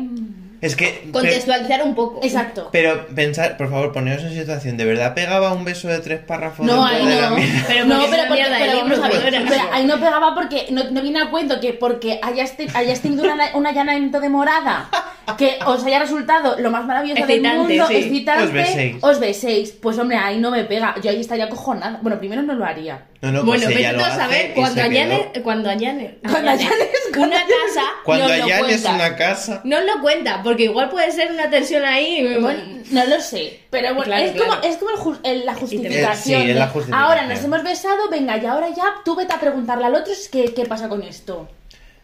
Es 0.59 0.75
que... 0.75 1.09
Contextualizar 1.11 1.83
un 1.83 1.93
poco. 1.93 2.19
Exacto. 2.23 2.69
Pero 2.71 3.05
pensar, 3.13 3.57
por 3.57 3.69
favor, 3.69 3.91
poneros 3.93 4.23
en 4.23 4.33
situación. 4.33 4.75
¿De 4.77 4.85
verdad 4.85 5.13
pegaba 5.13 5.53
un 5.53 5.63
beso 5.65 5.87
de 5.87 5.99
tres 5.99 6.19
párrafos 6.19 6.65
No, 6.65 6.83
ahí 6.83 7.05
de 7.05 7.15
la 7.21 7.29
no. 7.29 7.35
mierda? 7.35 7.63
Pero 7.67 7.85
no, 7.85 7.99
pero, 8.09 8.23
porque, 8.27 8.43
pero 8.49 8.73
libro, 8.73 8.89
vamos 8.89 8.99
a 8.99 9.07
ver, 9.21 9.45
pero 9.47 9.61
ahí 9.71 9.85
no 9.85 9.95
pegaba 9.99 10.33
porque 10.33 10.65
no, 10.71 10.83
no 10.89 11.01
viene 11.01 11.19
al 11.19 11.29
cuento 11.29 11.59
que 11.59 11.73
porque 11.73 12.19
hayas, 12.23 12.57
te- 12.57 12.67
hayas 12.73 13.01
tenido 13.01 13.23
una- 13.31 13.55
un 13.55 13.67
allanamiento 13.67 14.19
de 14.19 14.29
morada 14.29 14.89
que 15.37 15.59
os 15.65 15.83
haya 15.85 15.99
resultado 15.99 16.55
lo 16.59 16.71
más 16.71 16.85
maravilloso 16.85 17.21
Excitante, 17.23 17.49
del 17.49 17.57
mundo, 17.77 17.87
sí. 17.89 17.95
excitante, 17.97 18.43
Os 18.45 18.51
beséis. 18.53 18.95
os 19.01 19.19
beséis. 19.19 19.71
Pues 19.81 19.97
hombre, 19.99 20.17
ahí 20.17 20.39
no 20.39 20.49
me 20.51 20.63
pega. 20.63 20.95
Yo 21.03 21.09
ahí 21.11 21.19
estaría 21.19 21.49
cojonada. 21.49 21.99
Bueno, 22.01 22.17
primero 22.17 22.41
no 22.41 22.53
lo 22.53 22.65
haría. 22.65 23.03
No, 23.21 23.31
no, 23.31 23.43
bueno, 23.43 23.65
pues 23.65 23.89
tú 23.91 23.97
lo 23.97 24.05
a 24.05 24.15
saber 24.15 24.53
cuando 24.53 24.81
se 24.81 24.89
quedó. 24.89 25.01
allane, 25.01 25.31
cuando 25.43 25.69
allane, 25.69 26.17
Cuando 26.21 26.51
allanes, 26.51 26.69
cuando 27.11 27.27
una 27.35 27.43
casa, 27.45 27.85
Cuando 28.03 28.25
allanes 28.25 28.85
una 28.85 29.15
casa... 29.15 29.61
No 29.63 29.77
os 29.79 29.85
lo 29.85 30.01
cuenta, 30.01 30.41
porque 30.47 30.63
igual 30.63 30.89
puede 30.89 31.11
ser 31.11 31.31
una 31.31 31.49
tensión 31.49 31.83
ahí. 31.85 32.37
Bueno, 32.39 32.59
no 32.91 33.05
lo 33.05 33.19
sé, 33.21 33.59
pero 33.69 33.89
bueno, 33.95 34.03
Claro, 34.05 34.23
es, 34.25 34.31
claro. 34.31 34.49
Como, 34.51 34.63
es 34.63 34.77
como 34.77 34.89
el 34.91 34.97
ju- 34.97 35.19
el- 35.23 35.45
la 35.45 35.53
justificación. 35.55 36.05
Eh, 36.11 36.15
sí, 36.15 36.33
es 36.33 36.47
de, 36.47 36.53
la 36.53 36.67
justificación. 36.67 37.09
Ahora 37.09 37.27
nos 37.27 37.43
hemos 37.43 37.63
besado, 37.63 38.09
venga, 38.09 38.37
y 38.37 38.45
ahora 38.45 38.69
ya 38.69 38.83
tú 39.05 39.15
vete 39.15 39.33
a 39.33 39.39
preguntarle 39.39 39.85
al 39.85 39.95
otro 39.95 40.11
es 40.13 40.29
que, 40.29 40.53
qué 40.53 40.65
pasa 40.65 40.87
con 40.89 41.03
esto. 41.03 41.47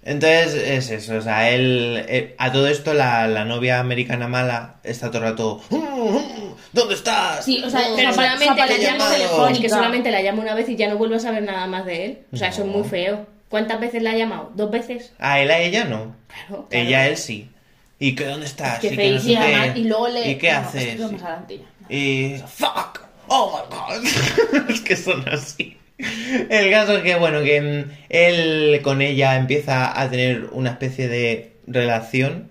Entonces 0.06 0.56
es 0.56 0.90
eso, 0.90 1.16
o 1.16 1.22
sea, 1.22 1.50
él... 1.52 2.04
eh, 2.10 2.36
a 2.38 2.52
todo 2.52 2.68
esto 2.68 2.94
la, 2.94 3.26
la 3.30 3.46
novia 3.46 3.80
americana 3.80 4.28
mala 4.28 4.76
está 4.84 5.08
todo 5.10 5.20
el 5.20 5.30
rato... 5.30 5.62
¿Dónde 6.74 6.96
estás? 6.96 7.46
Sí, 7.46 7.64
o 7.64 7.70
sea, 7.70 7.82
Pero 7.96 8.14
solamente 8.14 8.56
la 8.66 8.78
llama 8.78 9.10
telefónica. 9.12 9.52
Es 9.54 9.60
que 9.60 9.70
solamente 9.70 10.12
la 10.12 10.22
llama 10.22 10.42
una 10.42 10.56
vez 10.56 10.68
y 10.70 10.76
ya 10.76 10.90
no 10.90 10.98
vuelve 10.98 11.16
a 11.16 11.20
saber 11.20 11.44
nada 11.44 11.68
más 11.68 11.86
de 11.86 12.06
él. 12.06 12.20
O 12.34 12.38
sea, 12.38 12.50
eso 12.50 12.62
es 12.64 12.68
No. 12.68 12.74
muy 12.74 12.84
feo. 12.90 13.26
¿Cuántas 13.48 13.80
veces 13.80 14.02
la 14.02 14.12
ha 14.12 14.16
llamado? 14.16 14.52
¿Dos 14.56 14.72
veces? 14.72 15.14
A 15.20 15.40
él, 15.40 15.52
a 15.52 15.60
ella 15.60 15.84
no. 15.86 16.16
Claro. 16.28 16.68
claro. 16.68 16.68
Ella, 16.72 17.00
a 17.02 17.08
él 17.08 17.18
sí. 17.18 17.50
¿Y 18.06 18.16
qué, 18.16 18.26
dónde 18.26 18.46
estás? 18.46 18.84
Es 18.84 18.90
que 18.90 18.94
y, 18.94 18.98
que 18.98 19.12
no 19.14 19.20
sé 19.22 19.32
Y, 19.32 19.36
qué. 19.38 19.80
y 19.80 19.84
luego 19.86 20.08
le... 20.10 20.32
¿Y 20.32 20.36
qué 20.36 20.52
haces? 20.52 20.84
esto 20.84 21.06
es 21.06 21.12
más 21.14 21.24
adelante 21.24 21.58
ya. 21.60 21.96
Y... 21.96 22.36
¡Fuck! 22.48 23.00
¡Oh, 23.28 23.62
my 23.70 23.76
God! 23.76 24.70
es 24.70 24.82
que 24.82 24.96
son 24.96 25.28
así. 25.30 25.78
El 26.50 26.70
caso 26.72 26.98
es 26.98 27.04
que, 27.04 27.16
bueno, 27.16 27.42
que 27.44 27.86
él 28.10 28.82
con 28.84 29.02
ella 29.02 29.38
empieza 29.38 30.00
a 30.00 30.10
tener 30.10 30.50
una 30.52 30.72
especie 30.72 31.08
de 31.08 31.54
relación. 31.68 32.50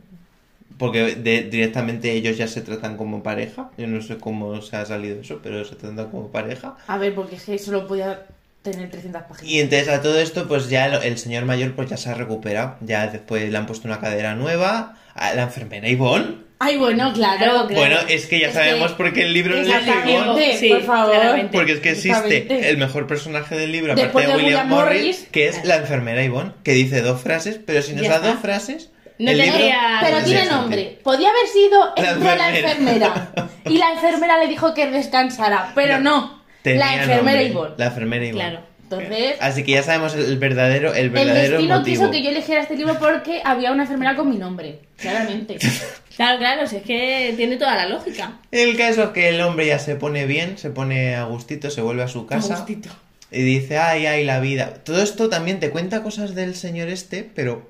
Porque 0.78 1.14
de- 1.14 1.42
directamente 1.42 2.12
ellos 2.12 2.36
ya 2.38 2.48
se 2.48 2.60
tratan 2.62 2.96
como 2.96 3.22
pareja. 3.22 3.70
Yo 3.76 3.86
no 3.86 4.00
sé 4.02 4.16
cómo 4.18 4.60
se 4.62 4.76
ha 4.76 4.86
salido 4.86 5.20
eso, 5.20 5.40
pero 5.42 5.64
se 5.64 5.76
tratan 5.76 6.10
como 6.10 6.28
pareja. 6.28 6.76
A 6.86 6.98
ver, 6.98 7.14
porque 7.14 7.36
es 7.36 7.44
que 7.44 7.58
solo 7.58 7.86
podía 7.86 8.26
tener 8.62 8.90
300 8.90 9.22
páginas. 9.22 9.42
Y 9.52 9.60
entonces 9.60 9.88
a 9.88 10.00
todo 10.02 10.18
esto, 10.20 10.46
pues 10.48 10.68
ya 10.70 10.86
el, 10.86 11.02
el 11.02 11.18
señor 11.18 11.44
mayor 11.44 11.74
pues 11.74 11.90
ya 11.90 11.96
se 11.96 12.10
ha 12.10 12.14
recuperado. 12.14 12.76
Ya 12.80 13.06
después 13.08 13.50
le 13.50 13.56
han 13.58 13.66
puesto 13.66 13.88
una 13.88 14.00
cadera 14.00 14.34
nueva. 14.34 14.96
A 15.14 15.34
la 15.34 15.42
enfermera 15.42 15.88
Ivonne. 15.90 16.36
Ay, 16.58 16.78
bueno, 16.78 17.12
claro. 17.12 17.66
Claro. 17.66 17.74
Bueno, 17.74 17.96
es 18.08 18.26
que 18.26 18.38
ya 18.40 18.46
Es 18.48 18.54
sabemos 18.54 18.92
que- 18.92 18.96
por 18.96 19.12
qué 19.12 19.22
el 19.24 19.34
libro 19.34 19.58
es 19.58 19.68
Ivonne. 19.68 20.56
Sí, 20.56 20.68
por 20.70 20.82
favor. 20.84 21.10
claramente. 21.14 21.50
Porque 21.52 21.72
es 21.72 21.80
que 21.80 21.90
existe 21.90 22.70
el 22.70 22.78
mejor 22.78 23.06
personaje 23.06 23.56
del 23.56 23.72
libro, 23.72 23.92
aparte 23.92 24.08
de 24.20 24.26
de 24.26 24.32
William, 24.34 24.44
William 24.46 24.68
Morris, 24.68 25.00
Morris. 25.00 25.28
que 25.32 25.48
es 25.48 25.64
la 25.64 25.76
enfermera 25.76 26.22
Ivonne, 26.22 26.52
que 26.64 26.72
dice 26.72 27.02
dos 27.02 27.20
frases, 27.20 27.60
pero 27.66 27.82
si 27.82 27.92
nos 27.94 28.06
da 28.08 28.20
dos 28.20 28.36
frases, 28.40 28.90
No 29.18 29.30
el 29.32 29.38
libro... 29.38 29.52
tenía- 29.58 29.98
Pero 30.02 30.22
tiene 30.24 30.42
sí, 30.44 30.48
nombre. 30.50 30.98
Podía 31.02 31.28
haber 31.30 31.46
sido 31.48 31.92
La 31.96 32.10
entró 32.12 32.36
la 32.36 32.48
enfermera. 32.56 32.70
enfermera. 32.72 33.48
Y 33.66 33.78
la 33.78 33.92
enfermera 33.92 34.38
le 34.38 34.48
dijo 34.48 34.72
que 34.74 34.86
descansara. 34.88 35.72
Pero 35.74 36.00
no. 36.00 36.41
Tenía 36.62 36.86
la 36.86 37.02
enfermera 37.02 37.42
Ivonne. 37.42 37.74
La 37.76 37.86
enfermera 37.86 38.26
Ivonne. 38.26 38.44
Claro. 38.44 38.72
Entonces, 38.82 39.36
Así 39.40 39.64
que 39.64 39.72
ya 39.72 39.82
sabemos 39.82 40.14
el 40.14 40.38
verdadero, 40.38 40.92
el 40.92 41.06
el 41.06 41.10
verdadero 41.10 41.56
destino 41.56 41.78
motivo. 41.78 41.96
quiso 41.96 42.10
que 42.10 42.22
yo 42.22 42.28
eligiera 42.30 42.60
este 42.60 42.76
libro 42.76 42.98
porque 42.98 43.40
había 43.42 43.72
una 43.72 43.84
enfermera 43.84 44.14
con 44.14 44.28
mi 44.28 44.36
nombre. 44.36 44.80
Claramente. 44.96 45.58
Claro, 46.14 46.38
claro, 46.38 46.66
si 46.66 46.76
es 46.76 46.82
que 46.82 47.32
tiene 47.38 47.56
toda 47.56 47.74
la 47.74 47.88
lógica. 47.88 48.38
El 48.50 48.76
caso 48.76 49.04
es 49.04 49.08
que 49.12 49.30
el 49.30 49.40
hombre 49.40 49.66
ya 49.66 49.78
se 49.78 49.96
pone 49.96 50.26
bien, 50.26 50.58
se 50.58 50.68
pone 50.68 51.14
a 51.14 51.24
gustito, 51.24 51.70
se 51.70 51.80
vuelve 51.80 52.02
a 52.02 52.08
su 52.08 52.26
casa. 52.26 52.56
Agustito. 52.56 52.90
Y 53.30 53.40
dice, 53.40 53.78
ay, 53.78 54.04
ay, 54.04 54.24
la 54.24 54.38
vida. 54.38 54.74
Todo 54.84 55.02
esto 55.02 55.30
también 55.30 55.58
te 55.58 55.70
cuenta 55.70 56.02
cosas 56.02 56.34
del 56.34 56.54
señor 56.54 56.88
este, 56.88 57.24
pero 57.34 57.66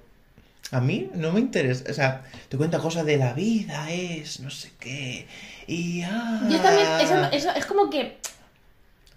a 0.73 0.81
mí 0.81 1.09
no 1.15 1.31
me 1.31 1.39
interesa. 1.39 1.85
O 1.89 1.95
sea, 1.95 2.23
te 2.49 2.57
cuenta 2.57 2.81
cosas 2.81 3.07
de 3.07 3.17
la 3.17 3.33
vida, 3.33 3.93
es, 3.93 4.41
no 4.41 4.51
sé 4.51 4.73
qué. 4.81 5.27
Y 5.69 6.03
ah. 6.03 6.41
Yo 6.51 6.59
también, 6.59 6.89
eso, 7.01 7.15
eso 7.31 7.51
es 7.55 7.65
como 7.65 7.91
que. 7.91 8.17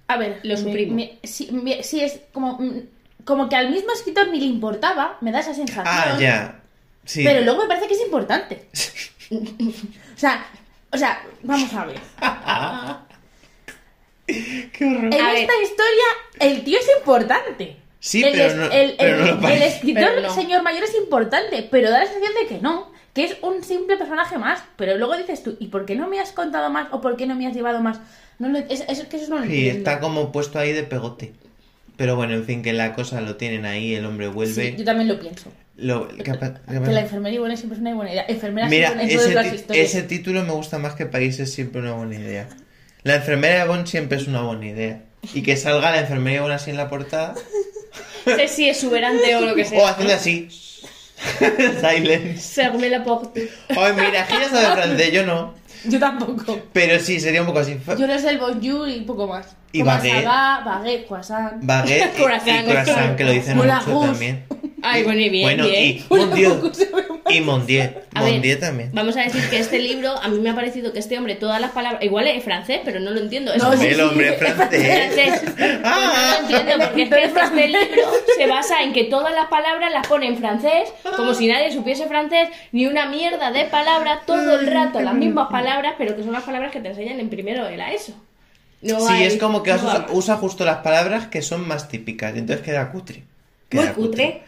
A 0.08 0.18
ver, 0.18 0.40
Lo 0.44 0.56
suprimo. 0.58 0.96
me- 0.96 1.18
sí, 1.24 1.50
me- 1.52 1.82
sí, 1.84 2.02
es 2.02 2.20
como. 2.34 2.58
mm, 2.60 2.82
Como 3.24 3.50
que 3.50 3.56
al 3.56 3.72
mismo 3.72 3.92
escritor 3.92 4.28
ni 4.28 4.40
le 4.40 4.46
importaba, 4.46 5.18
me 5.22 5.32
da 5.32 5.40
esa 5.40 5.54
sensación. 5.56 5.84
Ah, 5.88 6.16
ya. 6.20 6.60
Sí. 7.06 7.24
Pero 7.24 7.42
luego 7.42 7.64
me 7.64 7.68
parece 7.68 7.88
que 7.88 7.96
es 7.96 8.02
importante. 8.02 8.68
o 9.32 10.18
sea, 10.18 10.46
o 10.92 10.98
sea, 10.98 11.24
vamos 11.42 11.74
a 11.74 11.86
ver. 11.86 12.00
Qué 14.28 14.86
horror. 14.86 15.14
En 15.14 15.22
A 15.22 15.32
ver. 15.32 15.38
esta 15.42 15.54
historia, 15.62 16.06
el 16.40 16.64
tío 16.64 16.80
es 16.80 16.88
importante. 16.98 17.78
Sí, 18.00 18.24
el, 18.24 18.32
pero 18.34 18.46
es- 18.46 18.56
no- 18.56 18.72
el, 18.72 18.96
pero 18.98 19.16
el- 19.26 19.36
no 19.36 19.42
lo 19.42 19.48
el 19.50 19.62
escritor, 19.64 20.04
Pero 20.16 20.22
no. 20.22 20.36
señor 20.36 20.62
mayor, 20.64 20.84
es 20.84 20.96
importante, 20.96 21.68
pero 21.72 21.90
da 21.90 22.00
la 22.00 22.06
sensación 22.06 22.34
de 22.42 22.48
que 22.48 22.62
no. 22.62 22.92
Que 23.16 23.24
es 23.24 23.38
un 23.42 23.64
simple 23.64 23.98
personaje 23.98 24.38
más. 24.38 24.62
Pero 24.76 24.96
luego 24.98 25.18
dices 25.18 25.42
tú, 25.42 25.56
¿y 25.60 25.68
por 25.68 25.86
qué 25.86 25.96
no 25.96 26.08
me 26.08 26.20
has 26.20 26.32
contado 26.34 26.70
más? 26.70 26.90
¿O 26.92 27.02
por 27.02 27.16
qué 27.18 27.26
no 27.26 27.34
me 27.36 27.48
has 27.48 27.56
llevado 27.56 27.82
más? 27.82 28.00
No 28.38 28.50
lo- 28.50 28.60
es, 28.60 28.84
es 28.88 29.04
que 29.06 29.18
eso 29.18 29.30
no 29.30 29.38
lo 29.40 29.46
Sí, 29.46 29.54
entiendo. 29.70 29.78
está 29.80 30.00
como 30.00 30.32
puesto 30.32 30.60
ahí 30.60 30.74
de 30.74 30.84
pegote. 30.84 31.34
Pero 31.98 32.16
bueno, 32.18 32.34
en 32.34 32.44
fin, 32.44 32.62
que 32.62 32.74
la 32.74 32.94
cosa 32.94 33.22
lo 33.22 33.38
tienen 33.38 33.66
ahí, 33.66 33.96
el 33.96 34.06
hombre 34.06 34.28
vuelve. 34.28 34.72
Sí, 34.72 34.76
yo 34.78 34.84
también 34.84 35.08
lo 35.08 35.18
pienso. 35.20 35.50
Lo- 35.78 36.08
¿qué 36.10 36.34
pa- 36.36 36.54
qué 36.56 36.74
Que 36.74 36.80
pasa? 36.82 36.92
la 36.92 37.02
enfermería 37.02 37.36
igual 37.38 37.56
siempre 37.58 37.76
es 37.78 37.82
una 37.82 37.96
buena 37.96 38.12
idea. 38.12 38.26
Enfermera 38.28 38.68
Mira, 38.68 38.88
siempre 38.90 39.06
en 39.06 39.10
todas 39.18 39.26
ese, 39.28 39.36
las 39.36 39.54
historias. 39.54 39.86
ese 39.90 40.04
título 40.04 40.44
me 40.44 40.52
gusta 40.52 40.78
más 40.78 40.96
que 40.96 41.06
País 41.06 41.40
es 41.40 41.54
siempre 41.54 41.82
una 41.82 41.94
buena 41.94 42.16
idea. 42.16 42.48
La 43.04 43.16
enfermera 43.16 43.62
de 43.64 43.68
Bond 43.70 43.88
siempre 43.88 44.18
es 44.18 44.28
una 44.28 44.42
buena 44.42 44.66
idea. 44.68 45.02
Y 45.34 45.42
que 45.42 45.56
salga 45.56 45.92
la 45.92 46.02
enfermera 46.02 46.36
de 46.36 46.42
Bond 46.42 46.54
así 46.54 46.70
en 46.72 46.78
la 46.78 46.90
portada. 46.90 47.34
Si 48.48 48.68
es 48.68 48.78
exuberante 48.78 49.36
o 49.36 49.42
lo 49.42 49.54
que 49.56 49.62
O 49.66 49.66
sea. 49.66 49.90
haciendo 49.90 50.14
así. 50.14 50.50
Silence. 51.82 52.62
Ferme 52.62 52.90
la 52.90 53.04
porte. 53.04 53.50
Ay, 53.70 53.94
mira, 53.94 54.28
ya 54.28 54.50
sabe 54.50 54.82
francés, 54.82 55.12
yo 55.12 55.26
no. 55.26 55.54
Yo 55.86 56.00
tampoco. 56.00 56.60
Pero 56.74 57.00
sí, 57.00 57.20
sería 57.20 57.42
un 57.42 57.48
poco 57.48 57.60
así. 57.60 57.78
Yo 57.98 58.08
no 58.08 58.18
sé 58.20 58.30
el 58.30 58.40
bonjour 58.40 58.90
y 58.90 59.02
poco 59.02 59.28
más. 59.28 59.56
Y 59.80 59.84
baguette. 59.84 60.26
baguette, 60.26 61.06
croissant. 61.08 61.52
Baguette 61.62 62.12
y- 62.18 62.22
Croissant. 62.22 62.62
y 62.62 62.72
croissant, 62.72 63.16
que 63.16 63.24
lo 63.24 63.32
dicen 63.32 63.58
Mola 63.58 63.80
mucho 63.80 63.92
gus. 63.92 64.06
también. 64.08 64.44
Ay, 64.88 65.02
bueno, 65.02 65.20
y 65.20 65.30
bien, 65.30 65.44
bueno, 65.48 65.64
bien. 65.68 65.84
y 65.84 66.06
Mondieu. 66.10 66.72
Y 67.28 67.42
Mondieu. 67.42 67.90
Mondieu 68.14 68.60
también. 68.60 68.92
Vamos 68.94 69.18
a 69.18 69.22
decir 69.22 69.42
que 69.50 69.58
este 69.58 69.80
libro, 69.80 70.12
a 70.22 70.28
mí 70.28 70.38
me 70.40 70.52
ha 70.52 70.54
parecido 70.56 70.94
que 70.94 71.00
este 71.00 71.18
hombre, 71.18 71.34
todas 71.34 71.60
las 71.60 71.72
palabras. 71.72 72.04
Igual 72.04 72.28
es 72.28 72.44
francés, 72.44 72.82
pero 72.86 73.00
no 73.00 73.10
lo 73.10 73.20
entiendo. 73.20 73.52
Es 73.52 73.64
No, 73.64 73.76
sí, 73.76 73.88
El 73.88 74.00
hombre 74.02 74.34
francés. 74.34 74.68
francés. 74.70 75.42
Pues 75.58 75.74
no 75.82 75.90
Ah. 75.90 76.38
lo 76.40 76.48
entiendo, 76.48 76.86
porque 76.86 77.02
es 77.04 77.10
que 77.10 77.24
este 77.24 77.68
libro 77.68 78.02
se 78.38 78.46
basa 78.48 78.84
en 78.84 78.94
que 78.94 79.06
todas 79.06 79.34
las 79.34 79.48
palabras 79.48 79.92
las 79.92 80.06
pone 80.06 80.28
en 80.28 80.38
francés, 80.38 80.94
como 81.16 81.34
si 81.34 81.48
nadie 81.48 81.72
supiese 81.74 82.06
francés, 82.06 82.50
ni 82.72 82.86
una 82.86 83.08
mierda 83.08 83.52
de 83.52 83.66
palabras, 83.66 84.20
todo 84.28 84.60
el 84.60 84.68
rato 84.68 85.00
las 85.02 85.16
mismas 85.16 85.48
palabras, 85.50 85.96
pero 85.98 86.16
que 86.16 86.22
son 86.22 86.34
las 86.34 86.44
palabras 86.44 86.72
que 86.72 86.80
te 86.80 86.90
enseñan 86.90 87.20
en 87.20 87.30
primero 87.30 87.66
de 87.66 87.76
la 87.78 87.92
ESO. 87.92 88.14
No 88.86 89.00
Sí, 89.00 89.14
hay- 89.14 89.24
es 89.24 89.38
como 89.38 89.64
que 89.64 89.74
no 89.74 90.06
usa, 90.12 90.38
justo 90.38 90.64
las 90.66 90.78
palabras 90.78 91.28
que 91.28 91.42
son 91.42 91.68
más 91.68 91.88
típicas. 91.88 92.36
Entonces 92.36 92.64
queda 92.66 92.92
cutre. 92.92 93.18
Muy 93.72 93.84
Queda 93.84 93.94
cutre. 93.94 94.42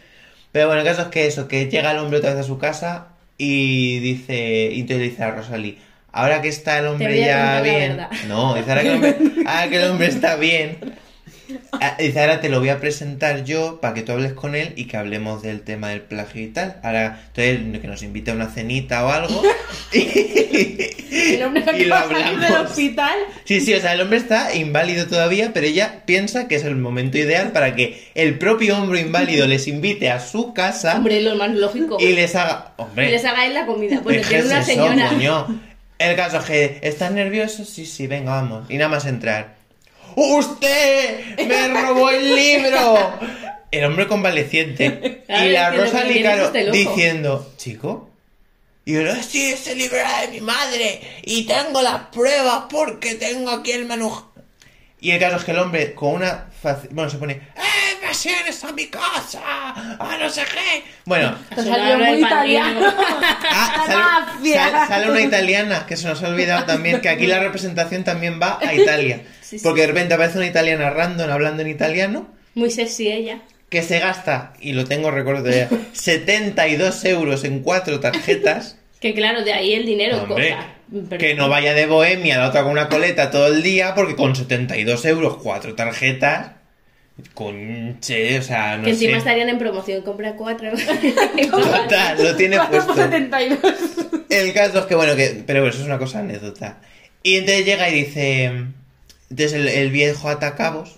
Pero 0.51 0.67
bueno, 0.67 0.81
el 0.81 0.87
caso 0.87 1.01
es 1.03 1.07
que 1.09 1.27
eso, 1.27 1.47
que 1.47 1.65
llega 1.69 1.91
el 1.91 1.97
hombre 1.99 2.19
otra 2.19 2.31
vez 2.31 2.39
a 2.39 2.43
su 2.43 2.57
casa 2.57 3.07
y 3.37 3.99
dice, 3.99 4.69
y 4.71 4.81
entonces 4.81 5.09
dice 5.11 5.23
a 5.23 5.31
Rosalie, 5.31 5.77
ahora 6.11 6.41
que 6.41 6.47
está 6.47 6.79
el 6.79 6.87
hombre 6.87 7.19
ya 7.19 7.61
bien. 7.61 7.99
No, 8.27 8.53
dice 8.55 8.69
ahora 8.71 8.81
que, 8.83 8.87
el 8.89 8.95
hombre, 8.95 9.17
ahora 9.45 9.69
que 9.69 9.75
el 9.83 9.89
hombre 9.91 10.07
está 10.07 10.35
bien. 10.35 10.77
ah, 11.73 11.95
Dice, 11.99 12.19
ahora 12.19 12.39
te 12.41 12.49
lo 12.49 12.59
voy 12.59 12.69
a 12.69 12.79
presentar 12.79 13.43
yo 13.43 13.79
para 13.81 13.93
que 13.93 14.01
tú 14.03 14.11
hables 14.11 14.33
con 14.33 14.55
él 14.55 14.73
y 14.75 14.85
que 14.85 14.97
hablemos 14.97 15.41
del 15.41 15.61
tema 15.61 15.89
del 15.89 16.01
plagio 16.01 16.41
y 16.43 16.47
tal. 16.47 16.77
Ahora, 16.83 17.21
entonces, 17.35 17.81
que 17.81 17.87
nos 17.87 18.03
invite 18.03 18.31
a 18.31 18.33
una 18.33 18.47
cenita 18.49 19.05
o 19.05 19.09
algo. 19.09 19.43
Y, 21.09 21.35
El 21.35 21.43
hombre 21.43 21.61
y 21.77 21.85
lo 21.85 21.95
salir 21.95 22.17
del 22.19 22.45
hablamos. 22.45 22.71
hospital. 22.71 23.15
Sí, 23.45 23.61
sí, 23.61 23.73
o 23.73 23.79
sea, 23.79 23.93
el 23.93 24.01
hombre 24.01 24.17
está 24.17 24.53
inválido 24.55 25.07
todavía, 25.07 25.51
pero 25.53 25.65
ella 25.65 26.03
piensa 26.05 26.47
que 26.47 26.55
es 26.55 26.63
el 26.65 26.75
momento 26.75 27.17
ideal 27.17 27.51
para 27.51 27.75
que 27.75 28.07
el 28.15 28.37
propio 28.37 28.77
hombre 28.77 28.99
inválido 29.01 29.47
les 29.47 29.67
invite 29.67 30.09
a 30.11 30.19
su 30.19 30.53
casa 30.53 30.95
Hombre, 30.97 31.21
lo 31.21 31.35
más 31.35 31.51
lógico. 31.51 31.97
y 31.99 32.13
les 32.13 32.35
haga. 32.35 32.73
Hombre, 32.77 33.07
Y 33.07 33.11
les 33.11 33.25
hagáis 33.25 33.53
la 33.53 33.65
comida. 33.65 33.99
Bueno, 34.01 34.21
tiene 34.27 34.45
una 34.45 34.59
eso, 34.59 34.65
señora. 34.71 35.09
coño. 35.09 35.61
El 35.99 36.15
caso 36.15 36.37
es 36.37 36.45
que 36.45 36.79
¿estás 36.83 37.11
nervioso? 37.11 37.65
Sí, 37.65 37.85
sí, 37.85 38.05
venga, 38.07 38.31
vamos. 38.31 38.69
Y 38.69 38.77
nada 38.77 38.89
más 38.89 39.05
entrar. 39.05 39.56
¡Usted 40.19 41.37
me 41.47 41.67
robó 41.67 42.09
el 42.09 42.35
libro! 42.35 43.19
El 43.69 43.85
hombre 43.85 44.07
convaleciente. 44.07 45.23
Y 45.29 45.49
la 45.49 45.75
es 45.75 45.91
claro, 45.91 46.45
este 46.47 46.71
diciendo, 46.71 47.53
chico. 47.57 48.09
Y 48.83 48.93
yo, 48.93 49.01
sí, 49.21 49.51
ese 49.51 49.75
libro 49.75 49.95
era 49.97 50.21
de 50.21 50.29
mi 50.29 50.41
madre. 50.41 51.01
Y 51.21 51.43
tengo 51.45 51.83
las 51.83 52.05
pruebas 52.07 52.63
porque 52.67 53.13
tengo 53.13 53.51
aquí 53.51 53.73
el 53.73 53.85
manuscrito. 53.85 54.41
Y 54.99 55.11
el 55.11 55.19
caso 55.19 55.35
es 55.35 55.43
que 55.43 55.51
el 55.51 55.59
hombre, 55.59 55.93
con 55.93 56.15
una. 56.15 56.45
faci- 56.63 56.87
Bueno, 56.89 57.11
se 57.11 57.17
pone. 57.17 57.33
¡Eh, 57.33 57.97
me 58.01 58.31
vienes 58.33 58.63
a 58.63 58.71
mi 58.71 58.87
casa! 58.87 59.39
¡Ah, 59.43 60.17
no 60.19 60.27
sé 60.31 60.41
qué! 60.51 60.83
Bueno, 61.05 61.37
salió 61.55 61.99
muy 61.99 62.23
italiano. 62.23 62.91
Ah, 63.59 64.85
sale 64.87 65.09
una 65.11 65.21
italiana, 65.21 65.85
que 65.85 65.95
se 65.95 66.07
nos 66.07 66.23
ha 66.23 66.29
olvidado 66.29 66.65
también, 66.65 67.01
que 67.01 67.09
aquí 67.09 67.27
la 67.27 67.39
representación 67.39 68.03
también 68.03 68.39
va 68.41 68.57
a 68.61 68.73
Italia. 68.73 69.21
Sí. 69.47 69.59
Porque 69.63 69.81
de 69.81 69.87
repente 69.87 70.13
aparece 70.13 70.37
una 70.37 70.47
italiana 70.47 70.89
random 70.89 71.29
hablando 71.29 71.61
en 71.61 71.69
italiano, 71.69 72.27
Muy 72.55 72.69
sexy 72.69 73.07
ella. 73.11 73.41
que 73.69 73.81
se 73.81 73.99
gasta, 73.99 74.53
y 74.59 74.73
lo 74.73 74.83
tengo 74.85 75.09
recuerdo 75.11 75.43
todavía, 75.43 75.69
72 75.93 77.05
euros 77.05 77.43
en 77.45 77.61
cuatro 77.61 77.99
tarjetas. 77.99 78.77
Que 78.99 79.13
claro, 79.13 79.43
de 79.43 79.53
ahí 79.53 79.73
el 79.73 79.85
dinero. 79.85 80.23
Hombre, 80.23 80.55
cosa. 80.89 81.17
Que 81.17 81.35
no 81.35 81.47
vaya 81.49 81.73
de 81.73 81.85
bohemia, 81.85 82.37
la 82.39 82.49
otra 82.49 82.63
con 82.63 82.71
una 82.71 82.89
coleta 82.89 83.29
todo 83.31 83.47
el 83.47 83.61
día, 83.63 83.93
porque 83.95 84.15
con 84.15 84.35
72 84.35 85.05
euros, 85.05 85.37
cuatro 85.37 85.75
tarjetas, 85.75 86.51
conche, 87.33 88.39
o 88.39 88.41
sea, 88.41 88.77
no 88.77 88.83
que 88.85 88.91
encima 88.91 89.13
sé. 89.13 89.17
estarían 89.19 89.49
en 89.49 89.57
promoción. 89.57 90.01
Compra 90.01 90.33
cuatro. 90.35 90.71
Total, 91.51 92.23
lo 92.23 92.35
tiene 92.35 92.57
puesto. 92.57 92.93
472. 92.93 93.59
El 94.29 94.53
caso 94.53 94.79
es 94.79 94.85
que, 94.85 94.95
bueno, 94.95 95.15
que. 95.15 95.43
Pero 95.45 95.61
bueno, 95.61 95.73
eso 95.73 95.81
es 95.81 95.87
una 95.87 95.97
cosa 95.99 96.19
anécdota. 96.19 96.79
Y 97.23 97.35
entonces 97.37 97.65
llega 97.65 97.89
y 97.89 97.93
dice. 98.03 98.51
Entonces 99.29 99.53
el, 99.53 99.67
el 99.67 99.91
viejo 99.91 100.29
ata 100.29 100.55
cabos 100.55 100.95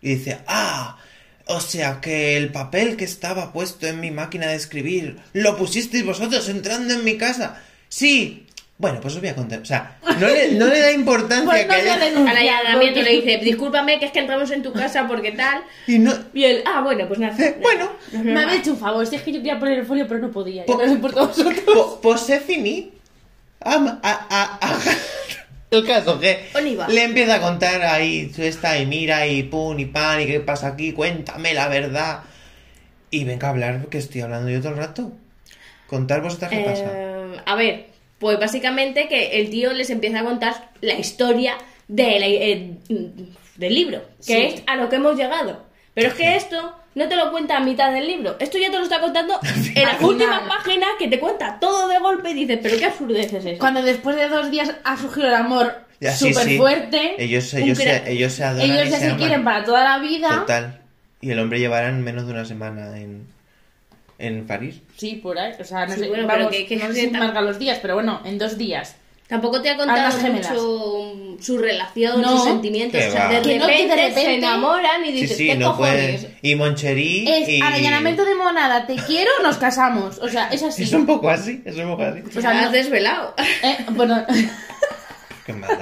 y 0.00 0.14
dice: 0.16 0.38
¡Ah! 0.46 0.96
O 1.46 1.60
sea 1.60 2.00
que 2.00 2.36
el 2.36 2.52
papel 2.52 2.96
que 2.96 3.04
estaba 3.04 3.52
puesto 3.52 3.86
en 3.86 4.00
mi 4.00 4.10
máquina 4.10 4.48
de 4.48 4.54
escribir 4.56 5.18
lo 5.32 5.56
pusisteis 5.56 6.04
vosotros 6.04 6.48
entrando 6.48 6.92
en 6.94 7.04
mi 7.04 7.16
casa. 7.16 7.62
Sí. 7.88 8.44
Bueno, 8.76 9.00
pues 9.00 9.14
os 9.14 9.20
voy 9.20 9.30
a 9.30 9.34
contar. 9.34 9.58
O 9.60 9.64
sea, 9.64 9.98
no 10.20 10.28
le, 10.28 10.52
no 10.52 10.66
le 10.68 10.78
da 10.78 10.92
importancia 10.92 11.44
Pues 11.50 11.66
que 11.66 11.72
haya. 11.74 11.98
porque- 12.74 13.02
le 13.02 13.10
dice, 13.10 13.38
discúlpame 13.38 13.98
que 13.98 14.04
es 14.06 14.12
que 14.12 14.20
entramos 14.20 14.50
en 14.52 14.62
tu 14.62 14.72
casa 14.72 15.08
porque 15.08 15.32
tal. 15.32 15.62
Y 15.88 15.98
no. 15.98 16.12
Y 16.32 16.44
él, 16.44 16.62
ah, 16.64 16.80
bueno, 16.82 17.08
pues 17.08 17.18
nada. 17.18 17.34
Bueno, 17.60 17.90
No 18.12 18.22
Me 18.22 18.40
habéis 18.42 18.60
hecho 18.60 18.72
un 18.74 18.78
favor, 18.78 19.04
si 19.06 19.16
es 19.16 19.22
que 19.22 19.32
yo 19.32 19.38
quería 19.40 19.58
poner 19.58 19.78
el 19.80 19.86
folio 19.86 20.06
pero 20.06 20.20
no 20.20 20.30
podía. 20.30 20.64
Po- 20.64 20.78
Ya 20.78 20.86
no 20.86 20.92
sé 20.92 20.98
por 21.00 21.12
todos 21.12 21.28
vosotros. 21.36 21.60
Po- 21.64 22.00
Pues 22.00 22.20
se 22.20 22.38
finí. 22.38 22.92
Am- 23.60 23.88
a- 23.88 24.00
a- 24.02 24.58
a- 24.60 24.78
El 25.70 25.84
caso 25.86 26.18
que 26.18 26.46
Oliva. 26.54 26.88
le 26.88 27.04
empieza 27.04 27.34
a 27.36 27.40
contar 27.40 27.82
ahí, 27.82 28.32
tú 28.34 28.42
está 28.42 28.78
y 28.78 28.86
mira 28.86 29.26
y 29.26 29.42
pum 29.42 29.78
y 29.78 29.84
pan 29.86 30.20
y 30.22 30.26
qué 30.26 30.40
pasa 30.40 30.68
aquí, 30.68 30.92
cuéntame 30.92 31.52
la 31.54 31.68
verdad. 31.68 32.20
Y 33.10 33.24
venga 33.24 33.48
a 33.48 33.50
hablar 33.50 33.86
que 33.88 33.98
estoy 33.98 34.20
hablando 34.22 34.50
yo 34.50 34.60
todo 34.60 34.70
el 34.72 34.78
rato. 34.78 35.12
Contar 35.86 36.22
vosotras 36.22 36.50
qué 36.50 36.60
pasa. 36.60 36.84
Eh, 36.86 37.36
a 37.44 37.54
ver, 37.54 37.86
pues 38.18 38.38
básicamente 38.38 39.08
que 39.08 39.40
el 39.40 39.50
tío 39.50 39.72
les 39.72 39.90
empieza 39.90 40.20
a 40.20 40.24
contar 40.24 40.70
la 40.80 40.94
historia 40.94 41.54
de 41.86 42.18
la- 42.20 42.26
eh, 42.26 42.70
del 43.56 43.74
libro, 43.74 44.02
que 44.18 44.22
Sí. 44.34 44.36
es 44.54 44.62
a 44.66 44.76
lo 44.76 44.88
que 44.88 44.96
hemos 44.96 45.16
llegado. 45.16 45.64
Pero 45.94 46.08
es 46.08 46.14
que 46.14 46.36
esto 46.36 46.74
no 46.98 47.08
te 47.08 47.16
lo 47.16 47.30
cuenta 47.30 47.56
a 47.56 47.60
mitad 47.60 47.92
del 47.92 48.06
libro. 48.06 48.36
Esto 48.38 48.58
ya 48.58 48.70
te 48.70 48.76
lo 48.78 48.82
está 48.84 49.00
contando 49.00 49.38
en 49.42 50.04
últimas 50.04 50.40
final. 50.40 50.48
páginas 50.48 50.88
que 50.98 51.08
te 51.08 51.18
cuenta 51.18 51.58
todo 51.60 51.88
de 51.88 51.98
golpe 51.98 52.30
y 52.30 52.34
dices, 52.34 52.58
pero 52.62 52.76
qué 52.76 52.84
absurdez 52.86 53.32
es 53.32 53.44
eso. 53.44 53.58
Cuando 53.58 53.82
después 53.82 54.16
de 54.16 54.28
dos 54.28 54.50
días 54.50 54.70
ha 54.84 54.96
surgido 54.96 55.28
el 55.28 55.34
amor 55.34 55.74
Ya, 56.00 56.12
sí, 56.12 56.28
súper 56.32 56.48
sí. 56.48 56.58
fuerte, 56.58 57.14
Ellos, 57.22 57.52
un 57.54 57.62
ellos, 57.62 57.78
cra- 57.78 58.04
se, 58.04 58.12
ellos 58.12 58.32
se 58.32 58.44
adoran 58.44 58.70
ellos 58.70 58.86
y 58.86 58.90
ya 58.90 58.96
se 58.96 59.00
se 59.02 59.06
aman. 59.06 59.18
quieren 59.18 59.44
para 59.44 59.64
toda 59.64 59.84
la 59.84 59.98
vida. 59.98 60.28
Total. 60.40 60.80
Y 61.20 61.30
el 61.30 61.38
hombre 61.40 61.58
llevarán 61.58 62.02
menos 62.04 62.26
de 62.26 62.32
una 62.32 62.44
semana 62.44 62.96
en, 62.98 63.26
en 64.18 64.46
París. 64.46 64.80
Sí, 64.96 65.16
por 65.16 65.38
ahí. 65.38 65.52
O 65.60 65.64
sea, 65.64 65.86
no 65.86 65.94
Sí, 65.94 66.00
sé, 66.00 66.08
bueno, 66.08 66.26
pero 66.26 66.44
vamos, 66.44 66.52
que- 66.56 66.66
que 66.66 66.76
no 66.76 66.86
sé 66.88 66.94
se 66.94 67.00
si 67.10 67.16
los 67.16 67.58
días, 67.58 67.78
pero 67.80 67.94
bueno, 67.94 68.20
en 68.24 68.38
dos 68.38 68.58
días. 68.58 68.96
Tampoco 69.28 69.60
te 69.60 69.68
ha 69.68 69.72
Almas 69.72 69.86
contado 70.14 70.18
gemelas. 70.20 70.50
mucho 70.50 71.12
su 71.40 71.58
relación, 71.58 72.20
No. 72.20 72.30
sus 72.36 72.44
sentimientos. 72.44 73.00
O 73.06 73.10
sea, 73.10 73.28
de 73.28 73.34
Que 73.42 73.58
repente, 73.58 73.58
no, 73.58 73.66
que 73.66 73.86
de 73.88 73.96
repente- 73.96 74.20
se 74.20 74.34
enamoran 74.34 75.04
y 75.04 75.12
dices, 75.12 75.36
sí, 75.36 75.46
¿qué 75.46 75.54
no 75.56 75.70
cojones? 75.76 76.20
puede. 76.24 76.36
Y 76.42 76.54
Moncherí. 76.54 77.28
Es 77.28 77.48
y... 77.48 77.60
allanamiento 77.62 78.24
de 78.24 78.34
monada, 78.34 78.86
te 78.86 78.96
quiero, 78.96 79.30
nos 79.42 79.56
casamos. 79.58 80.18
O 80.18 80.28
sea, 80.28 80.48
es 80.48 80.62
así. 80.62 80.82
Es 80.82 80.92
un 80.92 81.06
poco 81.06 81.30
así, 81.30 81.62
es 81.64 81.76
un 81.76 81.88
poco 81.90 82.02
así. 82.02 82.20
O 82.36 82.40
sea, 82.40 82.50
has 82.50 82.66
no- 82.66 82.70
desvelado. 82.72 83.34
Eh, 83.62 83.76
bueno, 83.90 84.24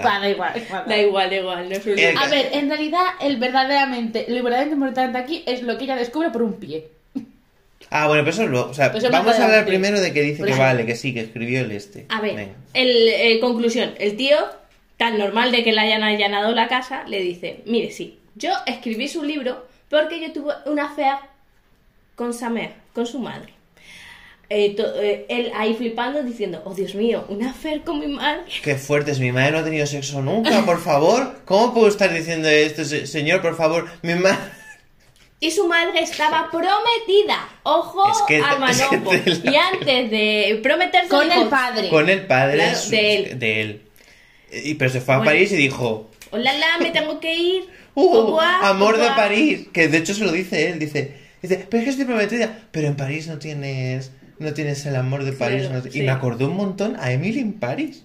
va, 0.05 0.19
da 0.21 0.29
igual. 0.29 0.53
va, 0.73 0.79
da 0.83 0.85
da 0.87 0.99
igual, 0.99 1.31
da 1.31 1.37
igual. 1.37 1.69
No 1.69 1.75
es 1.75 1.87
un- 1.87 1.99
El- 1.99 2.17
A 2.17 2.29
ver, 2.29 2.51
en 2.53 2.69
realidad, 2.69 3.05
el 3.21 3.37
verdaderamente, 3.37 4.27
lo 4.29 4.37
verdaderamente 4.43 4.75
importante 4.75 5.19
aquí 5.19 5.43
es 5.47 5.63
lo 5.63 5.77
que 5.79 5.85
ella 5.85 5.97
descubre 5.97 6.31
por 6.31 6.43
un 6.43 6.55
pie. 6.55 6.89
Ah, 7.91 8.09
bueno, 8.09 8.23
pero 8.25 8.35
eso 8.35 8.43
es 8.43 8.49
luego. 8.51 8.71
O 8.71 8.75
sea, 8.75 8.93
vamos 9.13 9.39
a 9.39 9.45
hablar 9.45 9.65
primero 9.65 10.01
de 10.01 10.13
que 10.13 10.21
dice 10.23 10.39
Por 10.39 10.49
que 10.49 10.55
vale, 10.59 10.85
que 10.87 10.97
sí, 10.97 11.15
que 11.15 11.21
escribió 11.21 11.61
el 11.61 11.71
este. 11.71 12.07
A 12.09 12.21
ver, 12.21 12.49
el, 12.75 13.09
eh, 13.09 13.39
conclusión. 13.41 13.95
El 13.99 14.17
tío, 14.17 14.37
tan 14.97 15.19
normal 15.19 15.53
de 15.53 15.63
que 15.63 15.73
le 15.73 15.81
hayan 15.81 16.03
allanado 16.03 16.53
la 16.55 16.69
casa, 16.69 17.05
le 17.07 17.21
dice, 17.21 17.63
mire, 17.67 17.91
sí, 17.91 18.19
yo 18.35 18.51
escribí 18.67 19.09
su 19.09 19.23
libro 19.23 19.67
porque 19.91 20.21
yo 20.21 20.33
tuve 20.33 20.53
una 20.67 20.87
affair 20.87 21.17
con 22.15 22.33
Samer, 22.33 22.73
con 22.95 23.07
su 23.07 23.19
madre. 23.19 23.53
Eh, 24.49 24.75
to- 24.77 24.95
eh, 25.03 25.27
él 25.29 25.51
ahí 25.57 25.75
flipando 25.75 26.23
diciendo, 26.23 26.63
oh 26.65 26.73
Dios 26.73 26.95
mío, 26.95 27.25
una 27.29 27.51
affair 27.51 27.83
con 27.83 27.99
mi 27.99 28.07
madre. 28.07 28.43
Qué 28.63 28.77
fuertes, 28.77 29.19
mi 29.19 29.33
madre 29.33 29.51
no 29.53 29.59
ha 29.59 29.65
tenido 29.65 29.87
sexo 29.87 30.23
nunca, 30.23 30.65
por 30.65 30.81
favor. 30.81 31.41
¿Cómo 31.45 31.75
puedo 31.75 31.89
estar 31.89 32.13
diciendo 32.13 32.49
esto, 32.49 32.85
se- 32.85 33.07
señor, 33.09 33.43
por 33.43 33.57
favor? 33.57 33.91
Mi 34.03 34.15
madre. 34.15 34.39
Y 35.41 35.51
su 35.51 35.67
madre 35.67 36.01
estaba 36.01 36.49
prometida. 36.51 37.47
Ojo 37.65 38.11
Es 38.11 38.23
que- 38.27 38.37
al 38.41 38.71
es 38.71 38.83
que 38.83 38.97
la- 39.45 39.53
Y 39.53 39.57
antes 39.57 40.11
de 40.11 40.61
prometerse 40.63 41.09
Con 41.09 41.31
el 41.31 41.49
padre. 41.49 41.89
Con 41.91 42.09
el 42.09 42.27
padre 42.27 42.55
Claro, 42.55 42.79
su- 42.79 42.91
de 42.91 43.15
él. 43.17 43.39
de 43.39 43.61
él. 43.61 43.83
Y, 44.53 44.75
pero 44.75 44.91
se 44.91 45.01
fue 45.01 45.15
a 45.15 45.19
Bueno. 45.19 45.31
París 45.33 45.53
y 45.53 45.57
dijo, 45.57 46.11
Hola, 46.31 46.53
la, 46.55 46.79
me 46.81 46.91
tengo 46.91 47.21
que 47.21 47.35
ir. 47.35 47.65
¡Uh! 47.95 48.15
Au 48.15 48.27
revoir, 48.27 48.65
amor 48.65 48.95
au 48.95 49.01
de 49.01 49.09
revoir". 49.09 49.17
París. 49.29 49.67
Que 49.73 49.89
de 49.89 49.99
hecho 49.99 50.15
se 50.15 50.25
lo 50.25 50.33
dice 50.33 50.69
él, 50.71 50.79
dice, 50.79 51.13
dice, 51.43 51.67
pero 51.71 51.79
es 51.81 51.85
que 51.85 51.91
estoy 51.91 52.05
prometida. 52.05 52.59
Pero 52.71 52.89
en 52.89 52.97
París 52.97 53.27
no 53.27 53.39
tienes, 53.39 54.13
no 54.39 54.53
tienes 54.55 54.85
el 54.87 54.97
amor 54.97 55.25
de 55.25 55.33
París. 55.33 55.63
Claro, 55.63 55.75
no 55.77 55.83
te- 55.83 55.91
sí. 55.91 56.01
Y 56.01 56.03
me 56.03 56.11
acordé 56.13 56.45
un 56.45 56.57
montón 56.57 56.97
a 56.99 57.13
Emily 57.13 57.41
en 57.41 57.55
París. 57.55 58.05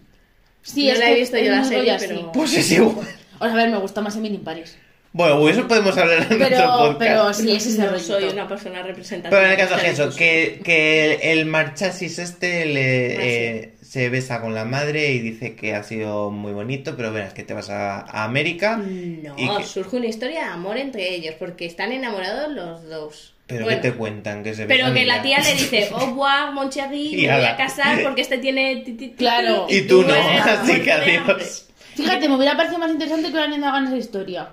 Sí, 0.64 0.86
No 0.88 0.94
es 0.94 1.00
la 1.00 1.06
que 1.08 1.12
he 1.14 1.20
visto 1.20 1.38
yo 1.38 1.52
la 1.52 1.64
serie, 1.64 1.96
pero- 2.00 2.32
Pues 2.32 2.56
es 2.56 2.72
igual. 2.72 3.08
O 3.40 3.44
sea, 3.46 3.54
a 3.54 3.56
ver, 3.56 3.70
me 3.70 3.78
gusta 3.80 4.02
más 4.02 4.16
Emily 4.16 4.36
en 4.36 4.44
París. 4.44 4.78
Bueno, 5.14 5.50
eso 5.50 5.68
podemos 5.68 5.98
hablar 5.98 6.20
en 6.20 6.24
otro 6.24 6.38
Pero, 6.38 6.68
podcast. 6.78 7.00
pero 7.00 7.34
sí, 7.34 7.52
es 7.52 7.78
no 7.78 8.00
soy 8.00 8.24
una 8.26 8.48
persona 8.48 8.82
representativa. 8.82 9.30
Pero 9.38 9.46
en 9.46 9.60
el 9.60 9.68
caso 9.68 9.76
de 9.82 9.90
esta 9.90 10.10
que, 10.18 10.62
que 10.64 11.20
el 11.34 11.46
marchasis 11.48 12.18
este 12.20 12.66
le, 12.66 13.18
Ah, 13.18 13.20
eh, 13.22 13.74
se 13.92 14.08
besa 14.08 14.40
con 14.40 14.54
la 14.54 14.64
madre 14.64 15.12
y 15.12 15.20
dice 15.20 15.54
que 15.54 15.76
ha 15.76 15.84
sido 15.84 16.32
muy 16.32 16.54
bonito, 16.54 16.96
pero 16.96 17.12
verás 17.12 17.34
que 17.34 17.44
te 17.44 17.54
vas 17.54 17.70
a, 17.70 18.00
a 18.00 18.24
América. 18.24 18.78
No, 18.78 19.36
y 19.38 19.58
que- 19.58 19.66
surge 19.66 19.98
una 19.98 20.06
historia 20.06 20.46
de 20.46 20.46
amor 20.46 20.78
entre 20.78 21.14
ellos, 21.14 21.36
porque 21.38 21.66
están 21.66 21.92
enamorados 21.92 22.54
los 22.54 22.88
dos. 22.88 23.34
Pero 23.48 23.66
Bueno, 23.66 23.82
que 23.82 23.90
te 23.92 23.98
cuentan 23.98 24.44
que 24.44 24.54
se 24.54 24.66
pero 24.66 24.94
que 24.94 25.04
la 25.04 25.22
tía 25.22 25.40
le 25.40 25.52
dice, 25.56 25.90
oh, 25.94 26.08
buah, 26.12 26.52
mon 26.52 26.70
chéri, 26.70 27.16
Y 27.24 27.28
me 27.28 27.36
voy 27.36 27.44
a 27.44 27.58
casar 27.58 28.02
porque 28.04 28.22
este 28.22 28.38
tiene... 28.38 28.78
ti, 28.78 28.94
ti, 28.94 29.10
ti, 29.10 29.16
Claro. 29.18 29.68
Y 29.70 29.82
tú 29.82 30.04
no, 30.04 30.16
eres 30.16 30.46
así 30.46 30.76
que 30.76 30.84
de 30.86 30.92
hambre". 30.94 31.18
adiós. 31.18 31.68
Fíjate, 31.98 32.30
me 32.30 32.36
hubiera 32.38 32.56
parecido 32.56 32.80
más 32.80 32.92
interesante 32.92 33.24
que 33.28 33.34
hubieran 33.34 33.60
ganas 33.60 33.90
esa 33.90 33.98
historia. 33.98 34.50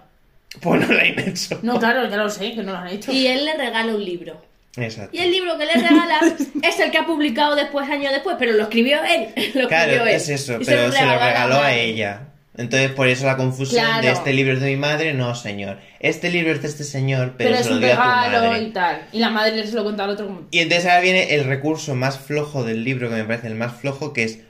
Pues 0.61 0.81
no 0.85 0.93
la 0.93 1.05
he 1.05 1.29
hecho. 1.31 1.61
No, 1.63 1.79
claro, 1.79 2.11
ya 2.11 2.17
lo 2.17 2.29
sé, 2.29 2.57
que 2.57 2.65
no 2.65 2.73
lo 2.73 2.79
han 2.79 2.89
hecho. 2.89 3.13
Y 3.13 3.29
él 3.29 3.45
le 3.45 3.55
regala 3.55 3.95
un 3.95 4.05
libro. 4.05 4.48
Exacto. 4.83 5.17
Y 5.17 5.21
el 5.21 5.31
libro 5.33 5.57
que 5.59 5.67
le 5.67 5.75
regala 5.75 6.21
es 6.63 6.81
el 6.81 6.91
que 6.91 6.99
ha 6.99 7.07
publicado 7.07 7.57
después, 7.57 7.89
años 7.89 8.13
después, 8.13 8.37
pero 8.39 8.53
lo 8.53 8.63
escribió 8.65 8.99
él. 9.05 9.29
Lo 9.55 9.69
Claro, 9.69 9.93
escribió 9.93 10.07
él. 10.11 10.17
es 10.17 10.29
eso, 10.29 10.59
pero 10.65 10.93
se 10.93 11.05
lo 11.05 11.13
regaló 11.19 11.61
a 11.61 11.75
ella. 11.75 12.23
Entonces, 12.57 12.91
por 12.91 13.07
eso 13.07 13.25
la 13.25 13.37
confusión 13.37 13.85
de 14.03 14.11
este 14.11 14.33
libro 14.33 14.55
es 14.55 14.61
de 14.61 14.67
mi 14.67 14.77
madre, 14.77 15.15
no, 15.15 15.37
señor. 15.37 15.79
Este 16.01 16.29
libro 16.29 16.53
es 16.53 16.61
de 16.61 16.67
este 16.67 16.83
señor, 16.83 17.35
pero, 17.39 17.51
Pero, 17.51 17.63
se 17.63 17.69
es 17.69 17.71
lo 17.71 17.79
dio 17.79 17.93
a 17.93 17.95
tu 17.95 18.03
regalo 18.03 18.49
madre. 18.49 18.63
y 18.65 18.71
tal. 18.73 19.03
Y 19.13 19.19
la 19.21 19.31
madre 19.31 19.65
se 19.65 19.75
lo 19.77 19.85
cuenta 19.85 20.03
al 20.03 20.11
otro. 20.11 20.47
Y 20.51 20.59
entonces 20.59 20.87
ahora 20.87 21.01
viene 21.01 21.35
el 21.37 21.45
recurso 21.45 21.95
más 21.95 22.19
flojo 22.19 22.65
del 22.65 22.83
libro, 22.83 23.09
que 23.09 23.15
me 23.15 23.25
parece 23.25 23.47
el 23.47 23.55
más 23.55 23.81
flojo, 23.81 24.13
que 24.13 24.25
es... 24.25 24.41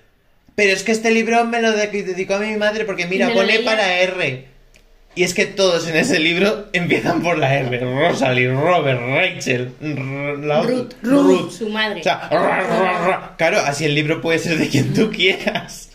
Pero 0.55 0.73
es 0.73 0.85
que 0.85 0.93
este 0.93 1.11
libro 1.11 1.45
me 1.45 1.61
lo 1.61 1.71
de- 1.73 1.87
dedicó 1.89 2.37
a 2.37 2.39
mi 2.39 2.57
madre 2.57 2.87
porque 2.87 3.07
mira, 3.07 3.29
pone 3.31 3.59
para 3.61 3.99
R. 4.01 4.48
Y 5.19 5.25
es 5.25 5.35
que 5.35 5.47
todos 5.47 5.89
en 5.89 5.97
ese 5.97 6.21
libro 6.21 6.67
empiezan 6.73 7.23
por 7.25 7.39
la 7.39 7.53
R. 7.53 7.81
Rosalie, 7.81 8.53
Robert, 8.53 9.01
Rachel, 9.01 9.73
la- 10.47 10.63
Ruth, 10.63 10.93
Ruth. 11.03 11.51
su 11.51 11.69
madre. 11.71 11.99
O 12.01 12.03
sea, 12.05 12.29
ra, 12.31 12.61
ra, 12.61 13.07
ra. 13.09 13.35
claro, 13.37 13.59
así 13.59 13.85
el 13.85 13.97
libro 13.97 14.21
puede 14.21 14.39
ser 14.39 14.59
de 14.59 14.69
quien 14.69 14.95
tú 14.95 15.11
quieras. 15.11 15.91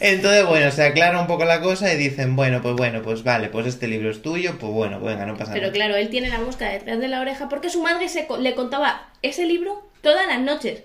Entonces, 0.00 0.44
bueno, 0.46 0.70
se 0.70 0.82
aclara 0.84 1.18
un 1.20 1.26
poco 1.26 1.46
la 1.46 1.60
cosa 1.62 1.92
y 1.92 1.96
dicen, 1.96 2.36
bueno, 2.36 2.60
pues 2.62 2.74
bueno, 2.74 3.00
pues 3.02 3.22
vale, 3.24 3.48
pues 3.48 3.66
este 3.66 3.86
libro 3.88 4.10
es 4.10 4.20
tuyo, 4.20 4.56
pues 4.58 4.70
bueno, 4.72 5.00
venga, 5.00 5.24
no 5.24 5.36
pasa 5.38 5.52
Pero 5.52 5.68
nada. 5.68 5.72
claro, 5.72 5.96
él 5.96 6.08
tiene 6.10 6.28
la 6.28 6.38
mosca 6.40 6.68
detrás 6.68 6.98
de 7.00 7.08
la 7.08 7.20
oreja 7.22 7.48
porque 7.48 7.70
su 7.70 7.82
madre 7.82 8.08
se 8.10 8.26
co- 8.26 8.36
le 8.38 8.54
contaba 8.54 9.08
ese 9.22 9.46
libro 9.46 9.88
todas 10.02 10.26
las 10.26 10.40
noches. 10.40 10.82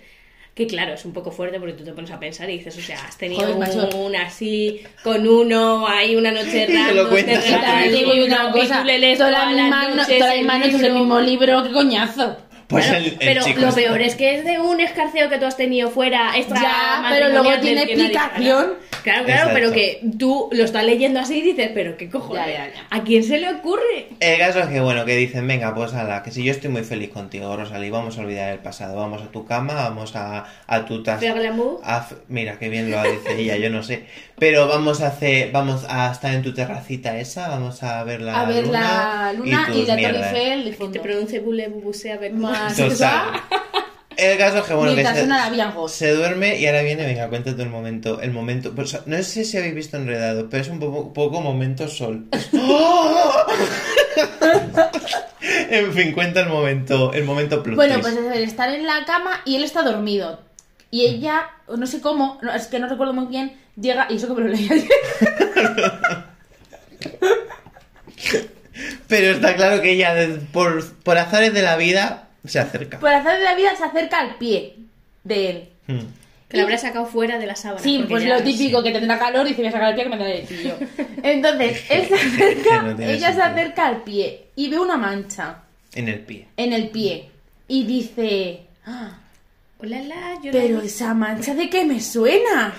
Que 0.53 0.67
claro, 0.67 0.93
es 0.93 1.03
un 1.03 1.13
poco 1.13 1.31
fuerte 1.31 1.59
porque 1.59 1.73
tú 1.73 1.83
te 1.83 1.93
pones 1.93 2.11
a 2.11 2.19
pensar 2.19 2.47
y 2.47 2.59
dices, 2.59 2.77
o 2.77 2.81
sea, 2.81 3.03
has 3.05 3.17
tenido 3.17 3.41
Joder, 3.41 3.57
macho. 3.57 3.97
un 3.97 4.15
así, 4.15 4.83
con 5.03 5.27
uno, 5.27 5.87
ahí 5.87 6.15
una 6.15 6.31
noche 6.31 6.67
Y 6.69 6.73
random, 6.75 7.09
te 7.09 7.39
regalan 7.39 7.91
digo 7.91 8.11
una 8.23 8.51
cosa, 8.51 8.85
todas 9.17 9.55
las 9.55 9.69
manos, 9.69 10.07
todas 10.07 10.35
las 10.37 10.45
manos 10.45 10.73
el 10.81 10.93
mismo 10.93 11.19
libro, 11.19 11.63
qué 11.63 11.71
coñazo. 11.71 12.37
Pues 12.67 12.85
Claro, 12.85 12.99
el, 12.99 13.05
el 13.11 13.17
pero 13.19 13.43
chico 13.43 13.59
lo 13.61 13.67
está- 13.69 13.81
peor 13.81 14.01
es 14.01 14.15
que 14.15 14.35
es 14.35 14.45
de 14.45 14.59
un 14.59 14.79
escarceo 14.79 15.29
que 15.29 15.37
tú 15.37 15.45
has 15.45 15.57
tenido 15.57 15.89
fuera 15.89 16.37
extra 16.37 16.61
Ya, 16.61 17.05
pero 17.09 17.29
luego 17.29 17.59
tiene 17.61 17.85
que 17.85 17.93
explicación. 17.93 18.73
Claro, 19.03 19.25
claro, 19.25 19.29
Exacto. 19.49 19.51
pero 19.53 19.71
que 19.73 20.01
tú 20.17 20.47
lo 20.53 20.63
estás 20.63 20.85
leyendo 20.85 21.19
así 21.19 21.39
y 21.39 21.41
dices, 21.41 21.71
pero 21.73 21.97
qué 21.97 22.09
cojones, 22.09 22.45
Ya, 22.47 22.51
ya, 22.69 22.73
ya. 22.73 22.87
¿a 22.89 23.03
quién 23.03 23.23
se 23.23 23.37
le 23.37 23.49
ocurre? 23.51 24.07
El 24.19 24.39
caso 24.39 24.59
es 24.59 24.67
que, 24.67 24.79
bueno, 24.79 25.03
que 25.03 25.15
dicen, 25.17 25.45
venga, 25.45 25.75
pues 25.75 25.93
ala, 25.93 26.23
que 26.23 26.31
si 26.31 26.41
yo 26.43 26.51
estoy 26.51 26.69
muy 26.69 26.83
feliz 26.83 27.09
contigo, 27.09 27.53
Rosalí, 27.55 27.89
vamos 27.89 28.17
a 28.17 28.21
olvidar 28.21 28.53
el 28.53 28.59
pasado, 28.59 28.95
vamos 28.95 29.21
a 29.21 29.27
tu 29.27 29.45
cama, 29.45 29.73
vamos 29.73 30.15
a, 30.15 30.45
a 30.67 30.85
tu 30.85 31.03
taza. 31.03 31.19
Mira, 32.29 32.57
qué 32.59 32.69
bien 32.69 32.89
lo 32.91 33.01
dice 33.03 33.37
ella, 33.39 33.57
yo 33.57 33.69
no 33.69 33.83
sé. 33.83 34.05
Pero 34.39 34.67
vamos 34.67 35.01
a 35.01 35.07
hacer, 35.07 35.51
vamos 35.51 35.85
a 35.89 36.11
estar 36.11 36.33
en 36.33 36.41
tu 36.41 36.53
terracita 36.53 37.17
esa, 37.17 37.49
vamos 37.49 37.83
a 37.83 38.03
ver 38.03 38.21
la 38.21 38.41
A 38.41 38.45
ver 38.45 38.65
luna. 38.65 38.79
la 38.81 39.33
luna 39.33 39.67
y, 39.69 39.73
tus 39.79 39.87
la 39.87 39.95
Torre. 39.95 40.07
Eiffel 40.17 40.65
de 40.65 40.87
Te 40.93 40.99
pronuncie 40.99 41.39
boule 41.39 41.67
bubuse 41.67 42.17
Más 42.31 42.31
moi. 42.33 42.52
Total. 42.75 43.41
El 44.17 44.37
caso 44.37 44.59
es 44.59 44.63
que, 44.65 44.73
bueno, 44.73 44.95
que 44.95 45.03
se, 45.03 45.27
se 45.89 46.11
duerme 46.13 46.59
y 46.59 46.67
ahora 46.67 46.83
viene, 46.83 47.05
venga, 47.05 47.29
cuéntate 47.29 47.61
el 47.61 47.69
momento, 47.69 48.21
el 48.21 48.31
momento, 48.31 48.73
pues, 48.75 48.97
no 49.05 49.23
sé 49.23 49.43
si 49.43 49.57
habéis 49.57 49.75
visto 49.75 49.97
enredado, 49.97 50.49
pero 50.49 50.61
es 50.61 50.69
un 50.69 50.79
poco, 50.79 51.13
poco 51.13 51.41
momento 51.41 51.87
sol. 51.87 52.27
en 55.69 55.93
fin, 55.93 56.11
cuenta 56.13 56.41
el 56.41 56.49
momento, 56.49 57.11
el 57.13 57.23
momento 57.23 57.63
plot 57.63 57.75
Bueno, 57.75 57.99
pues 58.01 58.15
es 58.15 58.23
ver, 58.23 58.41
estar 58.41 58.69
en 58.69 58.85
la 58.85 59.03
cama 59.05 59.41
y 59.45 59.55
él 59.55 59.63
está 59.63 59.81
dormido. 59.81 60.41
Y 60.91 61.07
ella, 61.07 61.49
no 61.75 61.87
sé 61.87 62.01
cómo, 62.01 62.37
no, 62.43 62.53
es 62.53 62.67
que 62.67 62.79
no 62.79 62.87
recuerdo 62.87 63.13
muy 63.13 63.25
bien, 63.25 63.57
llega, 63.75 64.05
y 64.09 64.17
eso 64.17 64.27
que 64.27 64.33
me 64.33 64.41
lo 64.41 64.49
leí 64.49 64.69
ayer. 64.69 64.87
Pero 69.07 69.31
está 69.31 69.55
claro 69.55 69.81
que 69.81 69.91
ella, 69.91 70.15
por, 70.51 70.85
por 71.03 71.17
azares 71.17 71.53
de 71.53 71.61
la 71.61 71.77
vida, 71.77 72.29
se 72.45 72.59
acerca. 72.59 72.99
Por 72.99 73.09
hacer 73.13 73.37
de 73.39 73.43
la 73.43 73.55
vida 73.55 73.75
se 73.75 73.83
acerca 73.83 74.19
al 74.19 74.35
pie 74.35 74.75
de 75.23 75.49
él. 75.49 75.69
Hmm. 75.87 75.99
Que 76.49 76.57
lo 76.57 76.63
habrá 76.63 76.77
sacado 76.77 77.05
fuera 77.07 77.39
de 77.39 77.47
la 77.47 77.55
sábana. 77.55 77.81
Sí, 77.81 78.05
pues 78.07 78.23
lo 78.25 78.41
típico, 78.43 78.83
que 78.83 78.91
tendrá 78.91 79.17
calor 79.17 79.45
y 79.47 79.49
dice 79.49 79.61
voy 79.63 79.69
a 79.69 79.71
sacar 79.71 79.89
el 79.89 79.95
pie 79.95 80.03
que 80.03 80.09
me 80.09 80.17
da 80.17 80.29
el 80.29 80.43
pillo. 80.47 80.75
Entonces, 81.23 81.83
él 81.89 82.03
se 82.03 82.09
Que 82.09 82.15
acerca, 82.15 82.81
no 82.83 83.03
ella 83.03 83.33
se 83.33 83.41
acerca 83.41 83.87
al 83.87 84.03
pie 84.03 84.45
y 84.55 84.67
ve 84.69 84.77
una 84.79 84.95
mancha 84.97 85.63
En 85.95 86.07
el 86.09 86.19
pie. 86.19 86.47
en 86.57 86.73
el 86.73 86.89
pie. 86.89 87.29
Y 87.67 87.85
dice, 87.85 88.61
"Ah, 88.85 89.17
Hola, 89.79 90.01
la, 90.03 90.35
yo 90.43 90.51
pero 90.51 90.77
la- 90.77 90.83
esa 90.85 91.13
mancha 91.13 91.55
de 91.55 91.69
qué 91.69 91.85
me 91.85 91.99
suena. 91.99 92.73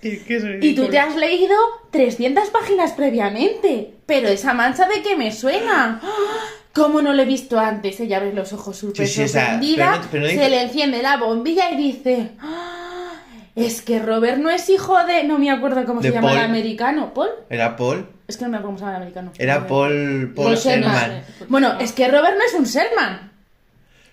¿Y, 0.00 0.18
qué 0.20 0.40
soy? 0.40 0.58
Y 0.62 0.74
tú 0.74 0.86
te 0.88 0.98
has 0.98 1.16
leído 1.16 1.54
300 1.90 2.48
páginas 2.50 2.92
previamente. 2.92 3.92
Pero 4.06 4.28
esa 4.28 4.54
mancha 4.54 4.88
de 4.88 5.02
qué 5.02 5.16
me 5.16 5.32
suena. 5.32 6.00
¡Ah! 6.02 6.40
¿Cómo 6.78 7.02
no 7.02 7.12
lo 7.12 7.22
he 7.22 7.26
visto 7.26 7.58
antes? 7.58 7.98
Ella 8.00 8.16
abre 8.18 8.32
los 8.32 8.52
ojos 8.52 8.76
súper 8.76 9.06
Sí, 9.06 9.14
sí, 9.14 9.22
o 9.24 9.28
sea, 9.28 9.42
sorprendida. 9.52 9.90
pero 9.92 9.96
no- 10.02 10.08
pero 10.10 10.22
no 10.24 10.42
Se 10.42 10.48
le 10.50 10.62
enciende 10.62 11.02
la 11.02 11.16
bombilla 11.18 11.70
y 11.72 11.76
dice... 11.76 12.30
"Ah, 12.40 13.12
Es 13.54 13.82
que 13.82 13.98
Robert 13.98 14.38
no 14.38 14.50
es 14.50 14.68
hijo 14.70 14.96
de... 15.04 15.24
No 15.24 15.36
me 15.38 15.50
acuerdo 15.50 15.84
cómo 15.84 16.00
De 16.00 16.08
se 16.10 16.14
llama 16.14 16.30
el 16.32 16.38
americano. 16.38 17.12
¿Paul? 17.12 17.30
Era 17.50 17.74
Paul. 17.76 18.06
Es 18.28 18.36
que 18.36 18.44
no 18.44 18.50
me 18.50 18.58
acuerdo 18.58 18.76
cómo 18.76 18.78
se 18.78 18.84
llama 18.84 18.96
el 18.96 19.02
americano. 19.02 19.32
Era 19.36 19.66
Paul, 19.66 20.32
Paul 20.36 20.54
Sherman. 20.56 20.92
Sherman. 20.92 21.22
Bueno, 21.48 21.74
es 21.80 21.90
que 21.92 22.06
Robert 22.08 22.36
no 22.38 22.44
es 22.44 22.54
un 22.54 22.64
Sherman. 22.64 23.32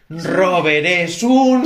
Robert 0.10 0.86
es 0.88 1.22
un... 1.24 1.64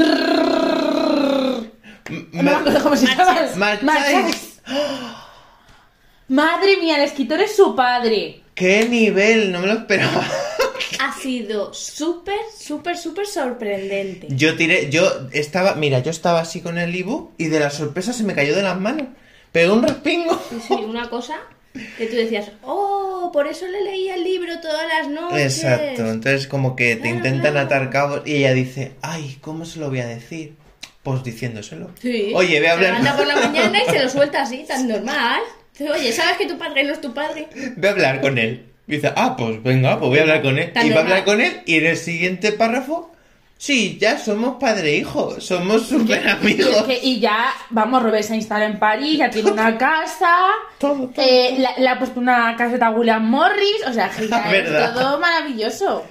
No 2.32 2.43
me 2.43 2.52
acuerdo 2.52 2.84
cómo 2.84 2.95
se 2.95 3.06
llama. 3.08 3.26
Marchais. 3.56 3.84
Marchais. 3.84 4.62
Madre 6.28 6.78
mía, 6.78 6.97
el 6.97 7.04
escritor 7.04 7.39
es 7.41 7.56
su 7.56 7.76
padre. 7.76 8.41
¡Qué 8.56 8.88
nivel! 8.89 9.52
No 9.52 9.60
me 9.62 9.68
lo 9.68 9.74
esperaba. 9.74 10.26
Ha 11.00 11.14
sido 11.20 11.74
súper, 11.74 12.40
súper, 12.58 12.98
súper 12.98 13.28
sorprendente. 13.28 14.28
Yo 14.30 14.56
tiré, 14.56 14.90
yo 14.90 15.04
estaba, 15.32 15.76
mira, 15.76 16.00
yo 16.00 16.12
estaba 16.12 16.40
así 16.42 16.62
con 16.62 16.78
el 16.78 16.96
ebook 16.96 17.32
y 17.38 17.48
de 17.48 17.60
la 17.60 17.70
sorpresa 17.70 18.14
se 18.14 18.24
me 18.24 18.34
cayó 18.34 18.56
de 18.56 18.64
las 18.64 18.80
manos. 18.80 19.08
Pegó 19.52 19.74
un 19.74 19.84
respingo. 19.84 20.42
Sí, 20.68 20.74
una 20.74 21.10
cosa 21.10 21.36
que 21.98 22.08
tú 22.08 22.16
decías, 22.16 22.52
oh, 22.64 23.30
por 23.32 23.48
eso 23.48 23.66
le 23.68 23.84
leía 23.84 24.16
el 24.16 24.24
libro 24.24 24.60
todas 24.62 24.88
las 24.88 25.08
noches. 25.10 25.58
Exacto, 25.64 26.10
entonces 26.10 26.48
como 26.48 26.76
que 26.76 26.96
te 26.96 27.02
Claro, 27.04 27.16
intentan 27.18 27.52
claro. 27.54 27.66
atar 27.68 27.90
cabos 27.90 28.22
y 28.26 28.36
ella 28.38 28.54
dice, 28.54 28.94
ay, 29.02 29.38
¿cómo 29.42 29.66
se 29.66 29.80
lo 29.80 29.90
voy 29.90 30.00
a 30.00 30.08
decir? 30.08 30.54
Pues 31.04 31.24
diciéndoselo. 31.24 31.92
Sí. 32.02 32.32
Oye, 32.36 32.60
ve 32.60 32.68
a 32.68 32.72
Se 32.72 32.76
hablar, 32.76 33.00
levanta 33.00 33.18
por 33.18 33.28
la 33.28 33.36
mañana 33.36 33.80
y 33.84 33.90
se 33.90 34.04
lo 34.04 34.10
suelta 34.10 34.42
así, 34.42 34.66
tan 34.68 34.88
normal. 34.88 35.42
Oye, 35.80 36.12
¿sabes 36.12 36.38
que 36.38 36.46
tu 36.48 36.58
padre 36.58 36.84
no 36.84 36.94
es 36.94 37.00
tu 37.02 37.14
padre? 37.14 37.48
ve 37.78 37.88
a 37.88 37.92
hablar 37.92 38.22
con 38.22 38.38
él. 38.38 38.66
Y 38.90 38.96
dice, 38.96 39.14
ah, 39.16 39.36
pues 39.38 39.62
venga, 39.64 39.98
pues 40.00 40.10
voy 40.10 40.18
a 40.20 40.22
hablar 40.24 40.42
con 40.42 40.58
él. 40.60 40.74
Tan 40.74 40.86
y 40.86 40.90
va 40.90 40.98
a 40.98 41.04
hablar 41.04 41.24
con 41.24 41.40
él 41.40 41.62
y 41.66 41.76
en 41.78 41.86
el 41.86 41.96
siguiente 41.96 42.52
párrafo, 42.52 43.14
sí, 43.58 43.98
ya 44.02 44.18
somos 44.18 44.58
padre 44.60 44.90
e 44.94 44.98
hijo, 44.98 45.40
somos 45.40 45.86
súper 45.88 46.24
Y, 46.26 46.28
amigos. 46.30 46.84
que- 46.88 47.00
y 47.02 47.20
ya, 47.20 47.54
vamos, 47.70 48.02
Robert 48.02 48.24
se 48.24 48.36
instala 48.36 48.66
en 48.66 48.80
París, 48.80 49.20
ya 49.20 49.30
tiene 49.30 49.52
una 49.52 49.78
casa. 49.78 50.36
Todo, 50.80 51.08
todo. 51.10 51.24
eh, 51.26 51.64
le 51.78 51.88
ha 51.88 52.00
puesto 52.00 52.20
una 52.20 52.56
caseta 52.58 52.88
a 52.88 52.90
William 52.92 53.24
Morris. 53.30 53.86
O 53.88 53.94
sea, 53.94 54.10
ya 54.30 54.52
es 54.58 54.94
todo 54.96 55.20
maravilloso. 55.20 56.04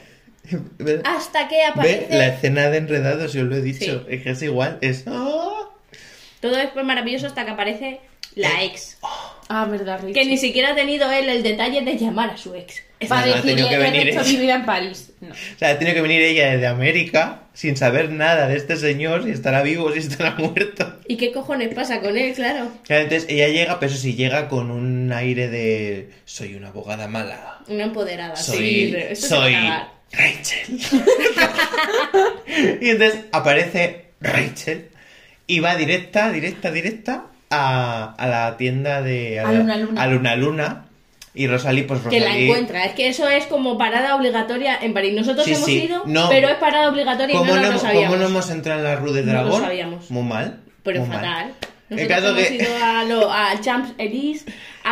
Hasta 1.04 1.48
que 1.48 1.56
Ve 1.56 1.64
aparece... 1.66 2.06
la 2.10 2.26
escena 2.28 2.70
de 2.70 2.78
enredados, 2.78 3.32
yo 3.32 3.42
lo 3.42 3.56
he 3.56 3.60
dicho. 3.60 3.84
Sí. 3.84 4.06
Es 4.08 4.22
que 4.22 4.30
es 4.30 4.42
igual, 4.42 4.78
es... 4.80 5.04
¡ah! 5.06 5.68
Todo 6.40 6.56
es 6.56 6.70
maravilloso 6.76 7.26
hasta 7.26 7.44
que 7.44 7.50
aparece 7.50 8.00
la 8.36 8.62
ex. 8.62 8.98
Ah, 9.48 9.64
verdad, 9.64 10.00
Richie. 10.02 10.12
Que 10.12 10.28
ni 10.28 10.36
siquiera 10.36 10.72
ha 10.72 10.74
tenido 10.74 11.10
él 11.10 11.28
el 11.28 11.42
detalle 11.42 11.80
de 11.82 11.96
llamar 11.96 12.30
a 12.30 12.36
su 12.36 12.54
ex. 12.54 12.82
Es 13.00 13.08
Para 13.08 13.26
No, 13.26 13.34
ha 13.34 13.40
tenido 13.40 13.56
decirle 13.56 13.64
que 13.64 13.70
que 13.70 13.78
venir 13.90 14.08
he 14.08 14.10
hecho 14.10 14.20
ella. 14.20 14.30
mi 14.30 14.36
vida 14.36 14.54
en 14.56 14.66
París. 14.66 15.10
No. 15.20 15.30
O 15.30 15.58
sea, 15.58 15.78
tiene 15.78 15.94
que 15.94 16.00
venir 16.02 16.20
ella 16.20 16.50
desde 16.50 16.66
América 16.66 17.42
sin 17.54 17.76
saber 17.76 18.10
nada 18.10 18.46
de 18.48 18.56
este 18.56 18.76
señor, 18.76 19.24
si 19.24 19.30
estará 19.30 19.62
vivo, 19.62 19.90
si 19.92 20.00
estará 20.00 20.34
muerto. 20.36 20.98
¿Y 21.06 21.16
qué 21.16 21.32
cojones 21.32 21.72
pasa 21.74 22.00
con 22.00 22.16
él? 22.18 22.34
Claro. 22.34 22.70
Claro, 22.84 23.04
Entonces 23.04 23.28
ella 23.30 23.48
llega, 23.48 23.80
pero 23.80 23.90
eso 23.90 24.00
sí, 24.00 24.14
llega 24.14 24.48
con 24.48 24.70
un 24.70 25.12
aire 25.12 25.48
de... 25.48 26.10
Soy 26.24 26.54
una 26.54 26.68
abogada 26.68 27.08
mala. 27.08 27.58
Una 27.68 27.84
empoderada. 27.84 28.36
Soy... 28.36 28.94
sí, 29.14 29.26
soy... 29.26 29.56
Rachel. 30.10 30.66
y 32.80 32.90
entonces 32.90 33.20
aparece 33.30 34.06
Rachel 34.20 34.88
y 35.46 35.60
va 35.60 35.76
directa, 35.76 36.30
directa, 36.32 36.70
directa 36.70 37.26
a, 37.50 38.14
a 38.16 38.26
la 38.26 38.56
tienda 38.56 39.02
de... 39.02 39.40
A 39.40 39.52
Luna 39.52 39.76
Luna. 39.76 40.02
A 40.02 40.06
Luna 40.06 40.36
Luna. 40.36 40.84
Y 41.34 41.46
Rosalí, 41.46 41.82
pues 41.82 42.00
Que 42.00 42.18
Rosalí... 42.20 42.20
la 42.24 42.36
encuentra. 42.52 42.84
Es 42.84 42.92
que 42.94 43.08
eso 43.08 43.28
es 43.28 43.46
como 43.46 43.78
parada 43.78 44.16
obligatoria 44.16 44.76
en 44.80 44.92
París. 44.92 45.14
Nosotros 45.14 45.44
Sí, 45.44 45.52
hemos 45.52 45.66
sí. 45.66 45.84
ido, 45.84 46.02
No. 46.06 46.28
pero 46.28 46.48
es 46.48 46.56
parada 46.56 46.88
obligatoria 46.90 47.34
y 47.34 47.38
¿Cómo 47.38 47.50
no, 47.54 47.56
no, 47.56 47.62
lo 47.62 47.68
¿Cómo 47.68 47.78
sabíamos. 47.80 48.18
no 48.18 48.26
hemos 48.26 48.50
entrado 48.50 48.80
en 48.80 48.84
la 48.84 48.96
Rue 48.96 49.12
de 49.12 49.22
No 49.22 49.32
lo 49.34 49.42
Dragón? 49.44 49.62
sabíamos. 49.62 50.10
Muy 50.10 50.22
mal. 50.24 50.60
Pero 50.82 51.00
Muy 51.00 51.08
mal. 51.10 51.18
fatal. 51.18 51.52
El 51.90 51.96
Nosotros 51.96 52.18
caso 52.20 52.28
hemos 52.36 52.48
que- 52.48 52.54
ido 52.56 52.84
a, 52.84 53.04
lo, 53.04 53.32
a 53.32 53.60
Champs 53.60 53.92
Elise, 53.98 54.44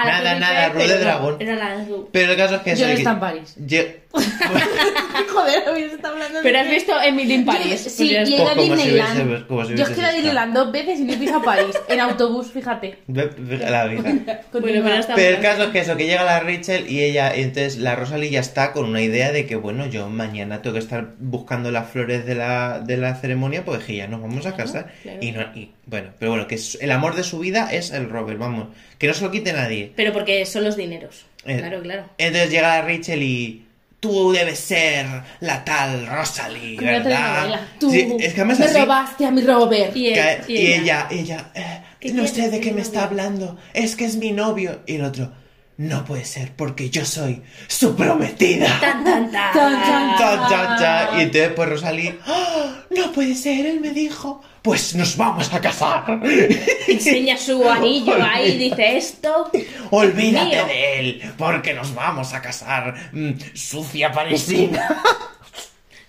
a 0.02 0.06
la 0.06 0.12
Nada, 0.22 0.38
nada, 0.40 0.68
Rue 0.70 0.88
de 0.88 0.98
Dragón. 0.98 1.36
Era 1.40 1.54
la 1.56 1.72
azul. 1.82 2.08
Pero 2.12 2.32
el 2.32 2.36
caso 2.38 2.54
es 2.56 2.60
que... 2.62 2.70
Yo 2.70 2.76
eso, 2.76 2.86
no 2.86 2.92
está 2.94 3.10
en 3.12 3.20
París. 3.20 3.54
Yo- 3.58 3.82
Joder, 5.32 5.62
se 5.90 5.94
está 5.96 6.08
hablando 6.08 6.38
de 6.38 6.42
Pero 6.42 6.58
has 6.58 6.70
visto 6.70 6.92
Emily 7.02 7.34
en 7.34 7.44
París. 7.44 7.64
Yo- 7.64 7.70
Pues 7.82 7.92
sí, 7.94 8.08
ya 8.10 8.22
y 8.22 8.32
he 8.32 8.36
ido 8.36 8.48
a 8.48 8.54
Pues 8.54 8.68
Disneyland. 8.70 9.20
hubiese- 9.20 9.46
como 9.46 9.64
si 9.64 9.68
Yo 9.70 9.74
hubiese 9.74 9.82
es 9.82 9.88
que 9.88 9.92
he 9.92 9.98
ido 9.98 10.06
a 10.06 10.08
estado. 10.08 10.12
Disneyland 10.16 10.54
dos 10.54 10.72
veces 10.72 11.00
y 11.00 11.04
no 11.04 11.12
he 11.12 11.16
pisado 11.16 11.42
París. 11.42 11.76
En 11.88 12.00
autobús, 12.00 12.50
fíjate. 12.52 12.98
La. 13.08 13.86
Bueno, 13.96 14.20
Continúa. 14.52 15.00
pero 15.14 15.36
el 15.36 15.42
caso 15.42 15.64
es 15.64 15.68
que 15.70 15.78
eso, 15.80 15.96
que 15.96 16.06
llega 16.06 16.24
la 16.24 16.40
Rachel 16.40 16.88
y 16.90 17.02
ella, 17.02 17.36
y 17.36 17.42
entonces 17.42 17.76
la 17.78 17.94
Rosalie 17.94 18.30
ya 18.30 18.40
está 18.40 18.72
con 18.72 18.86
una 18.86 19.00
idea 19.02 19.32
de 19.32 19.46
que, 19.46 19.56
bueno, 19.56 19.86
yo 19.86 20.08
mañana 20.08 20.62
tengo 20.62 20.74
que 20.74 20.80
estar 20.80 21.12
buscando 21.18 21.70
las 21.70 21.90
flores 21.90 22.24
de 22.26 22.34
la, 22.34 22.80
de 22.80 22.96
la 22.96 23.14
ceremonia 23.16 23.64
porque 23.64 23.96
ya 23.96 24.06
nos 24.08 24.22
vamos 24.22 24.46
a 24.46 24.54
Claro, 24.54 24.72
casar. 24.72 24.92
claro. 25.02 25.18
Y 25.20 25.32
no, 25.32 25.42
y 25.54 25.72
bueno, 25.86 26.10
pero 26.18 26.30
bueno, 26.32 26.46
que 26.48 26.54
es- 26.56 26.78
el 26.80 26.90
amor 26.90 27.14
de 27.14 27.22
su 27.22 27.38
vida 27.38 27.68
es 27.72 27.90
el 27.90 28.08
Robert, 28.08 28.38
vamos, 28.38 28.68
que 28.98 29.06
no 29.08 29.14
se 29.14 29.24
lo 29.24 29.30
quite 29.30 29.52
nadie. 29.52 29.92
Pero 29.96 30.12
porque 30.12 30.44
son 30.46 30.64
los 30.64 30.76
dineros. 30.76 31.26
Eh, 31.44 31.58
Claro, 31.58 31.80
claro. 31.82 32.04
Entonces 32.18 32.50
llega 32.50 32.82
Rachel 32.82 33.22
y 33.22 33.66
tú 34.00 34.32
debes 34.32 34.58
ser 34.58 35.06
la 35.40 35.64
tal 35.64 36.06
Rosalie, 36.06 36.76
Como 36.76 36.90
¿verdad? 36.90 37.60
Tú 37.80 37.90
Sí, 37.90 38.08
es 38.20 38.34
que 38.34 38.40
además 38.40 38.58
me 38.58 38.64
así- 38.66 38.78
robaste 38.78 39.26
a 39.26 39.30
mi 39.30 39.42
Robert. 39.42 39.96
Y, 39.96 40.08
él- 40.08 40.40
que- 40.46 40.52
y 40.52 40.72
ella. 40.72 41.06
ella, 41.10 41.50
eh, 41.54 41.82
¿Qué 42.00 42.08
no 42.08 42.22
quieres 42.24 42.32
sé 42.32 42.50
de 42.50 42.60
qué 42.60 42.72
me 42.72 42.82
está 42.82 43.04
hablando, 43.04 43.56
es 43.74 43.96
que 43.96 44.04
es 44.04 44.16
mi 44.16 44.32
novio. 44.32 44.80
Y 44.86 44.96
el 44.96 45.04
otro, 45.04 45.32
no 45.78 46.04
puede 46.04 46.24
ser, 46.24 46.52
porque 46.56 46.88
yo 46.90 47.04
soy 47.04 47.42
su 47.68 47.96
prometida. 47.96 48.66
Tan, 48.80 49.02
tan, 49.04 49.30
tan. 49.32 49.52
Tan, 49.52 50.48
tan, 50.48 50.78
cha. 50.78 51.10
Y 51.18 51.22
entonces 51.22 51.52
pues 51.56 51.68
Rosalí, 51.68 52.14
"Ah, 52.26 52.84
no 52.90 53.12
puede 53.12 53.34
ser, 53.34 53.66
él 53.66 53.80
me 53.80 53.90
dijo, 53.90 54.42
pues 54.66 54.96
nos 54.96 55.16
vamos 55.16 55.54
a 55.54 55.60
casar. 55.60 56.20
Enseña 56.88 57.36
su 57.36 57.70
anillo 57.70 58.16
ahí 58.20 58.50
y 58.50 58.58
dice 58.68 58.96
esto. 58.96 59.48
Olvídate 59.90 60.56
Mío. 60.56 60.66
de 60.66 60.98
él, 60.98 61.22
porque 61.38 61.72
nos 61.72 61.94
vamos 61.94 62.34
a 62.34 62.42
casar, 62.42 62.92
mm, 63.12 63.30
sucia 63.54 64.10
parisina. 64.10 65.00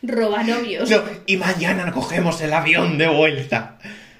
Roba 0.01 0.41
novios. 0.41 0.89
No, 0.89 1.03
y 1.27 1.37
mañana 1.37 1.91
cogemos 1.91 2.41
el 2.41 2.51
avión 2.51 2.97
de 2.97 3.07
vuelta. 3.07 3.77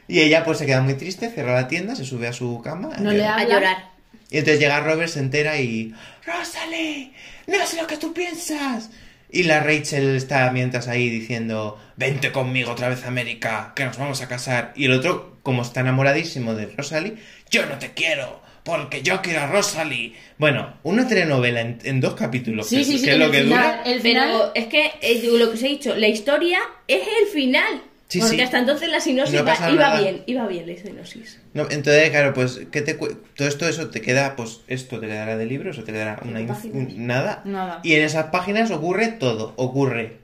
Y 0.08 0.20
ella 0.20 0.46
pues 0.46 0.60
se 0.60 0.68
queda 0.68 0.82
muy 0.82 0.94
triste, 0.94 1.32
cierra 1.32 1.56
la 1.56 1.68
tienda, 1.68 1.96
se 1.96 2.06
sube 2.06 2.28
a 2.28 2.34
su 2.34 2.62
cama. 2.62 2.90
No 3.00 3.12
le. 3.12 3.26
A 3.26 3.44
llorar. 3.44 3.90
Y 4.30 4.38
entonces 4.38 4.60
llega 4.60 4.82
Robert, 4.82 5.10
se 5.10 5.20
entera 5.20 5.60
y... 5.60 5.96
¡Rosalie! 6.24 7.12
¡No 7.48 7.56
es 7.56 7.74
lo 7.74 7.88
que 7.88 7.98
tú 7.98 8.14
piensas! 8.14 8.92
Y 9.30 9.43
la 9.43 9.59
Rachel 9.61 10.15
está 10.15 10.49
mientras 10.51 10.88
ahí 10.88 11.09
diciendo... 11.09 11.80
Vente 11.97 12.32
conmigo 12.32 12.71
otra 12.71 12.89
vez 12.89 13.03
a 13.03 13.07
América, 13.07 13.73
que 13.75 13.84
nos 13.86 13.97
vamos 13.97 14.21
a 14.21 14.28
casar. 14.28 14.71
Y 14.75 14.86
el 14.86 14.91
otro, 14.93 15.38
como 15.43 15.63
está 15.63 15.82
enamoradísimo 15.82 16.53
de 16.53 16.67
Rosalie... 16.67 17.15
Yo 17.49 17.65
no 17.65 17.78
te 17.80 17.93
quiero, 17.93 18.41
porque 18.63 19.01
yo 19.01 19.21
quiero 19.21 19.41
a 19.41 19.47
Rosalie. 19.47 20.13
Bueno, 20.38 20.75
una 20.84 21.07
telenovela 21.07 21.61
en, 21.61 21.80
en 21.84 22.01
dos 22.01 22.13
capítulos. 22.13 22.67
Sí, 22.67 22.78
que, 22.80 22.84
sí, 22.84 22.95
es- 22.95 22.99
sí, 23.01 23.05
que 23.07 23.13
es 23.13 23.17
lo 23.19 23.25
el 23.25 23.32
que 23.32 23.43
final- 23.43 23.63
dura. 23.63 23.84
El 23.84 24.01
Pero 24.01 24.21
final- 24.21 24.51
es 24.53 24.65
que 24.67 24.91
eh, 25.01 25.19
digo, 25.21 25.38
lo 25.38 25.47
que 25.49 25.55
os 25.57 25.63
he 25.63 25.67
dicho, 25.69 25.95
la 25.95 26.07
historia 26.09 26.59
es 26.88 27.01
el 27.21 27.28
final. 27.34 27.82
Sí, 28.10 28.20
porque 28.20 28.36
sí. 28.38 28.41
hasta 28.41 28.60
entonces 28.60 28.89
la 28.89 29.01
sinopsis 29.01 29.36
No 29.39 29.45
va- 29.45 29.51
pasa 29.53 29.70
iba 29.70 29.99
bien, 29.99 30.24
iba 30.28 30.47
bien 30.47 30.66
la 30.68 30.78
sinopsis. 30.78 31.41
No, 31.53 31.64
entonces, 31.70 32.10
claro, 32.10 32.34
pues, 32.34 32.62
¿qué 32.72 32.82
te 32.82 32.93
todo 32.93 33.47
esto, 33.47 33.68
eso 33.68 33.89
te 33.89 33.99
queda, 34.01 34.36
pues, 34.38 34.62
esto 34.68 34.99
te 35.01 35.08
quedará 35.08 35.36
de 35.36 35.45
libros 35.45 35.78
o 35.78 35.84
te 35.84 35.91
quedará 35.91 36.20
una 36.24 36.39
un- 36.39 37.05
nada. 37.05 37.41
Nada. 37.43 37.82
Y 37.84 37.95
en 37.95 38.03
esas 38.03 38.28
páginas 38.28 38.72
ocurre 38.72 39.08
todo. 39.10 39.53
Ocurre 39.58 40.20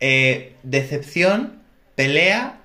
eh, 0.00 0.54
decepción, 0.62 1.58
pelea, 1.94 2.58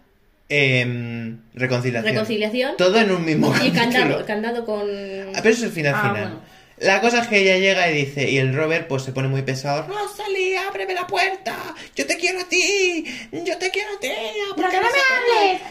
em, 0.49 1.39
reconciliación. 1.53 2.13
Reconciliación. 2.13 2.77
Todo 2.77 2.99
en 2.99 3.11
un 3.11 3.25
mismo 3.25 3.49
Y 3.49 3.71
capítulo. 3.71 3.81
candado, 3.81 4.25
candado 4.25 4.65
con. 4.65 4.81
Ah, 4.81 5.39
pero 5.41 5.49
eso 5.49 5.59
es 5.59 5.63
el 5.63 5.71
final 5.71 5.93
Ah, 5.95 6.01
final. 6.01 6.21
bueno. 6.23 6.41
La 6.81 6.99
cosa 6.99 7.19
es 7.19 7.27
que 7.27 7.37
ella 7.37 7.57
llega 7.57 7.91
y 7.91 8.05
dice, 8.05 8.29
y 8.29 8.37
el 8.39 8.55
Robert 8.55 8.87
pues 8.87 9.03
se 9.03 9.11
pone 9.11 9.27
muy 9.27 9.43
pesado, 9.43 9.85
Rosalie, 9.87 10.57
ábreme 10.57 10.95
la 10.95 11.05
puerta, 11.05 11.55
yo 11.95 12.07
te 12.07 12.17
quiero 12.17 12.39
a 12.39 12.43
ti, 12.45 13.05
yo 13.31 13.57
te 13.59 13.69
quiero 13.69 13.89
a 13.95 13.99
ti, 13.99 14.09
¿por 14.55 14.67
qué 14.67 14.77
no 14.77 14.83
me 14.83 14.87
hables? 14.87 15.61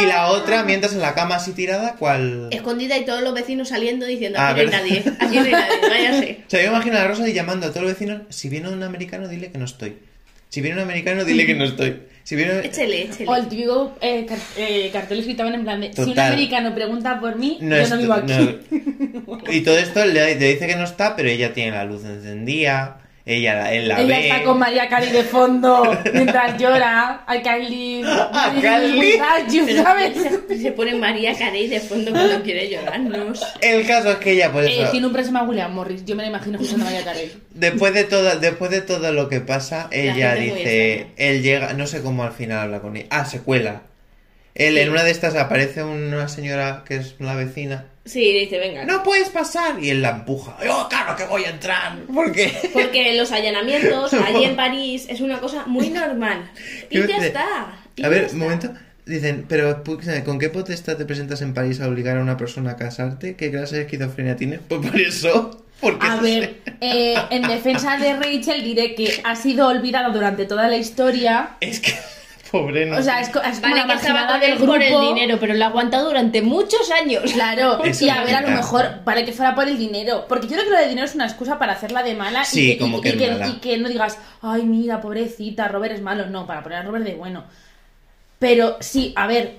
Y 0.00 0.06
la 0.06 0.28
otra, 0.28 0.62
mientras 0.62 0.92
en 0.92 1.00
la 1.00 1.14
cama 1.14 1.36
así 1.36 1.52
tirada, 1.52 1.96
cual... 1.96 2.48
Escondida 2.52 2.96
y 2.96 3.04
todos 3.04 3.22
los 3.22 3.34
vecinos 3.34 3.70
saliendo 3.70 4.06
diciendo: 4.06 4.38
Ah, 4.40 4.50
aquí 4.50 4.64
no 4.64 4.70
hay 4.70 4.76
nadie, 4.76 5.04
aquí 5.18 5.36
no 5.36 5.44
hay 5.44 5.50
nadie, 5.50 5.80
váyase. 5.88 6.38
O 6.46 6.50
sea, 6.50 6.62
yo 6.62 6.68
imagino 6.68 6.98
a 6.98 7.04
Rosalie 7.04 7.34
llamando 7.34 7.66
a 7.66 7.70
todos 7.70 7.82
los 7.82 7.92
vecinos, 7.92 8.22
si 8.28 8.48
viene 8.48 8.68
un 8.68 8.82
americano, 8.84 9.26
dile 9.26 9.50
que 9.50 9.58
no 9.58 9.64
estoy. 9.64 9.98
Si 10.50 10.60
viene 10.60 10.76
un 10.76 10.82
americano, 10.82 11.24
dile 11.24 11.46
que 11.46 11.54
no 11.54 11.64
estoy. 11.64 12.00
Si 12.30 12.36
échele. 12.60 13.10
O 13.26 13.34
el 13.34 13.48
típico 13.48 13.96
eh, 14.00 14.24
car- 14.26 14.38
eh, 14.56 14.88
que 14.92 14.98
en 15.54 15.62
plan 15.64 15.80
de 15.80 15.92
si 15.92 16.00
un 16.02 16.06
Total. 16.10 16.32
americano 16.32 16.74
pregunta 16.74 17.18
por 17.18 17.36
mí, 17.36 17.58
No 17.60 17.76
yo 17.76 17.82
es- 17.82 17.90
no 17.90 17.98
vivo 17.98 18.12
aquí. 18.12 18.32
no. 18.32 19.40
Y 19.52 19.60
todo 19.62 19.78
esto 19.78 20.04
le, 20.04 20.36
le 20.36 20.52
dice 20.52 20.66
que 20.66 20.76
no 20.76 20.84
está, 20.84 21.16
pero 21.16 21.28
ella 21.28 21.52
tiene 21.52 21.72
la 21.72 21.84
luz 21.84 22.04
encendida, 22.04 23.00
ella 23.26 23.54
la, 23.54 23.72
él 23.74 23.86
la 23.88 24.00
Ella 24.00 24.16
ve. 24.16 24.28
está 24.28 24.42
con 24.44 24.58
María 24.58 24.88
Cari 24.88 25.10
de 25.10 25.22
fondo 25.24 25.82
mientras 26.14 26.58
llora. 26.58 27.22
A 27.26 27.42
Cali. 27.42 28.02
without 28.02 29.48
you, 29.52 29.64
Pero 29.66 29.82
¿sabes? 29.82 30.16
se, 30.62 30.72
pone 30.72 30.94
María 30.94 31.34
Carey 31.36 31.68
de 31.68 31.80
fondo 31.80 32.10
cuando 32.12 32.42
quiere 32.42 32.68
llorar, 32.70 33.00
no 33.00 33.34
sé. 33.34 33.44
El 33.60 33.86
caso 33.86 34.10
es 34.12 34.16
que 34.16 34.32
ella, 34.32 34.50
pues 34.52 34.66
Eh, 34.68 34.82
eso, 34.82 34.90
tiene 34.90 35.06
un 35.06 35.12
preso 35.12 35.28
llama 35.28 35.42
William 35.44 35.72
Morris. 35.74 36.04
Yo 36.04 36.16
me 36.16 36.22
lo 36.22 36.28
imagino 36.30 36.56
escuchando 36.58 36.86
a 36.86 36.90
María 36.90 37.04
Carey. 37.04 37.32
después 37.50 37.94
de 37.94 38.04
todo, 38.04 38.38
después 38.40 38.70
de 38.70 38.80
todo 38.80 39.12
lo 39.12 39.28
que 39.28 39.40
pasa, 39.40 39.88
ella 39.92 40.34
dice, 40.34 41.08
él 41.16 41.42
llega, 41.42 41.72
no 41.74 41.86
sé 41.86 42.02
cómo 42.02 42.24
al 42.24 42.32
final 42.32 42.58
habla 42.58 42.80
con 42.80 42.96
ella. 42.96 43.06
Ah, 43.10 43.24
se 43.24 43.40
cuela. 43.40 43.82
Él 44.54 44.74
Sí. 44.74 44.80
en 44.80 44.90
una 44.90 45.04
de 45.04 45.10
estas 45.12 45.36
aparece 45.36 45.84
una 45.84 46.26
señora 46.28 46.82
que 46.86 46.96
es 46.96 47.14
la 47.20 47.34
vecina. 47.36 47.86
Sí, 48.04 48.32
dice, 48.32 48.58
venga. 48.58 48.84
No 48.84 49.02
puedes 49.02 49.28
pasar 49.28 49.82
y 49.82 49.90
él 49.90 50.02
la 50.02 50.10
empuja. 50.10 50.56
Yo, 50.64 50.86
claro 50.88 51.16
que 51.16 51.24
voy 51.24 51.44
a 51.44 51.50
entrar. 51.50 51.98
¿Por 52.06 52.32
qué? 52.32 52.52
Porque 52.72 53.14
los 53.14 53.30
allanamientos 53.30 54.12
allí 54.26 54.44
en 54.44 54.56
París 54.56 55.06
es 55.08 55.20
una 55.20 55.38
cosa 55.40 55.66
muy 55.66 55.90
normal. 55.90 56.50
Y 56.90 57.06
ya 57.06 57.18
está. 57.18 57.78
y 57.96 58.02
A 58.04 58.08
ver, 58.08 58.28
un 58.32 58.38
momento. 58.38 58.72
Dicen, 59.06 59.44
pero 59.48 59.82
¿con 60.24 60.38
qué 60.38 60.50
potestad 60.50 60.96
te 60.96 61.04
presentas 61.04 61.42
en 61.42 61.52
París 61.52 61.80
a 61.80 61.88
obligar 61.88 62.16
a 62.18 62.20
una 62.20 62.36
persona 62.36 62.72
a 62.72 62.76
casarte? 62.76 63.34
¿Qué 63.34 63.50
clase 63.50 63.76
de 63.76 63.82
esquizofrenia 63.82 64.36
tienes? 64.36 64.60
Pues 64.68 64.86
por 64.86 65.00
eso. 65.00 65.64
Porque 65.80 66.06
A 66.06 66.16
ver, 66.16 66.60
eh, 66.80 67.14
en 67.30 67.42
defensa 67.42 67.96
de 67.96 68.14
Rachel 68.14 68.62
diré 68.62 68.94
que 68.94 69.20
ha 69.24 69.34
sido 69.34 69.66
olvidada 69.66 70.10
durante 70.10 70.44
toda 70.44 70.68
la 70.68 70.76
historia. 70.76 71.56
Es 71.60 71.80
que, 71.80 71.92
pobre 72.50 72.86
no. 72.86 72.98
O 72.98 73.02
sea, 73.02 73.20
es, 73.20 73.28
co- 73.30 73.40
es 73.40 73.60
como 73.60 73.74
Vale, 73.74 73.86
la 73.86 73.86
que 73.86 74.00
estaba 74.00 74.14
marginada 74.26 74.32
con 74.32 74.40
del 74.40 74.50
él 74.50 74.56
grupo. 74.58 74.72
por 74.72 74.82
el 74.82 75.00
dinero, 75.14 75.38
pero 75.40 75.54
lo 75.54 75.64
ha 75.64 75.68
aguantado 75.68 76.06
durante 76.08 76.42
muchos 76.42 76.90
años. 76.90 77.32
Claro, 77.32 77.82
Eso 77.84 78.04
y 78.04 78.08
a 78.10 78.16
es 78.22 78.26
ver, 78.26 78.34
a 78.36 78.40
lo 78.40 78.46
verdad. 78.48 78.60
mejor, 78.62 79.00
para 79.04 79.24
que 79.24 79.32
fuera 79.32 79.54
por 79.54 79.68
el 79.68 79.78
dinero. 79.78 80.26
Porque 80.28 80.46
yo 80.46 80.52
creo 80.54 80.64
que 80.64 80.70
lo 80.70 80.76
de 80.78 80.88
dinero 80.88 81.06
es 81.06 81.14
una 81.14 81.26
excusa 81.26 81.58
para 81.58 81.72
hacerla 81.72 82.02
de 82.02 82.14
mala 82.14 82.44
Sí, 82.44 82.72
y, 82.72 82.72
que, 82.74 82.78
como 82.78 82.98
y- 82.98 83.00
que 83.02 83.08
y 83.08 83.12
es 83.12 83.18
que, 83.18 83.30
mala. 83.30 83.48
y 83.48 83.52
que 83.60 83.78
no 83.78 83.88
digas, 83.88 84.18
ay, 84.42 84.62
mira, 84.64 85.00
pobrecita, 85.00 85.68
Robert 85.68 85.94
es 85.94 86.02
malo. 86.02 86.26
No, 86.26 86.46
para 86.46 86.62
poner 86.62 86.78
a 86.78 86.82
Robert 86.82 87.04
de 87.04 87.14
bueno. 87.14 87.44
Pero 88.38 88.76
sí, 88.80 89.12
a 89.16 89.26
ver, 89.26 89.58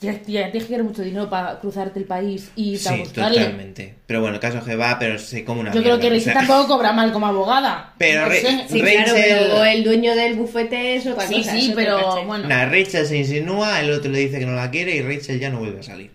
ya, 0.00 0.12
ya 0.26 0.50
tienes 0.50 0.64
que 0.68 0.82
mucho 0.82 1.02
dinero 1.02 1.28
para 1.28 1.58
cruzarte 1.60 1.98
el 1.98 2.04
país 2.06 2.50
y 2.56 2.74
a 2.76 2.78
Sí, 2.78 2.98
buscarle. 3.00 3.38
totalmente. 3.38 3.94
Pero 4.06 4.20
bueno, 4.20 4.34
el 4.36 4.40
caso 4.40 4.58
es 4.58 4.64
que 4.64 4.76
va, 4.76 4.98
pero 4.98 5.18
se 5.18 5.44
come 5.44 5.60
una 5.60 5.72
Yo 5.72 5.82
creo 5.82 5.98
que 5.98 6.06
o 6.06 6.10
Rachel 6.10 6.22
sea, 6.24 6.34
tampoco 6.34 6.68
cobra 6.68 6.92
mal 6.92 7.12
como 7.12 7.26
abogada. 7.26 7.92
Pero 7.98 8.22
No 8.22 8.28
Re- 8.28 8.40
sé. 8.40 8.64
Sí, 8.68 8.80
Rachel- 8.80 9.04
claro, 9.04 9.12
pero 9.14 9.64
el 9.64 9.84
dueño 9.84 10.14
del 10.14 10.34
bufete 10.34 10.96
es 10.96 11.06
otra 11.06 11.26
Sí, 11.26 11.36
cosa. 11.36 11.52
sí, 11.52 11.62
otro 11.70 11.74
pero 11.76 12.24
bueno. 12.26 12.48
Nah, 12.48 12.66
Rachel 12.66 13.06
se 13.06 13.16
insinúa, 13.18 13.80
el 13.80 13.90
otro 13.92 14.10
le 14.10 14.18
dice 14.20 14.38
que 14.38 14.46
no 14.46 14.54
la 14.54 14.70
quiere 14.70 14.96
y 14.96 15.02
Rachel 15.02 15.38
ya 15.40 15.50
no 15.50 15.58
vuelve 15.58 15.80
a 15.80 15.82
salir. 15.82 16.10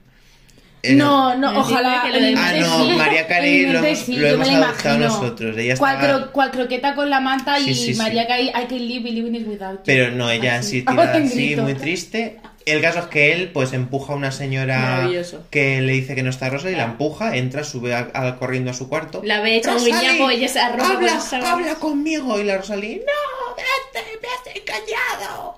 Eh, 0.82 0.96
No, 0.96 1.36
no, 1.36 1.60
ojalá. 1.60 2.04
que 2.06 2.18
lo 2.18 2.26
de- 2.26 2.36
Ah, 2.38 2.54
no, 2.58 2.86
sí, 2.86 2.92
María 2.98 3.28
Carey 3.28 3.66
lo 3.66 3.80
hemos- 3.80 4.00
sí, 4.00 4.16
lo 4.16 4.28
hemos 4.28 4.48
adoptado 4.50 4.98
nosotros, 4.98 5.58
ella 5.58 5.76
Cual, 5.76 5.96
está- 5.96 6.08
cro- 6.08 6.32
cual 6.32 6.52
croqueta 6.52 6.96
con 6.96 7.10
la 7.10 7.20
manta 7.20 7.60
y 7.60 7.66
Sí, 7.66 7.74
sí, 7.76 7.94
sí. 7.94 7.98
María 7.98 8.26
Carey, 8.26 8.48
I 8.48 8.66
can 8.66 8.88
live 8.88 9.12
living 9.12 9.36
it 9.36 9.46
without 9.46 9.74
you. 9.80 9.84
Pero 9.86 10.12
no, 10.12 10.30
ella 10.32 10.56
Así. 10.56 10.78
así 10.78 10.86
tirada 10.86 11.14
así, 11.18 11.56
muy 11.58 11.74
triste. 11.74 12.40
El 12.66 12.82
caso 12.82 13.00
es 13.00 13.06
que 13.06 13.32
él, 13.34 13.52
pues, 13.52 13.74
empuja 13.74 14.14
a 14.14 14.16
una 14.16 14.32
señora 14.32 15.10
que 15.50 15.82
le 15.82 15.94
dice 15.94 16.14
que 16.16 16.22
no 16.24 16.30
está 16.30 16.50
Rosa 16.50 16.70
y 16.70 16.76
la 16.76 16.84
empuja, 16.84 17.36
entra, 17.36 17.64
sube 17.64 17.94
a- 17.96 18.10
a- 18.14 18.36
corriendo 18.38 18.70
a 18.72 18.74
su 18.74 18.90
cuarto. 18.90 19.22
La 19.24 19.42
ve 19.42 19.56
hecha 19.58 19.76
un 19.76 19.84
guiñapo, 19.84 20.30
se 20.48 20.60
arroja 20.60 20.94
con 20.94 20.96
habla, 20.98 21.52
habla 21.52 21.76
conmigo. 21.76 22.40
Y 22.40 22.44
la 22.44 22.58
Rosalí, 22.58 22.98
no, 23.06 23.56
vete, 23.56 24.06
me 24.22 24.28
has 24.28 24.56
engañado. 24.56 25.58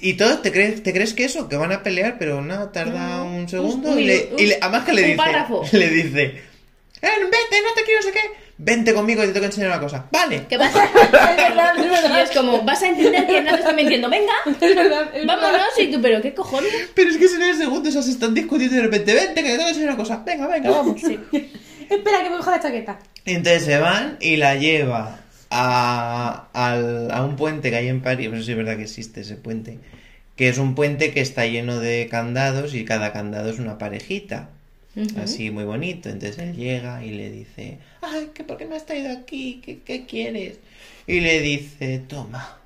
Y 0.00 0.14
todos, 0.14 0.42
¿te 0.42 0.52
crees, 0.52 0.82
¿te 0.84 0.92
crees 0.92 1.12
que 1.12 1.24
eso? 1.24 1.48
Que 1.48 1.56
van 1.56 1.72
a 1.72 1.82
pelear, 1.82 2.16
pero 2.20 2.40
no, 2.40 2.68
tarda 2.68 3.16
No, 3.18 3.24
un 3.24 3.34
un- 3.34 3.48
segundo. 3.48 3.88
un 3.90 3.98
y, 3.98 4.04
le, 4.04 4.30
y 4.38 4.46
le- 4.46 4.58
además 4.60 4.84
que 4.84 4.92
le 4.92 5.02
dice, 5.02 5.16
párrafo. 5.16 5.64
le 5.72 5.88
dice, 5.88 6.22
"Eh, 6.22 6.44
vete, 7.02 7.62
no 7.62 7.74
te 7.74 7.82
quiero, 7.84 8.02
sé 8.02 8.12
qué. 8.12 8.20
Vente 8.60 8.92
conmigo 8.92 9.22
y 9.22 9.26
te 9.28 9.32
tengo 9.32 9.42
que 9.42 9.46
enseñar 9.46 9.70
una 9.70 9.80
cosa. 9.80 10.06
Vale. 10.10 10.46
¿Qué 10.48 10.58
pasa? 10.58 10.84
Es 10.94 11.12
verdad, 11.12 11.72
es 11.78 11.86
Y 11.86 11.88
verdad. 11.88 12.22
es 12.22 12.30
como, 12.32 12.62
vas 12.62 12.82
a 12.82 12.88
entender 12.88 13.24
que 13.26 13.40
no 13.42 13.50
te 13.52 13.56
estoy 13.60 13.74
mintiendo. 13.74 14.10
Venga, 14.10 14.32
Es 14.46 14.74
verdad, 14.74 15.02
es 15.14 15.26
verdad. 15.26 15.26
vámonos. 15.40 15.78
Y 15.78 15.86
tú, 15.92 16.02
pero 16.02 16.20
¿qué 16.20 16.34
cojones? 16.34 16.70
Pero 16.94 17.08
es 17.10 17.16
que 17.16 17.26
en 17.26 17.42
el 17.42 17.56
segundo 17.56 17.88
esas 17.88 18.08
están 18.08 18.34
discutiendo 18.34 18.74
y 18.74 18.78
de 18.78 18.84
repente, 18.84 19.14
vente, 19.14 19.34
que 19.42 19.48
te 19.50 19.52
tengo 19.52 19.62
que 19.64 19.68
enseñar 19.68 19.90
una 19.90 19.96
cosa. 19.96 20.22
Venga, 20.26 20.46
venga, 20.48 20.70
vamos. 20.70 21.00
Espera, 21.02 22.22
que 22.22 22.30
me 22.30 22.36
coja 22.36 22.50
la 22.50 22.60
chaqueta. 22.60 22.98
Entonces 23.24 23.62
se 23.64 23.78
van 23.78 24.16
y 24.20 24.36
la 24.36 24.56
lleva 24.56 25.20
a, 25.50 26.48
al- 26.52 27.10
a 27.12 27.22
un 27.24 27.36
puente 27.36 27.70
que 27.70 27.76
hay 27.76 27.88
en 27.88 28.02
París. 28.02 28.28
No 28.30 28.36
sé 28.38 28.42
si 28.44 28.50
es 28.50 28.56
verdad 28.56 28.76
que 28.76 28.82
existe 28.82 29.20
ese 29.20 29.36
puente. 29.36 29.78
que 30.36 30.48
es 30.48 30.58
un 30.58 30.74
puente 30.74 31.12
que 31.12 31.20
está 31.20 31.46
lleno 31.46 31.78
de 31.78 32.08
candados 32.10 32.74
y 32.74 32.84
cada 32.84 33.12
candado 33.12 33.50
es 33.50 33.58
una 33.58 33.78
parejita. 33.78 34.50
Así 35.16 35.50
muy 35.50 35.64
bonito. 35.64 36.08
Entonces 36.08 36.38
él 36.38 36.56
llega 36.56 37.04
y 37.04 37.10
le 37.10 37.30
dice, 37.30 37.78
ay, 38.02 38.30
¿que 38.34 38.44
¿por 38.44 38.56
qué 38.56 38.66
me 38.66 38.76
has 38.76 38.86
traído 38.86 39.12
aquí? 39.12 39.60
¿Qué, 39.64 39.80
qué 39.80 40.06
quieres? 40.06 40.58
Y 41.06 41.20
le 41.20 41.40
dice, 41.40 42.00
toma. 42.06 42.58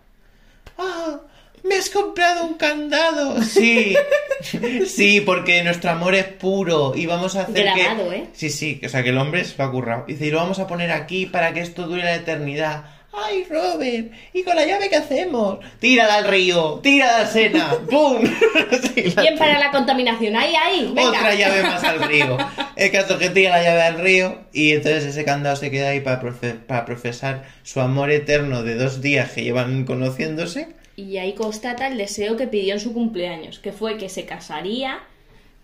Ah, 0.79 1.21
me 1.65 1.77
has 1.77 1.91
comprado 1.91 2.45
un 2.45 2.55
candado. 2.55 3.41
Sí, 3.43 3.95
sí, 4.87 5.21
porque 5.21 5.63
nuestro 5.63 5.91
amor 5.91 6.15
es 6.15 6.25
puro 6.25 6.93
y 6.95 7.07
vamos 7.07 7.37
a 7.37 7.43
hacer 7.43 7.65
Grabado, 7.65 8.11
que... 8.11 8.17
¿eh? 8.17 8.27
Sí, 8.33 8.51
sí, 8.51 8.81
o 8.85 8.89
sea 8.89 9.03
que 9.03 9.11
el 9.11 9.19
hombre 9.19 9.45
se 9.45 9.57
lo 9.57 9.65
ha 9.65 9.71
currado. 9.71 10.05
Dice, 10.07 10.27
y 10.27 10.31
lo 10.31 10.39
vamos 10.39 10.59
a 10.59 10.67
poner 10.67 10.91
aquí 10.91 11.27
para 11.27 11.53
que 11.53 11.61
esto 11.61 11.87
dure 11.87 12.03
la 12.03 12.15
eternidad. 12.15 12.85
¡Ay, 13.15 13.45
Robert! 13.51 14.11
¿Y 14.33 14.43
con 14.43 14.57
la 14.57 14.65
llave 14.65 14.89
qué 14.89 14.97
hacemos? 14.97 15.59
¡Tírala 15.81 16.15
al 16.17 16.25
río! 16.29 16.81
¡Tírala 16.83 17.19
al 17.19 17.27
Sena! 17.29 17.75
La 19.17 19.23
Bien 19.23 19.37
para 19.39 19.59
la 19.59 19.71
contaminación. 19.71 20.35
Ahí, 20.37 20.55
ahí. 20.55 20.91
Venga. 20.95 21.09
otra 21.11 21.35
llave 21.35 21.63
más 21.63 21.85
al 21.85 22.03
río. 22.03 22.39
El 22.77 22.91
caso 22.91 23.15
es 23.15 23.19
que 23.21 23.29
tira 23.31 23.51
la 23.59 23.63
llave 23.63 23.83
al 23.83 23.99
río 23.99 24.39
y 24.53 24.73
entonces 24.73 25.05
ese 25.05 25.25
candado 25.25 25.57
se 25.57 25.71
queda 25.71 25.91
ahí 25.91 26.01
para, 26.01 26.21
profe- 26.23 26.59
para 26.59 26.85
profesar 26.87 27.45
su 27.63 27.81
amor 27.81 28.11
eterno 28.11 28.63
de 28.63 28.77
dos 28.77 29.03
días 29.03 29.31
que 29.33 29.43
llevan 29.45 29.85
conociéndose. 29.85 30.69
Y 30.97 31.19
ahí 31.19 31.35
constata 31.35 31.87
el 31.89 31.99
deseo 31.99 32.37
que 32.37 32.47
pidió 32.47 32.75
en 32.75 32.81
su 32.81 32.93
cumpleaños, 32.95 33.59
que 33.59 33.73
fue 33.73 33.99
que 33.99 34.09
se 34.09 34.25
casaría 34.25 35.01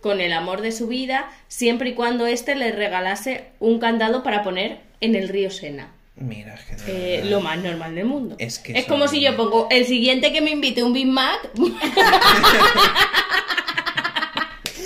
con 0.00 0.20
el 0.20 0.32
amor 0.32 0.60
de 0.60 0.72
su 0.72 0.86
vida 0.86 1.30
siempre 1.48 1.90
y 1.90 1.94
cuando 1.94 2.26
éste 2.26 2.54
le 2.54 2.72
regalase 2.72 3.44
un 3.58 3.78
candado 3.78 4.22
para 4.22 4.42
poner 4.42 4.80
en 5.00 5.14
el 5.14 5.28
río 5.28 5.50
Sena. 5.50 5.92
Mira, 6.20 6.54
es 6.54 6.82
que 6.82 6.92
de 6.92 7.18
Eh, 7.18 7.24
lo 7.24 7.40
más 7.40 7.58
normal 7.58 7.94
del 7.94 8.04
mundo. 8.04 8.36
Es 8.38 8.58
que 8.58 8.76
es 8.76 8.86
como 8.86 9.06
si 9.08 9.20
yo 9.20 9.36
pongo 9.36 9.68
el 9.70 9.86
siguiente 9.86 10.32
que 10.32 10.40
me 10.40 10.50
invite 10.50 10.82
un 10.82 10.92
Big 10.92 11.06
Mac. 11.06 11.50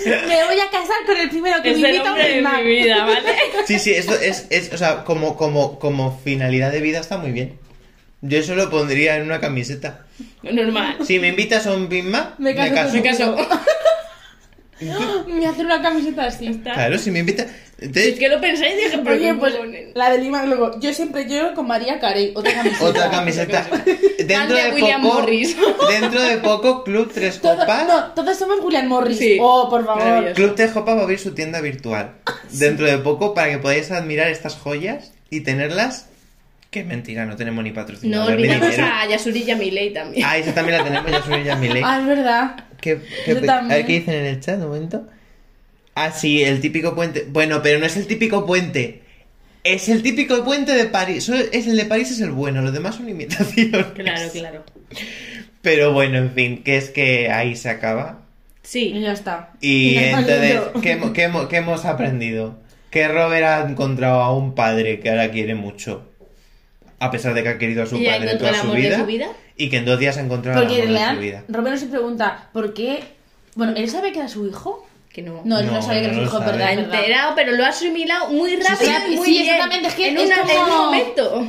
Me 0.05 0.43
voy 0.43 0.59
a 0.59 0.69
casar 0.69 0.97
con 1.05 1.15
el 1.17 1.29
primero 1.29 1.61
que 1.63 1.71
es 1.71 1.79
me 1.79 1.89
invita 1.89 2.09
a 2.09 2.13
un 2.13 2.19
Big 2.19 2.41
Mac. 2.41 2.61
mi 2.63 2.71
vida, 2.71 3.05
¿vale? 3.05 3.33
Sí, 3.65 3.79
sí, 3.79 3.93
esto 3.93 4.13
es, 4.15 4.47
es 4.49 4.73
o 4.73 4.77
sea, 4.77 5.05
como, 5.05 5.37
como, 5.37 5.79
como 5.79 6.19
finalidad 6.19 6.73
de 6.73 6.81
vida 6.81 6.99
está 6.99 7.17
muy 7.17 7.31
bien. 7.31 7.57
Yo 8.21 8.37
eso 8.37 8.55
lo 8.55 8.69
pondría 8.69 9.15
en 9.17 9.23
una 9.23 9.39
camiseta. 9.39 10.05
Normal. 10.43 10.97
Si 11.05 11.19
me 11.19 11.29
invitas 11.29 11.67
a 11.67 11.73
un 11.73 11.89
Big 11.89 12.03
Mac, 12.03 12.35
Me 12.37 12.53
caso 12.55 12.73
con 12.75 12.93
Me 12.93 13.03
caso. 13.03 13.35
Me 15.27 15.45
a 15.45 15.49
hacer 15.51 15.65
una 15.65 15.81
camiseta 15.81 16.25
así. 16.25 16.59
Claro, 16.61 16.97
si 16.97 17.11
me 17.11 17.19
invitas... 17.19 17.47
Es 17.93 18.17
que 18.19 18.29
lo 18.29 18.39
pensé 18.39 18.69
y 18.69 18.75
dije, 18.75 18.97
Oye, 19.05 19.19
¿qué 19.19 19.33
pues 19.33 19.53
ponen? 19.55 19.91
la 19.93 20.09
de 20.11 20.19
Lima, 20.19 20.45
luego, 20.45 20.79
yo 20.79 20.93
siempre 20.93 21.27
lloro 21.27 21.53
con 21.53 21.67
María 21.67 21.99
Carey, 21.99 22.31
otra 22.35 22.53
camiseta. 22.55 22.85
Otra 22.85 23.09
camiseta. 23.09 23.67
Dentro 24.25 24.55
de 24.55 24.71
William 24.71 25.01
poco, 25.01 25.13
Morris. 25.15 25.55
dentro 25.89 26.21
de 26.21 26.37
poco, 26.37 26.83
Club 26.83 27.11
Tres 27.13 27.39
Todo- 27.41 27.57
Copas. 27.57 27.87
no, 27.87 28.05
todos 28.13 28.37
somos 28.37 28.59
William 28.63 28.87
Morris. 28.87 29.17
Sí. 29.17 29.37
Oh, 29.41 29.67
por 29.69 29.85
favor. 29.85 30.31
Club 30.33 30.55
Tres 30.55 30.71
Copas 30.71 30.95
va 30.95 31.01
a 31.01 31.03
abrir 31.03 31.19
su 31.19 31.33
tienda 31.33 31.59
virtual 31.61 32.11
dentro 32.51 32.85
de 32.85 32.97
poco 32.99 33.33
para 33.33 33.49
que 33.49 33.57
podáis 33.57 33.91
admirar 33.91 34.29
estas 34.29 34.55
joyas 34.55 35.11
y 35.29 35.41
tenerlas. 35.41 36.07
Qué 36.71 36.83
mentira, 36.83 37.25
no 37.25 37.35
tenemos 37.35 37.63
ni 37.63 37.69
No 37.69 37.75
patrocinador 37.75 38.29
ni 38.29 38.35
olvidemos 38.35 38.71
dinero. 38.71 38.91
a 38.91 39.05
Yasuri 39.07 39.43
Yamilei 39.43 39.93
también. 39.93 40.25
Ah, 40.25 40.37
esa 40.37 40.53
también 40.55 40.77
la 40.79 40.83
tenemos, 40.83 41.11
ya 41.11 41.21
soy 41.21 41.43
ya 41.43 41.55
Milei. 41.55 41.83
Ah, 41.85 41.99
es 41.99 42.07
verdad. 42.07 42.55
¿Qué- 42.81 42.99
qué- 43.25 43.31
a 43.47 43.61
ver 43.67 43.85
qué 43.85 43.93
dicen 43.99 44.13
en 44.15 44.25
el 44.25 44.39
chat, 44.39 44.55
un 44.57 44.67
momento. 44.69 45.03
Ah, 45.95 46.11
sí, 46.11 46.43
el 46.43 46.59
típico 46.61 46.95
puente. 46.95 47.25
Bueno, 47.29 47.61
pero 47.61 47.79
no 47.79 47.85
es 47.85 47.97
el 47.97 48.07
típico 48.07 48.45
puente. 48.45 49.01
Es 49.63 49.87
el 49.89 50.01
típico 50.03 50.43
puente 50.43 50.73
de 50.73 50.85
París. 50.85 51.23
Solo 51.23 51.39
Es 51.51 51.67
el 51.67 51.77
de 51.77 51.85
París 51.85 52.11
es 52.11 52.19
el 52.19 52.31
bueno, 52.31 52.61
los 52.61 52.73
demás 52.73 52.95
son 52.95 53.07
imitaciones. 53.09 53.85
Claro, 53.95 54.29
claro. 54.31 54.63
Pero 55.61 55.93
bueno, 55.93 56.17
en 56.17 56.31
fin, 56.33 56.63
que 56.63 56.77
es 56.77 56.89
que 56.89 57.29
ahí 57.31 57.55
se 57.55 57.69
acaba. 57.69 58.19
Y 58.63 58.67
Sí. 58.67 58.99
ya 59.01 59.11
está. 59.13 59.51
Y 59.61 59.95
entonces. 59.97 60.61
¿qué, 60.81 60.99
qué 61.13 61.31
qué 61.49 61.55
hemos 61.57 61.85
aprendido? 61.85 62.57
Que 62.89 63.07
Robert 63.07 63.45
ha 63.45 63.69
encontrado 63.69 64.21
a 64.21 64.35
un 64.35 64.55
padre 64.55 64.99
que 64.99 65.09
ahora 65.09 65.31
quiere 65.31 65.55
mucho. 65.55 66.09
A 66.99 67.11
pesar 67.11 67.33
de 67.33 67.43
que 67.43 67.49
ha 67.49 67.57
querido 67.57 67.83
a 67.83 67.85
su 67.85 68.01
padre 68.03 68.35
toda 68.37 68.51
el 68.51 68.55
su 68.55 68.71
vida, 68.71 68.99
su 68.99 69.05
vida. 69.05 69.27
Y 69.57 69.69
que 69.69 69.77
en 69.77 69.85
dos 69.85 69.99
días 69.99 70.17
ha 70.17 70.21
encontrado 70.21 70.61
el 70.61 70.67
Porque 70.67 70.81
amor 70.83 71.09
de 71.09 71.15
su 71.15 71.21
vida. 71.21 71.43
Robert 71.49 71.77
se 71.77 71.87
pregunta, 71.87 72.49
¿por 72.53 72.73
qué? 72.73 72.99
Bueno, 73.55 73.73
¿él 73.75 73.89
sabe 73.89 74.11
que 74.11 74.19
era 74.19 74.27
su 74.29 74.47
hijo? 74.47 74.87
Que 75.13 75.21
no. 75.21 75.41
No, 75.45 75.59
él 75.59 75.67
no, 75.67 75.73
No, 75.73 75.81
sabía 75.81 76.01
que 76.01 76.05
era 76.07 76.15
no 76.17 76.27
su 76.29 76.37
lo 76.39 76.39
hijo, 76.43 76.69
enterado, 76.69 77.35
pero 77.35 77.51
lo 77.51 77.63
ha 77.63 77.67
asimilado 77.69 78.29
muy 78.29 78.55
rápido 78.55 78.91
sí, 79.07 79.13
y 79.13 79.15
muy 79.15 79.25
sí, 79.27 79.31
bien. 79.33 79.43
exactamente, 79.55 79.87
es 79.89 79.93
que 79.93 80.07
en, 80.09 80.17
es 80.17 80.25
una- 80.25 80.41
en 80.53 80.59
un 80.59 80.69
momento. 80.69 81.47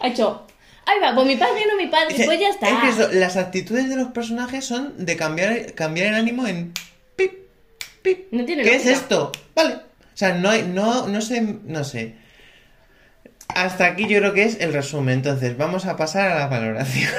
Ha 0.00 0.08
hecho, 0.08 0.46
ahí 0.86 1.00
va, 1.02 1.14
pues 1.14 1.26
mi 1.26 1.36
padre 1.36 1.62
no 1.70 1.76
mi 1.76 1.86
padre, 1.86 2.14
Es- 2.16 2.26
pues 2.26 2.38
ya 2.38 2.48
está. 2.50 2.68
Es 2.68 2.76
que 2.80 2.88
eso, 3.02 3.12
las 3.14 3.36
actitudes 3.38 3.88
de 3.88 3.96
los 3.96 4.08
personajes 4.08 4.64
son 4.66 4.92
de 5.04 5.16
cambiar, 5.16 5.72
cambiar 5.74 6.08
el 6.08 6.14
ánimo 6.16 6.46
en 6.46 6.74
pip, 7.16 7.32
pip. 8.02 8.26
No 8.30 8.44
tiene 8.44 8.62
¿Qué 8.62 8.76
es 8.76 8.84
esto? 8.86 9.32
Vale. 9.54 9.74
O 9.74 10.16
sea, 10.18 10.34
no 10.34 10.50
hay, 10.50 10.62
no, 10.64 11.06
no 11.08 11.20
sé, 11.22 11.40
no 11.64 11.84
sé. 11.84 12.14
Hasta 13.48 13.86
aquí 13.86 14.06
yo 14.06 14.18
creo 14.18 14.34
que 14.34 14.42
es 14.42 14.60
el 14.60 14.72
resumen. 14.74 15.14
Entonces, 15.14 15.56
vamos 15.56 15.86
a 15.86 15.96
pasar 15.96 16.30
a 16.30 16.38
la 16.40 16.46
valoración. 16.48 17.10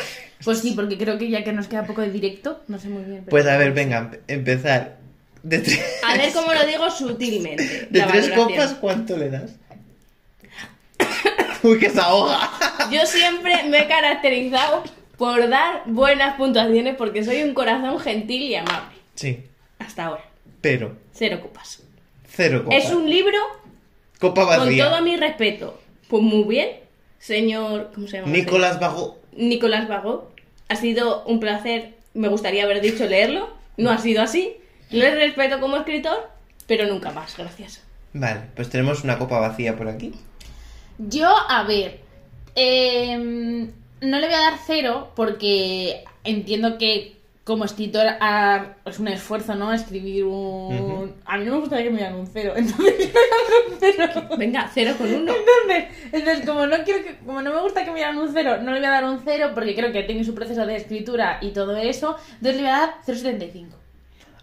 Pues 0.44 0.60
sí, 0.60 0.72
porque 0.74 0.98
creo 0.98 1.18
que 1.18 1.30
ya 1.30 1.44
que 1.44 1.52
nos 1.52 1.68
queda 1.68 1.84
poco 1.84 2.00
de 2.02 2.12
directo, 2.12 2.64
no 2.70 2.80
sé 2.80 2.88
muy 2.88 3.04
bien. 3.04 3.20
pero- 3.26 3.30
Pues 3.32 3.46
a 3.48 3.58
ver, 3.58 3.74
venga, 3.74 4.12
empezar. 4.28 4.99
De 5.44 5.60
tres, 5.60 5.80
A 6.04 6.18
ver 6.18 6.32
cómo 6.34 6.54
lo 6.54 6.66
digo 6.66 6.90
sutilmente. 6.92 7.88
de 7.90 8.02
tres 8.02 8.30
copas, 8.30 8.74
¿cuánto 8.82 9.16
le 9.18 9.30
das? 9.30 9.52
Uy, 11.64 11.80
que 11.80 11.90
se 11.90 12.00
ahoga. 12.00 12.50
Yo 12.92 13.06
siempre 13.06 13.64
me 13.70 13.80
he 13.82 13.88
caracterizado 13.88 14.84
por 15.18 15.48
dar 15.50 15.84
buenas 15.86 16.36
puntuaciones 16.38 16.96
porque 16.96 17.24
soy 17.24 17.44
un 17.44 17.54
corazón 17.54 18.00
gentil 18.00 18.42
y 18.44 18.56
amable. 18.56 18.96
Sí, 19.16 19.44
Hasta 19.80 20.06
ahora. 20.06 20.24
pero 20.62 20.96
Cero 21.14 21.40
copas. 21.42 21.82
cero 22.34 22.64
copas. 22.64 22.84
Es 22.86 22.92
un 22.92 23.10
libro 23.10 23.38
Copa 24.20 24.46
con 24.58 24.66
vacía. 24.68 24.86
todo 24.90 25.02
mi 25.02 25.18
respeto. 25.18 25.80
Pues 26.08 26.24
muy 26.24 26.44
bien, 26.44 26.70
señor. 27.20 27.92
¿Cómo 27.94 28.08
se 28.08 28.18
llama? 28.18 28.32
Nicolás 28.32 28.80
Vago. 28.80 29.20
Nicolás 29.34 29.88
Vago. 29.88 30.32
Ha 30.70 30.76
sido 30.76 31.24
un 31.26 31.40
placer. 31.40 31.96
Me 32.14 32.28
gustaría 32.30 32.64
haber 32.64 32.82
dicho 32.82 33.06
leerlo. 33.06 33.50
No 33.78 33.92
ha 33.92 33.98
sido 33.98 34.22
así. 34.22 34.56
Le 34.92 35.16
respeto 35.16 35.60
como 35.60 35.78
escritor, 35.78 36.30
pero 36.68 36.88
nunca 36.88 37.12
más, 37.12 37.38
gracias. 37.38 37.84
Vale, 38.14 38.42
pues 38.56 38.70
tenemos 38.70 39.04
una 39.04 39.18
copa 39.18 39.40
vacía 39.40 39.76
por 39.76 39.88
aquí. 39.88 40.14
Yo, 40.98 41.30
a 41.48 41.64
ver, 41.64 42.00
em, 42.56 43.72
no 44.02 44.20
le 44.20 44.28
voy 44.28 44.36
a 44.36 44.52
dar 44.52 44.60
cero 44.66 45.12
porque 45.16 46.04
entiendo 46.24 46.78
que 46.78 47.20
como 47.44 47.66
escritor 47.66 48.06
es 48.86 49.00
un 49.00 49.08
esfuerzo, 49.08 49.56
¿no? 49.56 49.74
Escribir 49.74 50.26
un... 50.26 51.16
A 51.26 51.38
mí 51.38 51.46
no 51.46 51.54
me 51.54 51.60
gustaría 51.62 51.86
que 51.86 51.90
me 51.90 51.98
dieran 51.98 52.16
un 52.16 52.28
cero, 52.28 52.54
entonces 52.58 53.12
yo 53.12 53.20
un 53.72 53.78
cero. 53.80 54.28
Venga, 54.38 54.70
cero 54.72 54.94
con 54.98 55.08
uno. 55.08 55.34
Entonces, 55.34 55.98
entonces, 56.12 56.46
como 56.46 56.68
no 56.68 56.84
quiero 56.84 57.04
que, 57.04 57.18
como 57.26 57.42
no 57.42 57.52
me 57.52 57.62
gusta 57.62 57.84
que 57.84 57.90
me 57.90 57.98
dieran 57.98 58.20
un 58.20 58.32
cero, 58.32 58.58
no 58.62 58.72
le 58.72 58.80
voy 58.80 58.88
a 58.88 58.92
dar 58.92 59.06
un 59.06 59.20
cero 59.24 59.52
porque 59.56 59.74
creo 59.74 59.92
que 59.92 60.04
tiene 60.04 60.24
su 60.24 60.36
proceso 60.36 60.66
de 60.66 60.76
escritura 60.76 61.40
y 61.42 61.50
todo 61.50 61.76
eso, 61.76 62.18
entonces 62.34 62.58
le 62.58 62.62
voy 62.62 62.72
a 62.72 62.80
dar 62.80 62.94
0,75. 63.08 63.79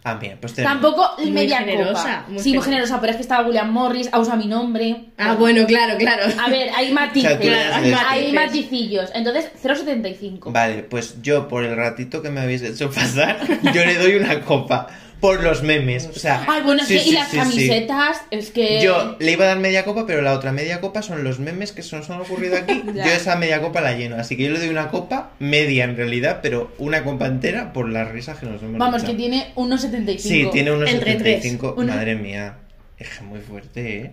Ah, 0.08 0.14
bien, 0.14 0.38
pues 0.40 0.54
tenemos. 0.54 0.80
Tampoco 0.80 1.14
Muy 1.18 1.32
media 1.32 1.58
generosa, 1.58 2.18
copa. 2.20 2.24
muy 2.28 2.38
sí, 2.38 2.54
muy 2.54 2.62
generosa. 2.62 3.00
pero 3.00 3.10
es 3.10 3.16
que 3.16 3.22
estaba 3.22 3.44
William 3.44 3.72
Morris, 3.72 4.08
ha 4.12 4.20
usado 4.20 4.36
mi 4.36 4.46
nombre. 4.46 5.06
Ah, 5.18 5.34
bueno, 5.34 5.66
claro, 5.66 5.98
claro. 5.98 6.32
A 6.40 6.48
ver, 6.48 6.70
hay 6.76 6.92
matices. 6.92 7.36
O 7.40 7.42
sea, 7.42 7.70
das 7.70 7.76
hay, 7.76 7.90
de 7.90 7.96
hay 7.96 8.32
maticillos. 8.32 9.10
Entonces, 9.14 9.50
0,75. 9.64 10.52
Vale, 10.52 10.84
pues 10.84 11.20
yo 11.22 11.48
por 11.48 11.64
el 11.64 11.74
ratito 11.74 12.22
que 12.22 12.30
me 12.30 12.40
habéis 12.40 12.62
hecho 12.62 12.88
pasar, 12.88 13.40
yo 13.74 13.84
le 13.84 13.96
doy 13.98 14.14
una 14.14 14.42
copa. 14.42 14.86
Por 15.20 15.42
los 15.42 15.62
memes. 15.62 16.06
O 16.06 16.12
sea. 16.18 16.44
Ay, 16.46 16.62
bueno, 16.62 16.82
es 16.82 16.88
sí, 16.88 16.94
que, 16.94 17.00
sí, 17.00 17.10
y 17.10 17.12
las 17.14 17.28
sí, 17.28 17.30
sí. 17.32 17.36
camisetas, 17.38 18.20
es 18.30 18.50
que... 18.50 18.82
Yo 18.82 19.16
le 19.18 19.32
iba 19.32 19.44
a 19.44 19.48
dar 19.48 19.58
media 19.58 19.84
copa, 19.84 20.06
pero 20.06 20.20
la 20.20 20.34
otra 20.34 20.52
media 20.52 20.80
copa 20.80 21.00
son 21.02 21.24
los 21.24 21.38
memes 21.38 21.72
que 21.72 21.82
se 21.82 21.96
nos 21.96 22.10
han 22.10 22.20
ocurrido 22.20 22.56
aquí. 22.56 22.82
Yo 22.94 23.02
esa 23.02 23.34
media 23.36 23.60
copa 23.62 23.80
la 23.80 23.94
lleno. 23.94 24.16
Así 24.16 24.36
que 24.36 24.44
yo 24.44 24.50
le 24.50 24.58
doy 24.58 24.68
una 24.68 24.88
copa, 24.88 25.30
media 25.38 25.84
en 25.84 25.96
realidad, 25.96 26.40
pero 26.42 26.70
una 26.78 27.02
copa 27.02 27.26
entera 27.26 27.72
por 27.72 27.88
las 27.88 28.10
risas 28.12 28.38
que 28.38 28.46
nos 28.46 28.62
hemos 28.62 28.78
Vamos, 28.78 29.02
que 29.04 29.14
tiene 29.14 29.52
1,75. 29.56 30.18
Sí, 30.18 30.48
tiene 30.52 30.72
unos 30.72 30.90
Entre 30.90 31.12
75. 31.14 31.74
tres. 31.74 31.84
Una- 31.84 31.94
Madre 31.96 32.14
mía. 32.16 32.54
Es 32.98 33.08
que 33.08 33.24
muy 33.24 33.40
fuerte, 33.40 33.98
¿eh? 33.98 34.12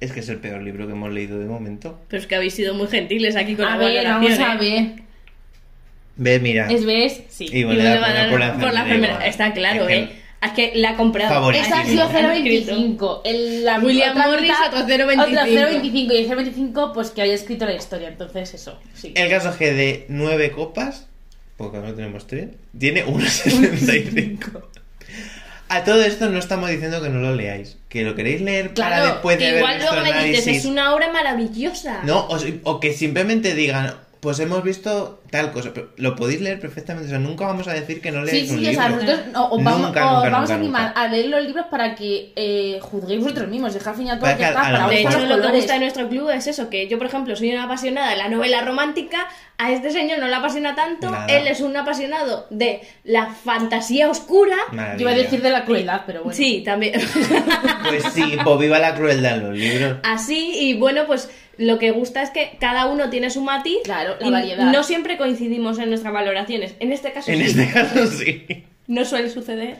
Es 0.00 0.12
que 0.12 0.20
es 0.20 0.28
el 0.30 0.38
peor 0.38 0.62
libro 0.62 0.86
que 0.86 0.92
hemos 0.94 1.12
leído 1.12 1.38
de 1.38 1.44
momento. 1.46 2.00
Pero 2.08 2.20
es 2.20 2.26
que 2.26 2.34
habéis 2.34 2.54
sido 2.54 2.74
muy 2.74 2.88
gentiles 2.88 3.36
aquí 3.36 3.54
con 3.54 3.66
A 3.66 3.76
la 3.76 3.86
ver, 3.86 4.04
vamos 4.04 4.30
valoración, 4.38 4.50
a 4.50 4.54
¿eh? 4.64 4.92
ver. 4.96 5.02
Ve, 6.16 6.38
mira. 6.40 6.66
¿Es 6.70 6.84
ves? 6.84 7.22
Sí, 7.28 7.48
Y 7.52 7.60
y 7.60 7.64
bueno, 7.64 7.82
dar 7.84 8.30
por 8.30 8.40
la 8.40 8.52
por 8.54 8.72
la 8.72 8.80
enfermera. 8.80 8.82
enfermera. 8.82 9.26
Está 9.26 9.52
claro, 9.52 9.88
Es 9.88 9.96
¿eh? 10.10 10.12
Es 10.42 10.52
que 10.52 10.72
la 10.74 10.90
ha 10.90 10.96
comprado. 10.96 11.32
Favorito. 11.32 11.64
Esa 11.64 11.80
ha 11.80 11.84
sido 11.84 12.08
sí. 12.08 12.14
0,25. 12.14 13.20
El- 13.24 13.64
la 13.64 13.78
William 13.78 14.10
otra 14.10 14.26
Morris, 14.28 14.50
mitad- 14.50 14.66
otro 14.68 14.86
0,25. 14.86 15.22
Otra 15.28 15.46
0,25 15.46 16.12
y 16.12 16.16
el 16.16 16.28
0,25 16.28 16.92
pues 16.92 17.10
que 17.10 17.22
haya 17.22 17.34
escrito 17.34 17.64
la 17.64 17.74
historia. 17.74 18.08
Entonces, 18.08 18.54
eso, 18.54 18.78
sí. 18.94 19.12
El 19.14 19.30
caso 19.30 19.50
es 19.50 19.56
que 19.56 19.72
de 19.72 20.04
nueve 20.08 20.50
copas, 20.50 21.06
porque 21.56 21.78
no 21.78 21.94
tenemos 21.94 22.26
tres, 22.26 22.48
tiene 22.78 23.04
1,75. 23.06 24.62
A 25.68 25.84
todo 25.84 26.02
esto 26.02 26.28
no 26.28 26.38
estamos 26.38 26.68
diciendo 26.68 27.00
que 27.00 27.08
no 27.08 27.20
lo 27.20 27.34
leáis, 27.34 27.78
que 27.88 28.02
lo 28.02 28.14
queréis 28.14 28.42
leer 28.42 28.74
para 28.74 29.06
después 29.06 29.38
de 29.38 29.44
Que 29.52 29.56
igual 29.56 29.78
luego 29.78 29.94
el 29.96 30.02
me 30.02 30.08
dices, 30.08 30.22
análisis. 30.42 30.56
es 30.58 30.64
una 30.66 30.94
obra 30.94 31.10
maravillosa. 31.12 32.02
No, 32.02 32.26
o, 32.26 32.36
o 32.64 32.78
que 32.80 32.92
simplemente 32.92 33.54
digan, 33.54 33.94
pues 34.20 34.38
hemos 34.40 34.62
visto 34.62 35.21
tal 35.32 35.50
cosa. 35.50 35.70
Pero 35.74 35.88
lo 35.96 36.14
podéis 36.14 36.40
leer 36.42 36.60
perfectamente. 36.60 37.06
O 37.08 37.10
sea, 37.10 37.18
nunca 37.18 37.46
vamos 37.46 37.66
a 37.66 37.72
decir 37.72 38.00
que 38.00 38.12
no 38.12 38.24
Sí, 38.24 38.32
leáis 38.32 38.50
un 38.52 38.58
sí, 38.60 38.68
o 38.68 38.72
sea, 38.74 38.88
libro. 38.90 39.02
nosotros 39.04 39.26
o- 39.34 39.56
os 39.56 39.64
vamos, 39.64 39.80
Nunca, 39.80 40.06
os 40.06 40.12
nunca, 40.18 40.30
vamos 40.30 40.40
nunca, 40.50 40.52
a 40.52 40.56
animar 40.56 40.92
a 40.94 41.08
leer 41.08 41.26
los 41.26 41.42
libros 41.44 41.66
para 41.70 41.94
que 41.96 42.32
eh, 42.36 42.78
juzguéis 42.82 43.20
vosotros 43.22 43.48
mismos. 43.48 43.74
Dejar 43.74 43.96
fin 43.96 44.08
a 44.10 44.12
todo, 44.12 44.20
Para 44.20 44.32
ya 44.32 44.38
que 44.38 44.44
está, 44.44 44.62
para 44.62 44.88
De 44.88 45.00
hecho, 45.00 45.18
lo 45.26 45.40
que 45.42 45.48
gusta 45.56 45.72
de 45.72 45.78
nuestro 45.80 46.08
club 46.08 46.30
es 46.30 46.46
eso, 46.46 46.70
que 46.70 46.86
yo, 46.86 46.98
por 46.98 47.06
ejemplo, 47.08 47.34
soy 47.34 47.50
una 47.52 47.64
apasionada 47.64 48.10
de 48.10 48.16
la 48.16 48.28
novela 48.28 48.60
romántica, 48.60 49.26
a 49.58 49.72
este 49.72 49.90
señor 49.90 50.18
no 50.18 50.28
le 50.28 50.34
apasiona 50.34 50.74
tanto, 50.74 51.10
Nada. 51.10 51.26
él 51.26 51.46
es 51.46 51.60
un 51.60 51.76
apasionado 51.76 52.46
de 52.50 52.80
la 53.04 53.26
fantasía 53.26 54.08
oscura. 54.10 54.56
Maravilla. 54.72 54.96
Yo 54.98 55.00
iba 55.02 55.10
a 55.12 55.14
decir 55.22 55.40
de 55.42 55.50
la 55.50 55.64
crueldad, 55.64 56.02
pero 56.06 56.24
bueno. 56.24 56.36
Sí, 56.36 56.62
también. 56.64 56.94
Pues 57.88 58.04
sí, 58.12 58.36
pues 58.44 58.58
viva 58.58 58.78
la 58.78 58.94
crueldad 58.94 59.36
en 59.36 59.42
los 59.48 59.56
libros. 59.58 59.96
Así, 60.04 60.52
y 60.60 60.74
bueno, 60.74 61.02
pues 61.06 61.30
lo 61.58 61.78
que 61.78 61.90
gusta 61.90 62.22
es 62.22 62.30
que 62.30 62.56
cada 62.60 62.86
uno 62.86 63.10
tiene 63.10 63.28
su 63.30 63.42
matiz. 63.42 63.78
Claro, 63.84 64.16
la 64.20 64.26
y 64.28 64.30
variedad. 64.30 64.72
No 64.72 64.82
siempre 64.82 65.16
coincidimos 65.22 65.78
en 65.78 65.88
nuestras 65.90 66.12
valoraciones. 66.12 66.74
En 66.80 66.92
este 66.92 67.12
caso 67.12 67.30
En 67.30 67.38
sí. 67.38 67.44
este 67.44 67.72
caso 67.72 68.06
sí. 68.08 68.64
No 68.88 69.04
suele 69.04 69.30
suceder. 69.30 69.78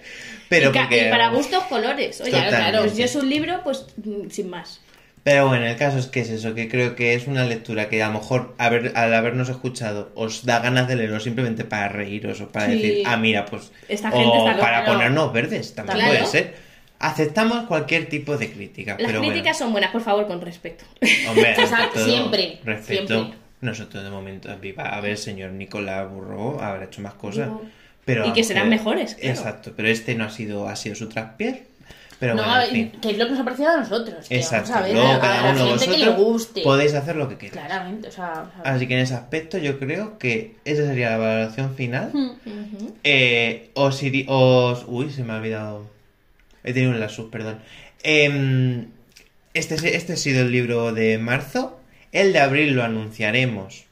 Pero 0.49 0.71
y, 0.71 0.73
porque- 0.79 1.09
y 1.09 1.11
para 1.11 1.31
gustos 1.31 1.65
colores. 1.65 2.21
Oye, 2.21 2.31
Totalmente. 2.31 2.57
claro, 2.57 2.79
pues 2.85 2.97
yo 2.97 3.05
es 3.05 3.17
un 3.17 3.29
libro, 3.29 3.61
pues 3.65 3.87
mm, 3.97 4.31
sin 4.31 4.49
más. 4.51 4.81
Pero 5.25 5.49
bueno, 5.49 5.67
el 5.67 5.77
caso 5.77 5.99
es 5.99 6.07
que 6.07 6.21
es 6.21 6.31
eso, 6.31 6.55
que 6.55 6.69
creo 6.69 6.95
que 6.95 7.15
es 7.15 7.27
una 7.27 7.45
lectura 7.45 7.89
que 7.89 8.03
a 8.03 8.09
lo 8.09 8.15
mejor 8.15 8.55
haber- 8.59 8.93
al 8.97 9.13
habernos 9.15 9.49
escuchado 9.49 10.11
os 10.15 10.45
da 10.45 10.61
ganas 10.61 10.87
de 10.89 10.97
leerlo 10.97 11.19
simplemente 11.21 11.65
para 11.65 11.89
reíros 11.89 12.41
o 12.41 12.49
para 12.49 12.67
Sí. 12.67 12.73
decir, 12.79 13.03
ah, 13.07 13.17
mira, 13.17 13.45
pues... 13.47 13.73
Esta 13.89 14.11
o 14.11 14.47
está 14.49 14.61
para 14.61 14.85
ponernos 14.85 15.33
verdes, 15.33 15.75
también 15.75 15.99
Claro. 15.99 16.13
puede 16.15 16.27
ser. 16.27 16.55
Aceptamos 16.99 17.67
cualquier 17.67 18.09
tipo 18.09 18.37
de 18.37 18.53
crítica, 18.53 18.97
Las 18.99 19.07
pero 19.11 19.21
críticas 19.21 19.59
son 19.59 19.73
buenas, 19.73 19.91
por 19.91 20.03
favor, 20.03 20.27
con 20.29 20.41
respeto. 20.41 20.85
Hombre, 21.29 21.51
Exacto, 21.59 22.05
siempre, 22.05 22.61
Respeto. 22.65 23.07
siempre. 23.09 23.39
Nosotros 23.63 24.05
de 24.05 24.11
momento, 24.11 24.51
a 24.51 25.01
ver, 25.01 25.17
señor 25.17 25.53
Nicolás 25.53 26.11
Burro 26.11 26.61
habrá 26.61 26.85
hecho 26.85 27.01
más 27.01 27.15
cosas. 27.15 27.49
Pero, 28.05 28.27
y 28.27 28.33
que 28.33 28.43
serán 28.45 28.69
mejores, 28.69 29.15
claro. 29.15 29.31
Exacto, 29.31 29.73
pero 29.77 29.89
este 29.89 30.15
no 30.17 30.25
ha 30.25 30.31
sido, 30.31 30.69
ha 30.69 30.75
sido 30.77 30.95
su 30.97 31.09
traspié. 31.09 31.65
Pero 32.19 32.35
no, 32.35 32.43
bueno, 32.45 32.63
en 32.63 32.71
fin. 32.71 32.93
que 33.01 33.11
es 33.11 33.19
lo 33.19 33.25
que 33.25 33.31
nos 33.33 33.41
ha 33.41 33.45
parecido 33.45 33.69
a 33.71 33.77
nosotros. 33.79 34.29
que 34.29 34.37
Exacto, 34.37 34.71
Vamos 34.71 34.85
a 34.85 34.87
ver, 34.87 34.95
luego 34.97 35.13
a 35.13 35.21
cada 35.21 35.51
uno 35.53 35.65
de 35.65 35.71
gente 35.71 35.85
que 35.85 35.91
vosotros 35.91 35.99
le 36.01 36.11
guste. 36.25 36.63
podéis 36.63 36.95
hacer 36.95 37.17
lo 37.17 37.29
que 37.29 37.37
queráis. 37.39 37.53
Claramente, 37.67 38.09
o 38.09 38.11
sea. 38.13 38.45
o 38.59 38.63
sea, 38.63 38.75
Así 38.75 38.87
que 38.89 38.95
en 38.95 39.01
ese 39.01 39.15
aspecto 39.15 39.59
yo 39.59 39.79
creo 39.81 40.19
que 40.19 40.57
esa 40.65 40.87
sería 40.87 41.11
la 41.11 41.17
valoración 41.19 41.75
final. 41.77 42.11
hmm. 42.15 42.89
Eh, 43.05 43.71
os, 43.75 44.03
iri- 44.03 44.25
os... 44.29 44.85
Uy, 44.89 45.11
se 45.11 45.23
me 45.25 45.33
ha 45.33 45.37
olvidado. 45.37 45.89
He 46.65 46.73
tenido 46.73 46.93
un 46.93 47.01
lapsus, 47.01 47.29
perdón. 47.31 47.59
Em, 48.03 48.87
este, 49.55 49.75
es- 49.77 49.85
este 49.85 50.13
ha 50.15 50.17
sido 50.17 50.43
el 50.43 50.51
libro 50.53 50.93
de 50.93 51.19
marzo. 51.19 51.79
El 52.13 52.33
de 52.33 52.39
abril 52.41 52.75
lo 52.75 52.85
anunciaremos 52.85 53.85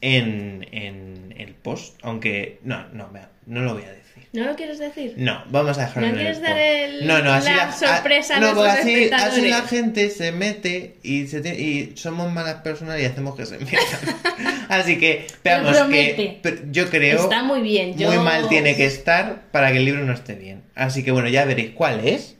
en, 0.00 0.66
en 0.72 1.34
el 1.36 1.54
post. 1.54 1.98
Aunque... 2.02 2.58
No, 2.62 2.86
no, 2.92 3.10
no 3.46 3.60
lo 3.62 3.74
voy 3.74 3.82
a 3.82 3.88
decir. 3.90 4.04
¿No 4.32 4.44
lo 4.44 4.56
quieres 4.56 4.78
decir? 4.78 5.14
No, 5.16 5.44
vamos 5.50 5.78
a 5.78 5.82
dejarlo 5.86 6.08
¿No 6.08 6.20
en 6.20 6.26
el 6.26 6.42
dar 6.42 6.58
el- 6.58 7.06
no, 7.06 7.22
no, 7.22 7.32
así 7.32 7.50
la 7.50 7.66
la, 7.66 7.72
sorpresa 7.72 8.36
a 8.36 8.40
no, 8.40 8.62
así, 8.62 9.08
así 9.12 9.48
la 9.48 9.62
gente 9.62 10.10
se 10.10 10.32
mete 10.32 10.96
y, 11.04 11.26
se 11.28 11.40
te- 11.40 11.54
y 11.60 11.92
somos 11.96 12.32
malas 12.32 12.56
personas 12.56 13.00
y 13.00 13.04
hacemos 13.04 13.36
que 13.36 13.46
se 13.46 13.58
metan. 13.58 13.78
así 14.68 14.98
que 14.98 15.26
veamos 15.44 15.76
que 15.88 16.40
yo 16.72 16.90
creo 16.90 17.20
Está 17.22 17.42
muy 17.44 17.60
bien. 17.60 17.96
Yo... 17.96 18.08
muy 18.10 18.24
mal 18.24 18.48
tiene 18.48 18.74
que 18.76 18.86
estar 18.86 19.42
para 19.52 19.70
que 19.70 19.78
el 19.78 19.84
libro 19.84 20.04
no 20.04 20.12
esté 20.12 20.34
bien. 20.34 20.62
Así 20.74 21.04
que 21.04 21.10
bueno, 21.12 21.28
ya 21.28 21.44
veréis 21.44 21.70
cuál 21.70 22.06
es. 22.06 22.36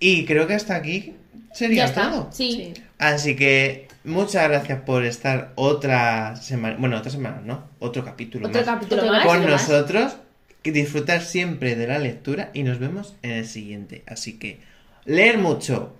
Y 0.00 0.24
creo 0.24 0.46
que 0.46 0.54
hasta 0.54 0.76
aquí 0.76 1.14
sería 1.52 1.78
Ya 1.78 1.84
está. 1.86 2.10
todo. 2.10 2.30
Sí. 2.32 2.72
Así 2.98 3.36
que 3.36 3.87
muchas 4.08 4.48
gracias 4.48 4.80
por 4.80 5.04
estar 5.04 5.52
otra 5.54 6.36
semana, 6.36 6.76
bueno, 6.78 6.98
otra 6.98 7.10
semana, 7.10 7.40
¿no? 7.44 7.64
Otro 7.78 8.04
capítulo 8.04 8.48
Otro 8.48 8.60
más 8.60 8.68
capítulo 8.68 9.06
más. 9.06 9.24
con 9.24 9.40
más. 9.40 9.68
nosotros. 9.68 10.16
Que 10.62 10.72
disfrutar 10.72 11.20
siempre 11.20 11.76
de 11.76 11.86
la 11.86 11.98
lectura 11.98 12.50
y 12.52 12.64
nos 12.64 12.80
vemos 12.80 13.14
en 13.22 13.30
el 13.30 13.46
siguiente. 13.46 14.02
Así 14.08 14.38
que 14.38 14.60
leer 15.04 15.38
mucho. 15.38 15.96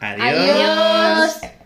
Adiós. 0.00 1.40
Adiós. 1.40 1.65